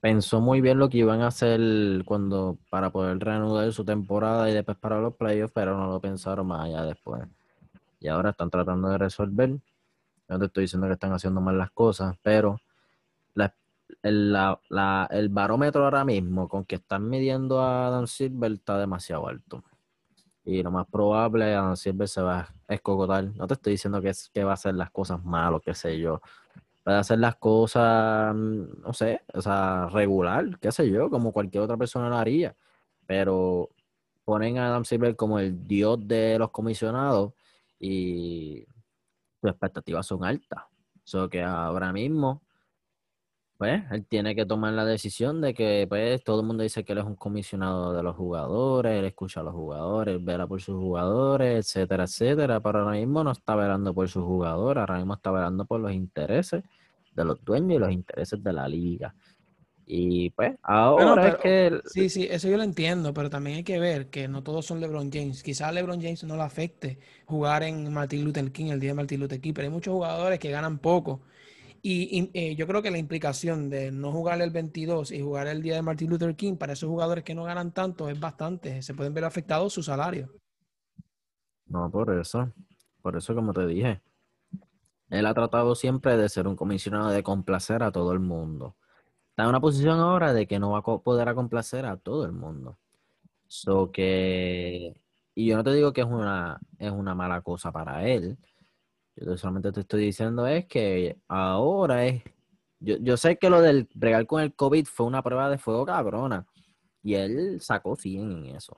pensó 0.00 0.40
muy 0.40 0.60
bien 0.60 0.78
lo 0.78 0.90
que 0.90 0.98
iban 0.98 1.22
a 1.22 1.28
hacer 1.28 2.04
cuando 2.04 2.58
para 2.70 2.90
poder 2.90 3.18
reanudar 3.18 3.72
su 3.72 3.84
temporada 3.84 4.50
y 4.50 4.54
después 4.54 4.76
para 4.76 5.00
los 5.00 5.14
playoffs, 5.14 5.52
pero 5.54 5.76
no 5.76 5.86
lo 5.88 6.00
pensaron 6.00 6.46
más 6.46 6.66
allá 6.66 6.84
después. 6.84 7.22
Y 8.00 8.08
ahora 8.08 8.30
están 8.30 8.50
tratando 8.50 8.88
de 8.90 8.98
resolver. 8.98 9.58
No 10.28 10.38
te 10.38 10.46
estoy 10.46 10.64
diciendo 10.64 10.86
que 10.86 10.94
están 10.94 11.12
haciendo 11.12 11.40
mal 11.40 11.58
las 11.58 11.70
cosas, 11.70 12.16
pero 12.22 12.60
el, 14.02 14.36
barómetro 15.30 15.84
ahora 15.84 16.04
mismo 16.04 16.48
con 16.48 16.64
que 16.64 16.76
están 16.76 17.08
midiendo 17.08 17.62
a 17.62 17.90
Dan 17.90 18.06
Silver 18.06 18.52
está 18.52 18.78
demasiado 18.78 19.28
alto. 19.28 19.62
Y 20.44 20.62
lo 20.62 20.70
más 20.70 20.86
probable, 20.86 21.50
Dan 21.50 21.76
Silver 21.76 22.08
se 22.08 22.22
va 22.22 22.48
a 22.68 22.74
escocotar. 22.74 23.24
No 23.36 23.46
te 23.46 23.54
estoy 23.54 23.72
diciendo 23.72 24.00
que, 24.02 24.12
que 24.32 24.44
va 24.44 24.52
a 24.52 24.54
hacer 24.54 24.74
las 24.74 24.90
cosas 24.90 25.24
mal 25.24 25.54
o 25.54 25.60
qué 25.60 25.74
sé 25.74 25.98
yo 25.98 26.20
puede 26.84 26.98
hacer 26.98 27.18
las 27.18 27.36
cosas, 27.36 28.34
no 28.34 28.92
sé, 28.92 29.22
o 29.32 29.40
sea, 29.40 29.88
regular, 29.90 30.58
qué 30.60 30.70
sé 30.70 30.88
yo, 30.90 31.10
como 31.10 31.32
cualquier 31.32 31.64
otra 31.64 31.76
persona 31.78 32.10
lo 32.10 32.16
haría. 32.16 32.54
Pero 33.06 33.70
ponen 34.24 34.58
a 34.58 34.68
Adam 34.68 34.84
Silver 34.84 35.16
como 35.16 35.38
el 35.38 35.66
dios 35.66 36.06
de 36.06 36.38
los 36.38 36.50
comisionados 36.50 37.32
y 37.80 38.66
sus 39.44 39.50
expectativas 39.50 40.06
son 40.06 40.24
altas. 40.24 40.62
So 41.04 41.28
que 41.28 41.42
ahora 41.42 41.92
mismo, 41.92 42.42
pues, 43.58 43.82
él 43.90 44.06
tiene 44.06 44.34
que 44.34 44.46
tomar 44.46 44.72
la 44.72 44.86
decisión 44.86 45.42
de 45.42 45.52
que, 45.52 45.86
pues, 45.86 46.24
todo 46.24 46.40
el 46.40 46.46
mundo 46.46 46.62
dice 46.62 46.82
que 46.82 46.92
él 46.92 46.98
es 47.00 47.04
un 47.04 47.14
comisionado 47.14 47.92
de 47.92 48.02
los 48.02 48.16
jugadores, 48.16 48.98
él 48.98 49.04
escucha 49.04 49.40
a 49.40 49.42
los 49.42 49.52
jugadores, 49.52 50.24
vela 50.24 50.46
por 50.46 50.62
sus 50.62 50.76
jugadores, 50.76 51.66
etcétera, 51.66 52.04
etcétera. 52.04 52.60
Pero 52.60 52.78
ahora 52.78 52.92
mismo 52.92 53.22
no 53.22 53.32
está 53.32 53.54
velando 53.54 53.92
por 53.94 54.08
sus 54.08 54.24
jugadores, 54.24 54.80
ahora 54.80 54.96
mismo 54.96 55.14
está 55.14 55.30
velando 55.30 55.66
por 55.66 55.80
los 55.80 55.92
intereses 55.92 56.64
de 57.14 57.24
los 57.24 57.44
dueños 57.44 57.76
y 57.76 57.78
los 57.78 57.92
intereses 57.92 58.42
de 58.42 58.52
la 58.52 58.66
liga. 58.66 59.14
Y 59.86 60.30
pues, 60.30 60.56
ahora 60.62 61.28
es 61.28 61.36
que. 61.36 61.80
Sí, 61.86 62.08
sí, 62.08 62.26
eso 62.30 62.48
yo 62.48 62.56
lo 62.56 62.62
entiendo, 62.62 63.12
pero 63.12 63.28
también 63.28 63.58
hay 63.58 63.64
que 63.64 63.78
ver 63.78 64.08
que 64.08 64.28
no 64.28 64.42
todos 64.42 64.64
son 64.64 64.80
LeBron 64.80 65.10
James. 65.12 65.42
Quizás 65.42 65.68
a 65.68 65.72
LeBron 65.72 66.00
James 66.00 66.24
no 66.24 66.36
le 66.36 66.42
afecte 66.42 66.98
jugar 67.26 67.62
en 67.62 67.92
Martin 67.92 68.24
Luther 68.24 68.50
King, 68.50 68.66
el 68.66 68.80
día 68.80 68.90
de 68.90 68.94
Martin 68.94 69.20
Luther 69.20 69.40
King, 69.40 69.52
pero 69.54 69.66
hay 69.66 69.72
muchos 69.72 69.92
jugadores 69.92 70.38
que 70.38 70.50
ganan 70.50 70.78
poco. 70.78 71.20
Y, 71.86 72.30
eh, 72.32 72.56
yo 72.56 72.66
creo 72.66 72.80
que 72.80 72.90
la 72.90 72.96
implicación 72.96 73.68
de 73.68 73.92
no 73.92 74.10
jugar 74.10 74.40
el 74.40 74.50
22 74.50 75.12
y 75.12 75.20
jugar 75.20 75.48
el 75.48 75.60
día 75.60 75.74
de 75.74 75.82
Martin 75.82 76.08
Luther 76.08 76.34
King 76.34 76.56
para 76.56 76.72
esos 76.72 76.88
jugadores 76.88 77.24
que 77.24 77.34
no 77.34 77.44
ganan 77.44 77.72
tanto 77.72 78.08
es 78.08 78.18
bastante. 78.18 78.80
Se 78.80 78.94
pueden 78.94 79.12
ver 79.12 79.24
afectados 79.24 79.74
su 79.74 79.82
salario. 79.82 80.32
No, 81.66 81.90
por 81.90 82.18
eso. 82.18 82.50
Por 83.02 83.18
eso, 83.18 83.34
como 83.34 83.52
te 83.52 83.66
dije, 83.66 84.00
él 85.10 85.26
ha 85.26 85.34
tratado 85.34 85.74
siempre 85.74 86.16
de 86.16 86.30
ser 86.30 86.48
un 86.48 86.56
comisionado 86.56 87.10
de 87.10 87.22
complacer 87.22 87.82
a 87.82 87.92
todo 87.92 88.12
el 88.12 88.20
mundo. 88.20 88.76
Está 89.34 89.42
en 89.42 89.48
una 89.48 89.60
posición 89.60 89.98
ahora 89.98 90.32
de 90.32 90.46
que 90.46 90.60
no 90.60 90.70
va 90.70 90.78
a 90.78 90.82
poder 90.82 91.34
complacer 91.34 91.86
a 91.86 91.96
todo 91.96 92.24
el 92.24 92.30
mundo. 92.30 92.78
So 93.48 93.90
que, 93.90 94.94
y 95.34 95.46
yo 95.46 95.56
no 95.56 95.64
te 95.64 95.72
digo 95.72 95.92
que 95.92 96.02
es 96.02 96.06
una, 96.06 96.60
es 96.78 96.92
una 96.92 97.16
mala 97.16 97.40
cosa 97.40 97.72
para 97.72 98.06
él. 98.06 98.38
Yo 99.16 99.36
solamente 99.36 99.72
te 99.72 99.80
estoy 99.80 100.04
diciendo 100.04 100.46
es 100.46 100.66
que 100.66 101.18
ahora 101.26 102.06
es. 102.06 102.22
Yo, 102.78 102.96
yo 103.00 103.16
sé 103.16 103.36
que 103.36 103.50
lo 103.50 103.60
del 103.60 103.88
bregar 103.94 104.24
con 104.26 104.40
el 104.40 104.54
COVID 104.54 104.86
fue 104.86 105.06
una 105.06 105.22
prueba 105.22 105.50
de 105.50 105.58
fuego 105.58 105.84
cabrona. 105.84 106.46
Y 107.02 107.14
él 107.14 107.60
sacó 107.60 107.96
100 107.96 108.30
en 108.30 108.56
eso. 108.56 108.76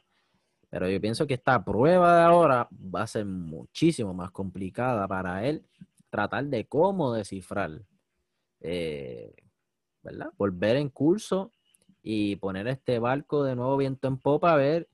Pero 0.71 0.89
yo 0.89 0.99
pienso 1.03 1.27
que 1.27 1.35
esta 1.35 1.63
prueba 1.63 2.17
de 2.17 2.23
ahora 2.23 2.67
va 2.73 3.03
a 3.03 3.07
ser 3.07 3.27
muchísimo 3.27 4.15
más 4.15 4.31
complicada 4.31 5.07
para 5.07 5.47
él 5.47 5.67
tratar 6.09 6.47
de 6.47 6.67
cómo 6.67 7.13
descifrar, 7.13 7.83
eh, 8.61 9.35
Volver 10.37 10.77
en 10.77 10.89
curso 10.91 11.53
y 12.03 12.37
poner 12.37 12.69
este 12.69 12.99
barco 12.99 13.43
de 13.43 13.57
nuevo 13.57 13.77
viento 13.77 14.09
en 14.09 14.19
popa 14.19 14.53
a 14.53 14.57
ver 14.57 14.89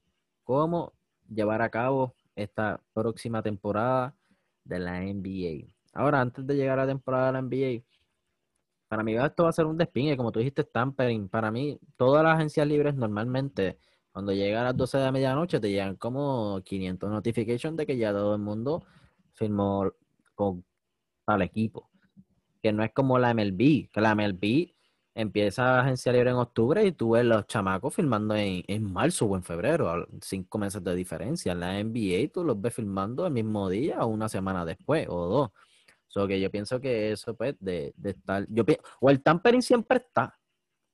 cómo 0.44 0.92
llevar 1.29 1.62
a 1.62 1.70
cabo 1.70 2.14
esta 2.37 2.81
próxima 2.94 3.42
temporada 3.42 4.14
de 4.64 4.79
la 4.79 5.01
NBA. 5.01 5.72
Ahora, 5.92 6.20
antes 6.20 6.46
de 6.46 6.55
llegar 6.55 6.79
a 6.79 6.83
la 6.83 6.88
temporada 6.88 7.27
de 7.27 7.33
la 7.33 7.42
NBA, 7.42 7.85
para 8.88 9.03
mí 9.03 9.14
esto 9.14 9.44
va 9.44 9.51
a 9.51 9.53
ser 9.53 9.66
un 9.66 9.77
despingue, 9.77 10.16
como 10.16 10.33
tú 10.33 10.38
dijiste, 10.38 10.64
tampering. 10.64 11.29
Para 11.29 11.51
mí, 11.51 11.79
todas 11.96 12.22
las 12.22 12.37
agencias 12.37 12.66
libres 12.66 12.94
normalmente, 12.94 13.79
cuando 14.12 14.33
llega 14.33 14.61
a 14.61 14.64
las 14.64 14.77
12 14.77 14.98
de 14.98 15.05
la 15.05 15.12
medianoche, 15.12 15.61
te 15.61 15.70
llegan 15.70 15.96
como 15.96 16.61
500 16.64 17.11
notifications 17.11 17.77
de 17.77 17.87
que 17.87 17.96
ya 17.96 18.12
todo 18.12 18.35
el 18.35 18.40
mundo 18.40 18.85
firmó 19.33 19.92
con 20.35 20.64
tal 21.25 21.42
equipo. 21.42 21.90
Que 22.62 22.72
no 22.72 22.85
es 22.85 22.92
como 22.92 23.18
la 23.18 23.35
MLB, 23.35 23.90
que 23.90 24.01
la 24.01 24.14
MLB 24.14 24.72
empieza 25.14 25.81
agencia 25.81 26.12
libre 26.12 26.31
en 26.31 26.37
octubre 26.37 26.85
y 26.85 26.92
tú 26.92 27.11
ves 27.11 27.25
los 27.25 27.46
chamacos 27.46 27.94
filmando 27.94 28.35
en, 28.35 28.92
marzo 28.92 29.27
o 29.27 29.37
en 29.37 29.42
febrero, 29.42 30.07
cinco 30.20 30.59
meses 30.59 30.83
de 30.83 30.94
diferencia. 30.94 31.53
En 31.53 31.61
la 31.61 31.83
NBA 31.83 32.33
tú 32.33 32.44
los 32.44 32.61
ves 32.61 32.75
filmando 32.75 33.27
el 33.27 33.33
mismo 33.33 33.68
día 33.68 34.01
o 34.01 34.07
una 34.07 34.29
semana 34.29 34.64
después 34.64 35.07
o 35.09 35.27
dos. 35.27 35.51
So 36.09 36.27
que 36.27 36.40
yo 36.40 36.51
pienso 36.51 36.81
que 36.81 37.12
eso 37.12 37.35
pues 37.35 37.57
de, 37.61 37.94
de 37.96 38.11
estar, 38.11 38.46
yo 38.48 38.64
o 39.01 39.11
el 39.11 39.22
tampering 39.22 39.62
siempre 39.62 39.98
está, 39.98 40.38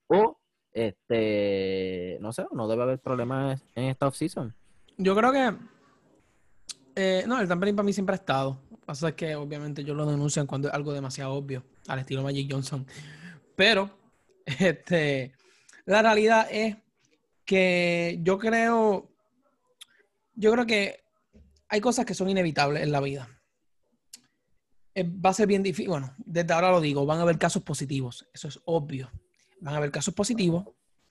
o 0.06 0.38
este, 0.72 2.18
no 2.20 2.32
sé, 2.32 2.46
no 2.52 2.68
debe 2.68 2.82
haber 2.84 3.00
problemas 3.00 3.60
en 3.74 3.84
esta 3.84 4.06
offseason. 4.06 4.54
Yo 4.96 5.16
creo 5.16 5.32
que 5.32 5.54
eh, 6.94 7.24
no, 7.26 7.40
el 7.40 7.48
tampering 7.48 7.76
para 7.76 7.84
mí 7.84 7.92
siempre 7.92 8.14
ha 8.14 8.18
estado. 8.18 8.60
Pasa 8.84 9.08
es 9.08 9.14
que 9.14 9.36
obviamente 9.36 9.82
ellos 9.82 9.96
lo 9.96 10.06
denuncian 10.06 10.46
cuando 10.46 10.68
es 10.68 10.74
algo 10.74 10.92
demasiado 10.92 11.34
obvio, 11.34 11.62
al 11.86 12.00
estilo 12.00 12.22
Magic 12.22 12.48
Johnson. 12.50 12.86
Pero 13.54 13.90
este, 14.60 15.32
la 15.84 16.02
realidad 16.02 16.48
es 16.50 16.76
que 17.44 18.18
yo 18.22 18.38
creo, 18.38 19.10
yo 20.34 20.52
creo 20.52 20.66
que 20.66 21.00
hay 21.68 21.80
cosas 21.80 22.06
que 22.06 22.14
son 22.14 22.28
inevitables 22.28 22.82
en 22.82 22.92
la 22.92 23.00
vida. 23.00 23.28
Eh, 24.94 25.04
va 25.04 25.30
a 25.30 25.34
ser 25.34 25.46
bien 25.46 25.62
difícil, 25.62 25.90
bueno, 25.90 26.14
desde 26.18 26.52
ahora 26.52 26.70
lo 26.70 26.80
digo, 26.80 27.06
van 27.06 27.18
a 27.18 27.22
haber 27.22 27.38
casos 27.38 27.62
positivos, 27.62 28.26
eso 28.32 28.48
es 28.48 28.60
obvio. 28.64 29.10
Van 29.60 29.74
a 29.74 29.78
haber 29.78 29.90
casos 29.90 30.14
positivos. 30.14 30.64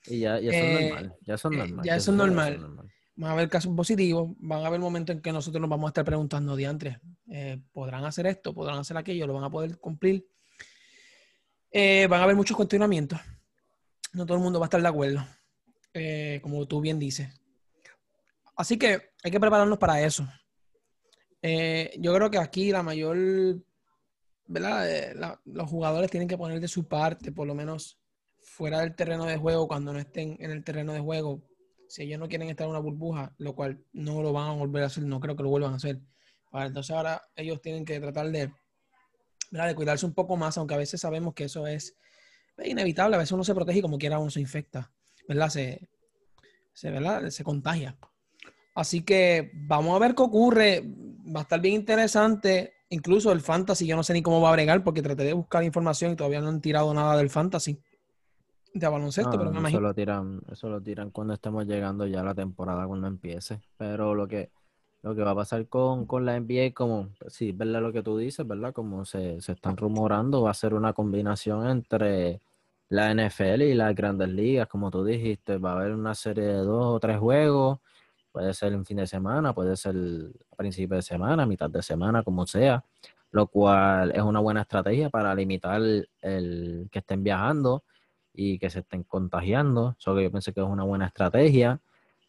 Y 0.06 0.19
ya, 0.19 0.39
ya 0.39 0.52
son 0.52 0.62
eh, 0.62 0.89
normal, 0.89 1.15
ya 1.21 1.38
son 1.38 1.54
eh, 1.54 1.58
normal. 1.58 1.86
ya, 1.86 2.00
son 2.00 2.17
normal. 2.17 2.89
Van 3.15 3.30
a 3.32 3.34
haber 3.34 3.50
casos 3.50 3.73
positivos, 3.76 4.32
van 4.39 4.63
a 4.63 4.67
haber 4.67 4.80
momentos 4.80 5.15
en 5.15 5.21
que 5.21 5.32
nosotros 5.32 5.60
nos 5.60 5.69
vamos 5.69 5.88
a 5.88 5.89
estar 5.89 6.06
preguntando, 6.06 6.56
diantres, 6.56 6.97
¿podrán 7.71 8.06
hacer 8.06 8.28
esto? 8.28 8.54
¿Podrán 8.54 8.78
hacer 8.78 8.95
aquello? 8.97 9.26
¿Lo 9.26 9.34
van 9.34 9.43
a 9.43 9.50
poder 9.50 9.80
cumplir? 9.80 10.28
Eh, 11.80 12.08
van 12.08 12.22
a 12.22 12.24
haber 12.24 12.36
muchos 12.36 12.58
cuestionamientos. 12.58 13.20
No 14.12 14.26
todo 14.26 14.36
el 14.36 14.44
mundo 14.44 14.60
va 14.60 14.66
a 14.66 14.68
estar 14.68 14.82
de 14.82 14.88
acuerdo, 14.88 15.24
eh, 15.94 16.40
como 16.42 16.68
tú 16.68 16.82
bien 16.82 16.98
dices. 16.98 17.40
Así 18.56 18.80
que 18.80 19.12
hay 19.24 19.30
que 19.30 19.40
prepararnos 19.40 19.78
para 19.78 20.02
eso. 20.02 20.28
Eh, 21.40 21.96
yo 22.00 22.16
creo 22.16 22.32
que 22.32 22.40
aquí 22.40 22.72
la 22.72 22.82
mayor, 22.82 23.16
¿verdad? 24.48 25.38
los 25.46 25.70
jugadores 25.70 26.10
tienen 26.10 26.28
que 26.28 26.36
poner 26.36 26.60
de 26.60 26.68
su 26.68 26.88
parte, 26.88 27.32
por 27.32 27.46
lo 27.46 27.54
menos 27.54 28.00
fuera 28.42 28.80
del 28.80 28.96
terreno 28.96 29.26
de 29.26 29.38
juego, 29.38 29.68
cuando 29.68 29.94
no 29.94 30.00
estén 30.00 30.36
en 30.40 30.50
el 30.50 30.63
terreno 30.63 30.94
de 30.94 31.02
juego. 31.02 31.44
Si 31.90 32.02
ellos 32.02 32.20
no 32.20 32.28
quieren 32.28 32.50
estar 32.50 32.66
en 32.66 32.72
una 32.72 32.80
burbuja, 32.80 33.36
lo 33.38 33.54
cual 33.54 33.86
no 33.94 34.24
lo 34.24 34.34
van 34.34 34.48
a 34.48 34.54
volver 34.54 34.82
a 34.82 34.88
hacer, 34.88 35.04
no 35.04 35.20
creo 35.20 35.36
que 35.36 35.44
lo 35.44 35.50
vuelvan 35.50 35.74
a 35.74 35.76
hacer. 35.76 36.02
entonces 36.54 36.90
ahora 36.90 37.22
ellos 37.36 37.62
tienen 37.62 37.86
que 37.86 38.00
tratar 38.00 38.32
de 38.32 38.52
de 39.52 39.76
cuidarse 39.76 40.06
un 40.06 40.14
poco 40.14 40.38
más, 40.38 40.58
aunque 40.58 40.74
a 40.74 40.78
veces 40.78 41.02
sabemos 41.02 41.34
que 41.34 41.46
eso 41.46 41.68
es 41.68 41.96
inevitable, 42.64 43.16
a 43.16 43.20
veces 43.20 43.32
uno 43.32 43.44
se 43.44 43.56
protege 43.56 43.80
y 43.80 43.82
como 43.82 43.98
quiera 43.98 44.20
uno 44.20 44.30
se 44.30 44.42
infecta, 44.42 44.92
¿verdad? 45.28 45.50
Se, 45.50 45.90
se, 46.74 47.32
se 47.32 47.44
contagia. 47.44 47.98
Así 48.76 49.02
que 49.02 49.52
vamos 49.54 49.96
a 49.96 50.00
ver 50.00 50.14
qué 50.14 50.24
ocurre, 50.24 50.84
va 51.36 51.42
a 51.42 51.44
estar 51.44 51.60
bien 51.60 51.76
interesante, 51.76 52.74
incluso 52.90 53.32
el 53.32 53.42
fantasy, 53.42 53.88
yo 53.88 53.96
no 53.96 54.04
sé 54.04 54.14
ni 54.14 54.22
cómo 54.22 54.42
va 54.42 54.50
a 54.50 54.54
bregar 54.54 54.84
porque 54.84 55.02
traté 55.02 55.24
de 55.24 55.34
buscar 55.34 55.64
información 55.64 56.12
y 56.12 56.16
todavía 56.16 56.42
no 56.42 56.50
han 56.50 56.62
tirado 56.62 56.94
nada 56.94 57.18
del 57.18 57.30
fantasy 57.30 57.82
de 58.74 58.88
baloncesto, 58.88 59.32
pero 59.32 59.52
me 59.52 59.60
imagino. 59.60 59.80
Eso 59.80 59.88
lo, 59.88 59.94
tiran, 59.94 60.42
eso 60.52 60.70
lo 60.70 60.82
tiran 60.82 61.10
cuando 61.12 61.34
estemos 61.34 61.66
llegando 61.66 62.06
ya 62.06 62.22
a 62.22 62.24
la 62.24 62.36
temporada, 62.36 62.86
cuando 62.86 63.08
empiece. 63.08 63.62
Pero 63.78 64.14
lo 64.14 64.28
que, 64.28 64.52
lo 65.04 65.16
que 65.16 65.22
va 65.24 65.32
a 65.32 65.36
pasar 65.36 65.68
con, 65.68 66.08
la 66.26 66.40
NBA, 66.40 66.74
como, 66.74 67.10
sí, 67.28 67.52
¿verdad? 67.52 67.82
Lo 67.82 67.94
que 67.94 68.04
tú 68.04 68.18
dices, 68.18 68.48
¿verdad? 68.48 68.74
Como 68.74 69.06
se, 69.06 69.38
están 69.38 69.78
rumorando, 69.78 70.42
va 70.44 70.52
a 70.52 70.54
ser 70.54 70.74
una 70.74 70.94
combinación 70.94 71.68
entre 71.68 72.42
la 72.90 73.14
NFL 73.14 73.64
y 73.64 73.74
las 73.74 73.96
grandes 73.96 74.30
ligas, 74.30 74.68
como 74.68 74.90
tú 74.92 75.04
dijiste, 75.04 75.58
va 75.58 75.74
a 75.74 75.76
haber 75.80 75.94
una 75.94 76.16
serie 76.16 76.46
de 76.46 76.58
dos 76.58 76.96
o 76.96 77.00
tres 77.00 77.20
juegos, 77.20 77.80
puede 78.32 78.54
ser 78.54 78.74
en 78.74 78.86
fin 78.86 78.98
de 78.98 79.08
semana, 79.08 79.54
puede 79.54 79.76
ser 79.76 79.96
principio 80.58 80.96
de 80.96 81.02
semana, 81.02 81.46
mitad 81.46 81.70
de 81.70 81.82
semana, 81.84 82.24
como 82.24 82.46
sea, 82.48 82.84
lo 83.32 83.48
cual 83.48 84.12
es 84.16 84.22
una 84.22 84.40
buena 84.40 84.62
estrategia 84.62 85.10
para 85.10 85.36
limitar 85.36 85.82
el, 86.22 86.90
que 86.92 87.00
estén 87.00 87.24
viajando 87.24 87.84
y 88.34 88.60
que 88.60 88.70
se 88.70 88.80
estén 88.80 89.04
contagiando. 89.04 89.96
Eso 90.00 90.16
que 90.16 90.24
yo 90.24 90.32
pensé 90.32 90.54
que 90.54 90.62
es 90.62 90.68
una 90.68 90.84
buena 90.84 91.08
estrategia. 91.08 91.82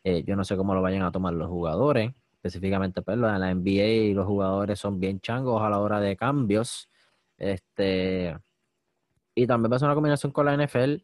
Eh, 0.04 0.24
yo 0.24 0.36
no 0.36 0.44
sé 0.44 0.56
cómo 0.56 0.74
lo 0.74 0.82
vayan 0.82 1.02
a 1.02 1.12
tomar 1.12 1.34
los 1.34 1.48
jugadores 1.48 2.12
específicamente 2.38 3.02
pues, 3.02 3.16
en 3.16 3.22
la 3.22 3.54
NBA 3.54 4.14
los 4.14 4.26
jugadores 4.26 4.78
son 4.78 5.00
bien 5.00 5.20
changos 5.20 5.60
a 5.62 5.70
la 5.70 5.80
hora 5.80 6.00
de 6.00 6.16
cambios. 6.16 6.88
Este, 7.36 8.36
y 9.34 9.46
también 9.46 9.72
va 9.72 9.76
a 9.76 9.78
ser 9.80 9.86
una 9.86 9.94
combinación 9.94 10.32
con 10.32 10.46
la 10.46 10.56
NFL. 10.56 10.96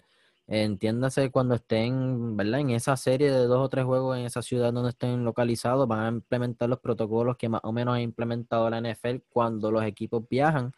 Entiéndase 0.47 1.31
cuando 1.31 1.55
estén, 1.55 2.37
¿verdad? 2.37 2.61
En 2.61 2.70
esa 2.70 2.97
serie 2.97 3.31
de 3.31 3.47
dos 3.47 3.64
o 3.64 3.68
tres 3.68 3.85
juegos 3.85 4.18
en 4.18 4.27
esa 4.27 4.42
ciudad 4.42 4.73
donde 4.73 4.90
estén 4.90 5.25
localizados, 5.25 5.88
van 5.88 6.01
a 6.01 6.09
implementar 6.09 6.68
los 6.68 6.81
protocolos 6.81 7.37
que 7.37 7.49
más 7.49 7.62
o 7.64 7.73
menos 7.73 7.94
ha 7.97 8.01
implementado 8.01 8.68
la 8.70 8.81
NFL 8.81 9.18
cuando 9.29 9.70
los 9.70 9.85
equipos 9.85 10.25
viajan. 10.29 10.73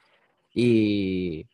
Y 0.54 1.46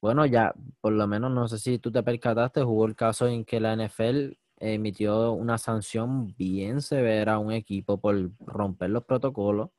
bueno, 0.00 0.26
ya, 0.26 0.54
por 0.80 0.92
lo 0.92 1.06
menos, 1.08 1.30
no 1.32 1.48
sé 1.48 1.58
si 1.58 1.78
tú 1.78 1.90
te 1.90 2.02
percataste, 2.02 2.62
jugó 2.62 2.86
el 2.86 2.94
caso 2.94 3.26
en 3.26 3.44
que 3.44 3.60
la 3.60 3.74
NFL 3.74 4.36
emitió 4.60 5.32
una 5.32 5.58
sanción 5.58 6.34
bien 6.36 6.82
severa 6.82 7.34
a 7.34 7.38
un 7.38 7.52
equipo 7.52 8.00
por 8.00 8.30
romper 8.40 8.90
los 8.90 9.04
protocolos 9.04 9.70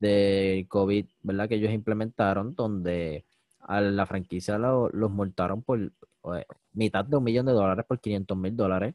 de 0.00 0.66
COVID, 0.68 1.06
¿verdad? 1.22 1.48
Que 1.48 1.56
ellos 1.56 1.72
implementaron, 1.72 2.54
donde 2.54 3.24
a 3.60 3.80
la 3.80 4.06
franquicia 4.06 4.58
los 4.58 5.10
multaron 5.10 5.62
por 5.62 5.80
eh, 5.80 6.46
mitad 6.72 7.04
de 7.04 7.16
un 7.16 7.24
millón 7.24 7.46
de 7.46 7.52
dólares 7.52 7.84
por 7.86 8.00
500 8.00 8.36
mil 8.36 8.56
dólares. 8.56 8.94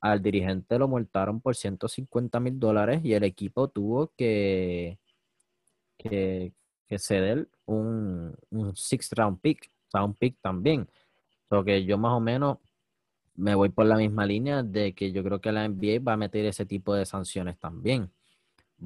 Al 0.00 0.22
dirigente 0.22 0.78
lo 0.78 0.88
multaron 0.88 1.40
por 1.40 1.56
150 1.56 2.40
mil 2.40 2.58
dólares 2.58 3.00
y 3.04 3.14
el 3.14 3.24
equipo 3.24 3.68
tuvo 3.68 4.12
que, 4.16 4.98
que, 5.98 6.52
ceder 6.98 7.48
un, 7.64 8.36
un 8.50 8.76
six 8.76 9.10
round 9.12 9.40
pick, 9.40 9.70
un 9.94 10.14
pick 10.14 10.36
también. 10.42 10.88
Porque 11.48 11.84
yo 11.84 11.98
más 11.98 12.12
o 12.12 12.20
menos 12.20 12.58
me 13.34 13.54
voy 13.54 13.70
por 13.70 13.86
la 13.86 13.96
misma 13.96 14.26
línea 14.26 14.62
de 14.62 14.94
que 14.94 15.12
yo 15.12 15.22
creo 15.24 15.40
que 15.40 15.52
la 15.52 15.68
NBA 15.68 16.00
va 16.06 16.14
a 16.14 16.16
meter 16.16 16.44
ese 16.46 16.66
tipo 16.66 16.94
de 16.94 17.06
sanciones 17.06 17.58
también. 17.58 18.10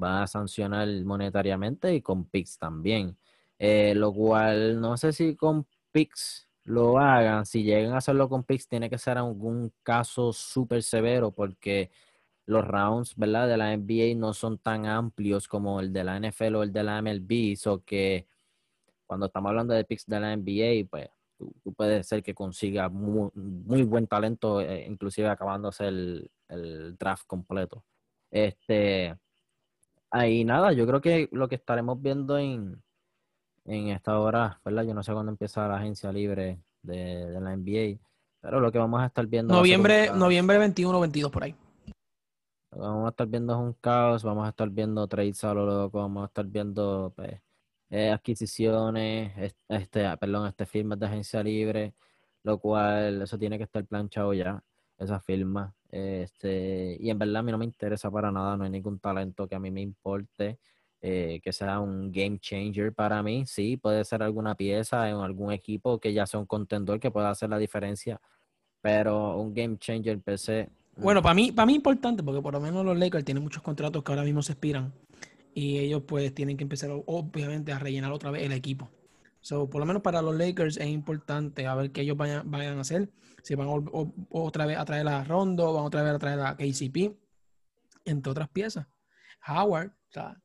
Va 0.01 0.23
a 0.23 0.27
sancionar 0.27 0.87
monetariamente 1.03 1.93
y 1.95 2.01
con 2.01 2.25
PIX 2.25 2.57
también. 2.59 3.17
Eh, 3.59 3.93
lo 3.95 4.13
cual 4.13 4.79
no 4.79 4.97
sé 4.97 5.13
si 5.13 5.35
con 5.35 5.67
PIX 5.91 6.47
lo 6.65 6.99
hagan. 6.99 7.45
Si 7.45 7.63
llegan 7.63 7.93
a 7.93 7.97
hacerlo 7.97 8.29
con 8.29 8.43
PIX, 8.43 8.67
tiene 8.67 8.89
que 8.89 8.97
ser 8.97 9.17
algún 9.17 9.73
caso 9.83 10.33
súper 10.33 10.83
severo 10.83 11.31
porque 11.31 11.91
los 12.45 12.65
rounds 12.65 13.15
¿verdad? 13.17 13.47
de 13.47 13.57
la 13.57 13.75
NBA 13.75 14.15
no 14.17 14.33
son 14.33 14.57
tan 14.59 14.85
amplios 14.85 15.47
como 15.47 15.79
el 15.81 15.93
de 15.93 16.03
la 16.03 16.19
NFL 16.19 16.55
o 16.55 16.63
el 16.63 16.73
de 16.73 16.83
la 16.83 17.01
MLB. 17.01 17.55
So 17.57 17.83
que 17.83 18.27
cuando 19.05 19.27
estamos 19.27 19.49
hablando 19.49 19.73
de 19.73 19.85
PIX 19.85 20.05
de 20.07 20.19
la 20.19 20.35
NBA, 20.37 20.87
pues 20.89 21.09
tú, 21.37 21.53
puedes 21.75 22.07
ser 22.07 22.23
que 22.23 22.33
consiga 22.33 22.89
muy, 22.89 23.83
buen 23.83 24.07
talento, 24.07 24.61
eh, 24.61 24.85
inclusive 24.87 25.29
acabándose 25.29 25.87
el, 25.87 26.31
el 26.49 26.97
draft 26.97 27.25
completo. 27.27 27.83
Este, 28.31 29.15
ahí 30.11 30.43
nada, 30.43 30.73
yo 30.73 30.85
creo 30.87 31.01
que 31.01 31.29
lo 31.31 31.47
que 31.47 31.55
estaremos 31.55 32.01
viendo 32.01 32.37
en, 32.37 32.81
en 33.65 33.89
esta 33.89 34.19
hora, 34.19 34.59
¿verdad? 34.63 34.83
Yo 34.83 34.93
no 34.93 35.03
sé 35.03 35.13
cuándo 35.13 35.31
empieza 35.31 35.67
la 35.67 35.77
agencia 35.77 36.11
libre 36.11 36.59
de, 36.81 37.39
la 37.39 37.55
NBA, 37.55 37.99
pero 38.41 38.59
lo 38.59 38.71
que 38.71 38.79
vamos 38.79 39.01
a 39.01 39.07
estar 39.07 39.25
viendo... 39.27 39.53
Noviembre, 39.53 40.11
noviembre 40.13 40.57
21 40.57 40.97
o 40.97 41.01
22 41.01 41.31
por 41.31 41.43
ahí. 41.43 41.55
Lo 42.71 42.77
que 42.77 42.87
vamos 42.87 43.05
a 43.05 43.09
estar 43.09 43.27
viendo 43.27 43.53
es 43.53 43.59
un 43.59 43.73
caos, 43.73 44.23
vamos 44.23 44.45
a 44.45 44.49
estar 44.49 44.69
viendo 44.69 45.07
trades 45.07 45.43
a 45.43 45.53
lo 45.53 45.65
loco, 45.65 45.99
vamos 45.99 46.23
a 46.23 46.27
estar 46.27 46.45
viendo 46.45 47.13
pues, 47.15 47.41
eh, 47.89 48.09
adquisiciones, 48.09 49.53
este, 49.69 50.05
ah, 50.05 50.17
perdón, 50.17 50.47
este 50.47 50.65
firmas 50.65 50.99
de 50.99 51.05
agencia 51.05 51.41
libre, 51.43 51.93
lo 52.43 52.59
cual 52.59 53.21
eso 53.21 53.37
tiene 53.37 53.57
que 53.57 53.63
estar 53.63 53.85
planchado 53.85 54.33
ya, 54.33 54.61
esa 54.97 55.19
firma. 55.19 55.73
Este, 55.89 56.97
y 56.99 57.09
en 57.09 57.17
verdad 57.17 57.37
a 57.37 57.43
mí 57.43 57.51
no 57.51 57.57
me 57.57 57.65
interesa 57.65 58.11
para 58.11 58.31
nada, 58.31 58.57
no 58.57 58.65
hay 58.65 58.69
ningún 58.69 58.99
talento 58.99 59.47
que 59.47 59.55
a 59.55 59.59
mí 59.59 59.71
me 59.71 59.81
importe, 59.81 60.59
eh, 61.01 61.39
que 61.41 61.53
sea 61.53 61.79
un 61.79 62.11
game 62.11 62.39
changer 62.39 62.93
para 62.93 63.23
mí. 63.23 63.45
Sí, 63.45 63.77
puede 63.77 64.03
ser 64.03 64.21
alguna 64.21 64.55
pieza 64.55 65.09
en 65.09 65.17
algún 65.17 65.53
equipo 65.53 65.99
que 65.99 66.11
ya 66.13 66.25
sea 66.25 66.39
un 66.39 66.45
contendor 66.45 66.99
que 66.99 67.11
pueda 67.11 67.29
hacer 67.29 67.49
la 67.49 67.57
diferencia, 67.57 68.19
pero 68.81 69.37
un 69.37 69.53
game 69.53 69.77
changer 69.77 70.19
per 70.19 70.39
se. 70.39 70.69
Bueno, 70.97 71.21
para 71.21 71.35
mí, 71.35 71.51
para 71.51 71.67
mí 71.67 71.75
importante, 71.75 72.23
porque 72.23 72.41
por 72.41 72.53
lo 72.53 72.59
menos 72.59 72.83
los 72.83 72.97
Lakers 72.97 73.23
tienen 73.23 73.43
muchos 73.43 73.61
contratos 73.61 74.03
que 74.03 74.11
ahora 74.11 74.23
mismo 74.23 74.41
se 74.41 74.53
expiran 74.53 74.91
y 75.57 75.79
ellos 75.79 76.03
pues 76.05 76.35
tienen 76.35 76.55
que 76.55 76.65
empezar 76.65 76.91
obviamente 77.07 77.71
a 77.71 77.79
rellenar 77.79 78.11
otra 78.11 78.29
vez 78.29 78.43
el 78.43 78.51
equipo. 78.51 78.91
So, 79.41 79.67
por 79.67 79.79
lo 79.79 79.87
menos 79.87 80.03
para 80.03 80.21
los 80.21 80.35
Lakers 80.35 80.77
es 80.77 80.85
importante 80.85 81.65
a 81.65 81.73
ver 81.73 81.91
qué 81.91 82.01
ellos 82.01 82.15
vayan, 82.15 82.51
vayan 82.51 82.77
a 82.77 82.81
hacer. 82.81 83.09
Si 83.41 83.55
van 83.55 83.67
otra 84.29 84.67
vez 84.67 84.77
a 84.77 84.85
traer 84.85 85.07
a 85.07 85.23
Rondo, 85.23 85.73
van 85.73 85.85
otra 85.85 86.03
vez 86.03 86.13
a 86.13 86.19
traer 86.19 86.39
a 86.41 86.55
KCP, 86.55 87.17
entre 88.05 88.31
otras 88.31 88.49
piezas. 88.49 88.85
Howard, 89.47 89.87
o 89.87 90.11
sea, 90.11 90.39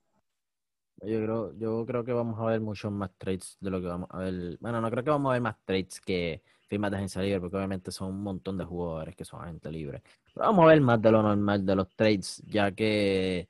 yo 1.02 1.22
creo, 1.22 1.58
yo 1.58 1.84
creo 1.84 2.04
que 2.04 2.12
vamos 2.14 2.40
a 2.40 2.44
ver 2.46 2.62
muchos 2.62 2.90
más 2.90 3.10
trades 3.18 3.58
de 3.60 3.70
lo 3.70 3.82
que 3.82 3.88
vamos 3.88 4.08
a 4.12 4.18
ver. 4.18 4.56
Bueno, 4.60 4.80
no 4.80 4.90
creo 4.90 5.04
que 5.04 5.10
vamos 5.10 5.28
a 5.28 5.32
ver 5.34 5.42
más 5.42 5.56
trades 5.66 6.00
que 6.00 6.42
firmas 6.68 6.90
de 6.90 6.96
agencia 6.96 7.20
libre, 7.20 7.40
porque 7.40 7.56
obviamente 7.58 7.92
son 7.92 8.08
un 8.14 8.22
montón 8.22 8.56
de 8.56 8.64
jugadores 8.64 9.14
que 9.14 9.26
son 9.26 9.42
agentes 9.42 9.70
libres. 9.70 10.00
Pero 10.32 10.46
vamos 10.46 10.64
a 10.64 10.68
ver 10.68 10.80
más 10.80 11.02
de 11.02 11.12
lo 11.12 11.22
normal 11.22 11.66
de 11.66 11.76
los 11.76 11.94
trades, 11.94 12.42
ya 12.46 12.72
que, 12.72 13.46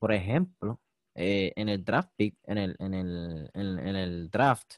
por 0.00 0.12
ejemplo, 0.12 0.80
eh, 1.14 1.52
en 1.56 1.68
el 1.68 1.84
draft 1.84 2.10
pick, 2.16 2.36
en 2.44 2.58
el, 2.58 2.76
en 2.80 2.94
el, 2.94 3.50
en, 3.54 3.96
el 3.96 4.30
draft, 4.30 4.76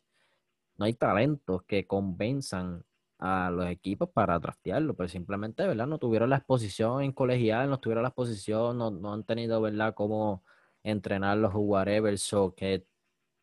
no 0.77 0.87
hay 0.87 0.95
talentos 0.95 1.63
que 1.65 1.87
convenzan 1.87 2.85
a 3.19 3.51
los 3.51 3.67
equipos 3.69 4.11
para 4.11 4.39
draftearlo, 4.41 4.95
pero 4.97 5.09
simplemente, 5.09 5.67
¿verdad? 5.67 5.87
No 5.87 5.99
tuvieron 5.99 6.31
la 6.31 6.39
exposición 6.39 7.03
en 7.03 7.13
colegial, 7.13 7.71
no 7.71 7.79
tuvieron 7.81 8.03
la 8.03 8.09
exposición, 8.09 8.79
no, 8.79 8.91
no 8.91 9.13
han 9.15 9.25
tenido, 9.25 9.61
¿verdad? 9.63 9.95
Como 9.95 10.43
entrenarlos 10.83 11.55
o 11.55 11.61
whatever. 11.61 12.19
So 12.19 12.55
que 12.57 12.85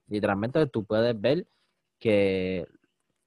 literalmente 0.08 0.68
tú 0.68 0.86
puedes 0.86 1.20
ver 1.20 1.48
que 2.00 2.68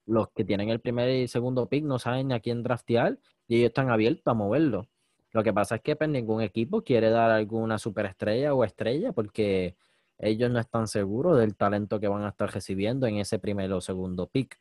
los 0.06 0.30
que 0.32 0.44
tienen 0.44 0.68
el 0.70 0.80
primer 0.80 1.08
y 1.10 1.28
segundo 1.28 1.68
pick 1.68 1.84
no 1.84 1.98
saben 1.98 2.32
a 2.32 2.40
quién 2.40 2.62
draftear 2.62 3.18
y 3.48 3.56
ellos 3.56 3.68
están 3.68 3.90
abiertos 3.90 4.26
a 4.26 4.34
moverlo. 4.34 4.88
Lo 5.32 5.42
que 5.42 5.52
pasa 5.52 5.76
es 5.76 5.82
que 5.82 5.96
pues, 5.96 6.10
ningún 6.10 6.42
equipo 6.42 6.82
quiere 6.82 7.10
dar 7.10 7.30
alguna 7.30 7.78
superestrella 7.78 8.54
o 8.54 8.64
estrella 8.64 9.12
porque 9.12 9.76
ellos 10.18 10.50
no 10.50 10.58
están 10.60 10.86
seguros 10.86 11.38
del 11.38 11.56
talento 11.56 11.98
que 11.98 12.08
van 12.08 12.24
a 12.24 12.28
estar 12.28 12.52
recibiendo 12.52 13.06
en 13.06 13.16
ese 13.16 13.38
primer 13.38 13.72
o 13.72 13.80
segundo 13.80 14.28
pick. 14.28 14.58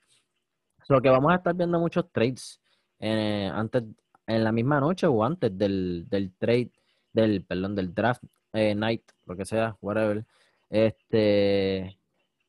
Lo 0.87 1.01
que 1.01 1.09
vamos 1.09 1.31
a 1.31 1.35
estar 1.35 1.55
viendo 1.55 1.79
muchos 1.79 2.11
trades 2.11 2.59
eh, 2.99 3.49
antes, 3.53 3.83
en 4.27 4.43
la 4.43 4.51
misma 4.51 4.79
noche 4.79 5.07
o 5.07 5.23
antes 5.23 5.55
del, 5.57 6.05
del 6.09 6.33
trade, 6.37 6.71
del, 7.13 7.43
perdón, 7.43 7.75
del 7.75 7.93
draft 7.93 8.23
eh, 8.53 8.73
night, 8.75 9.03
lo 9.25 9.35
que 9.35 9.45
sea, 9.45 9.77
whatever. 9.81 10.25
Este, 10.69 11.99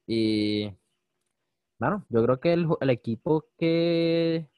y 0.07 0.71
bueno, 1.79 2.07
yo 2.09 2.23
creo 2.23 2.41
que 2.41 2.53
el 2.53 2.91
equipo 2.91 3.47
que 3.59 4.49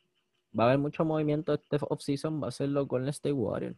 va 0.59 0.65
a 0.65 0.67
haber 0.69 0.79
mucho 0.79 1.05
movimiento 1.05 1.55
este 1.55 1.79
off-season 1.81 2.43
va 2.43 2.49
a 2.49 2.51
ser 2.51 2.69
los 2.69 2.87
Golden 2.87 3.09
State 3.09 3.33
Warriors. 3.33 3.77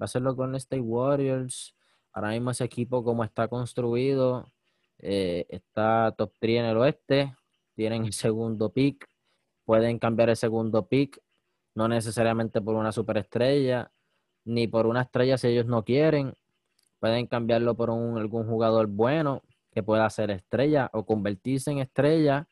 Va 0.00 0.04
a 0.04 0.08
ser 0.08 0.22
los 0.22 0.34
Golden 0.34 0.56
State 0.56 0.82
Warriors. 0.82 1.74
Ahora 2.12 2.30
mismo 2.30 2.50
ese 2.50 2.64
equipo 2.64 3.04
como 3.04 3.24
está 3.24 3.48
construido, 3.48 4.50
eh, 4.98 5.46
está 5.50 6.14
top 6.16 6.32
3 6.40 6.60
en 6.60 6.64
el 6.64 6.76
oeste, 6.78 7.36
tienen 7.74 8.06
el 8.06 8.12
segundo 8.14 8.72
pick, 8.72 9.06
pueden 9.64 9.98
cambiar 9.98 10.30
el 10.30 10.36
segundo 10.36 10.88
pick, 10.88 11.20
no 11.74 11.88
necesariamente 11.88 12.62
por 12.62 12.74
una 12.74 12.92
superestrella, 12.92 13.92
ni 14.44 14.66
por 14.66 14.86
una 14.86 15.02
estrella 15.02 15.36
si 15.36 15.48
ellos 15.48 15.66
no 15.66 15.84
quieren. 15.84 16.34
Pueden 16.98 17.26
cambiarlo 17.26 17.76
por 17.76 17.90
un, 17.90 18.16
algún 18.16 18.46
jugador 18.46 18.86
bueno 18.86 19.42
que 19.72 19.82
pueda 19.82 20.08
ser 20.08 20.30
estrella 20.30 20.88
o 20.94 21.04
convertirse 21.04 21.70
en 21.70 21.78
estrella 21.78 22.48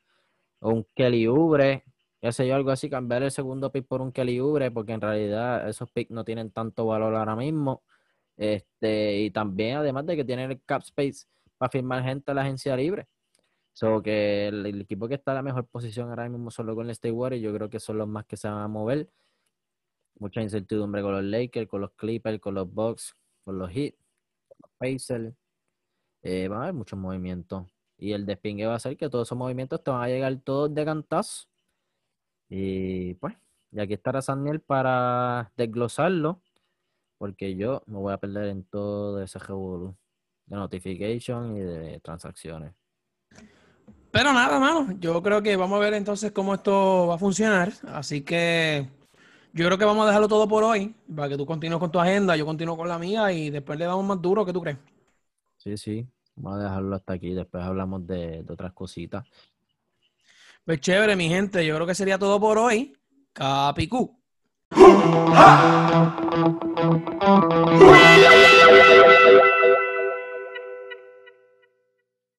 o 0.60 0.70
un 0.70 0.86
Kelly 0.94 1.26
Ubre, 1.28 1.84
ya 2.24 2.32
sé 2.32 2.48
yo, 2.48 2.54
algo 2.54 2.70
así, 2.70 2.88
cambiar 2.88 3.22
el 3.22 3.30
segundo 3.30 3.70
pick 3.70 3.86
por 3.86 4.00
un 4.00 4.10
Kelly 4.10 4.40
Ubre, 4.40 4.70
porque 4.70 4.92
en 4.92 5.02
realidad 5.02 5.68
esos 5.68 5.90
picks 5.90 6.10
no 6.10 6.24
tienen 6.24 6.50
tanto 6.50 6.86
valor 6.86 7.14
ahora 7.14 7.36
mismo. 7.36 7.82
Este, 8.38 9.18
y 9.20 9.30
también, 9.30 9.76
además 9.76 10.06
de 10.06 10.16
que 10.16 10.24
tienen 10.24 10.50
el 10.50 10.62
cap 10.64 10.82
space 10.82 11.26
para 11.58 11.70
firmar 11.70 12.02
gente 12.02 12.30
a 12.30 12.34
la 12.34 12.40
agencia 12.40 12.76
libre. 12.76 13.08
So 13.74 14.02
que 14.02 14.48
el, 14.48 14.80
equipo 14.82 15.06
que 15.08 15.16
está 15.16 15.32
en 15.32 15.36
la 15.36 15.42
mejor 15.42 15.66
posición 15.66 16.08
ahora 16.10 16.28
mismo 16.30 16.50
solo 16.50 16.74
con 16.74 16.86
el 16.86 16.92
State 16.92 17.12
Warriors, 17.12 17.42
yo 17.42 17.54
creo 17.54 17.68
que 17.70 17.80
son 17.80 17.98
los 17.98 18.08
más 18.08 18.24
que 18.26 18.38
se 18.38 18.48
van 18.48 18.62
a 18.62 18.68
mover. 18.68 19.10
Mucha 20.18 20.40
incertidumbre 20.42 21.02
con 21.02 21.12
los 21.12 21.24
Lakers, 21.24 21.68
con 21.68 21.82
los 21.82 21.92
Clippers, 21.92 22.40
con 22.40 22.54
los 22.54 22.72
Bucks, 22.72 23.14
con 23.44 23.58
los 23.58 23.70
Heat. 23.70 23.94
Pacers, 24.78 25.34
eh, 26.22 26.48
va 26.48 26.58
a 26.58 26.62
haber 26.64 26.74
muchos 26.74 26.98
movimientos. 26.98 27.66
Y 27.98 28.12
el 28.12 28.26
despingue 28.26 28.66
va 28.66 28.76
a 28.76 28.78
ser 28.80 28.96
que 28.96 29.10
todos 29.10 29.28
esos 29.28 29.38
movimientos 29.38 29.82
te 29.84 29.90
van 29.90 30.02
a 30.02 30.08
llegar 30.08 30.36
todos 30.40 30.74
de 30.74 30.84
cantazo. 30.86 31.48
Y 32.56 33.14
pues, 33.14 33.34
y 33.72 33.80
aquí 33.80 33.94
estará 33.94 34.22
Saniel 34.22 34.60
para 34.60 35.50
desglosarlo, 35.56 36.40
porque 37.18 37.56
yo 37.56 37.82
me 37.86 37.98
voy 37.98 38.12
a 38.12 38.18
perder 38.18 38.46
en 38.46 38.62
todo 38.62 39.20
ese 39.20 39.40
revolú 39.40 39.96
de 40.46 40.54
notification 40.54 41.56
y 41.56 41.60
de 41.60 41.98
transacciones. 41.98 42.72
Pero 44.12 44.32
nada, 44.32 44.60
mano, 44.60 44.96
yo 45.00 45.20
creo 45.20 45.42
que 45.42 45.56
vamos 45.56 45.78
a 45.78 45.80
ver 45.80 45.94
entonces 45.94 46.30
cómo 46.30 46.54
esto 46.54 47.08
va 47.08 47.16
a 47.16 47.18
funcionar. 47.18 47.72
Así 47.88 48.20
que 48.20 48.88
yo 49.52 49.66
creo 49.66 49.76
que 49.76 49.84
vamos 49.84 50.04
a 50.04 50.06
dejarlo 50.06 50.28
todo 50.28 50.46
por 50.46 50.62
hoy, 50.62 50.94
para 51.12 51.28
que 51.28 51.36
tú 51.36 51.44
continúes 51.44 51.80
con 51.80 51.90
tu 51.90 51.98
agenda, 51.98 52.36
yo 52.36 52.46
continúo 52.46 52.76
con 52.76 52.86
la 52.86 53.00
mía 53.00 53.32
y 53.32 53.50
después 53.50 53.76
le 53.80 53.86
damos 53.86 54.04
más 54.04 54.22
duro, 54.22 54.46
¿qué 54.46 54.52
tú 54.52 54.60
crees? 54.60 54.78
Sí, 55.56 55.76
sí, 55.76 56.06
vamos 56.36 56.60
a 56.60 56.62
dejarlo 56.62 56.94
hasta 56.94 57.14
aquí, 57.14 57.34
después 57.34 57.64
hablamos 57.64 58.06
de, 58.06 58.44
otras 58.48 58.72
cositas. 58.72 59.26
Pues 60.64 60.80
chévere, 60.80 61.14
mi 61.14 61.28
gente, 61.28 61.64
yo 61.66 61.74
creo 61.74 61.86
que 61.86 61.94
sería 61.94 62.18
todo 62.18 62.40
por 62.40 62.56
hoy. 62.56 62.96
Capicú. 63.34 64.18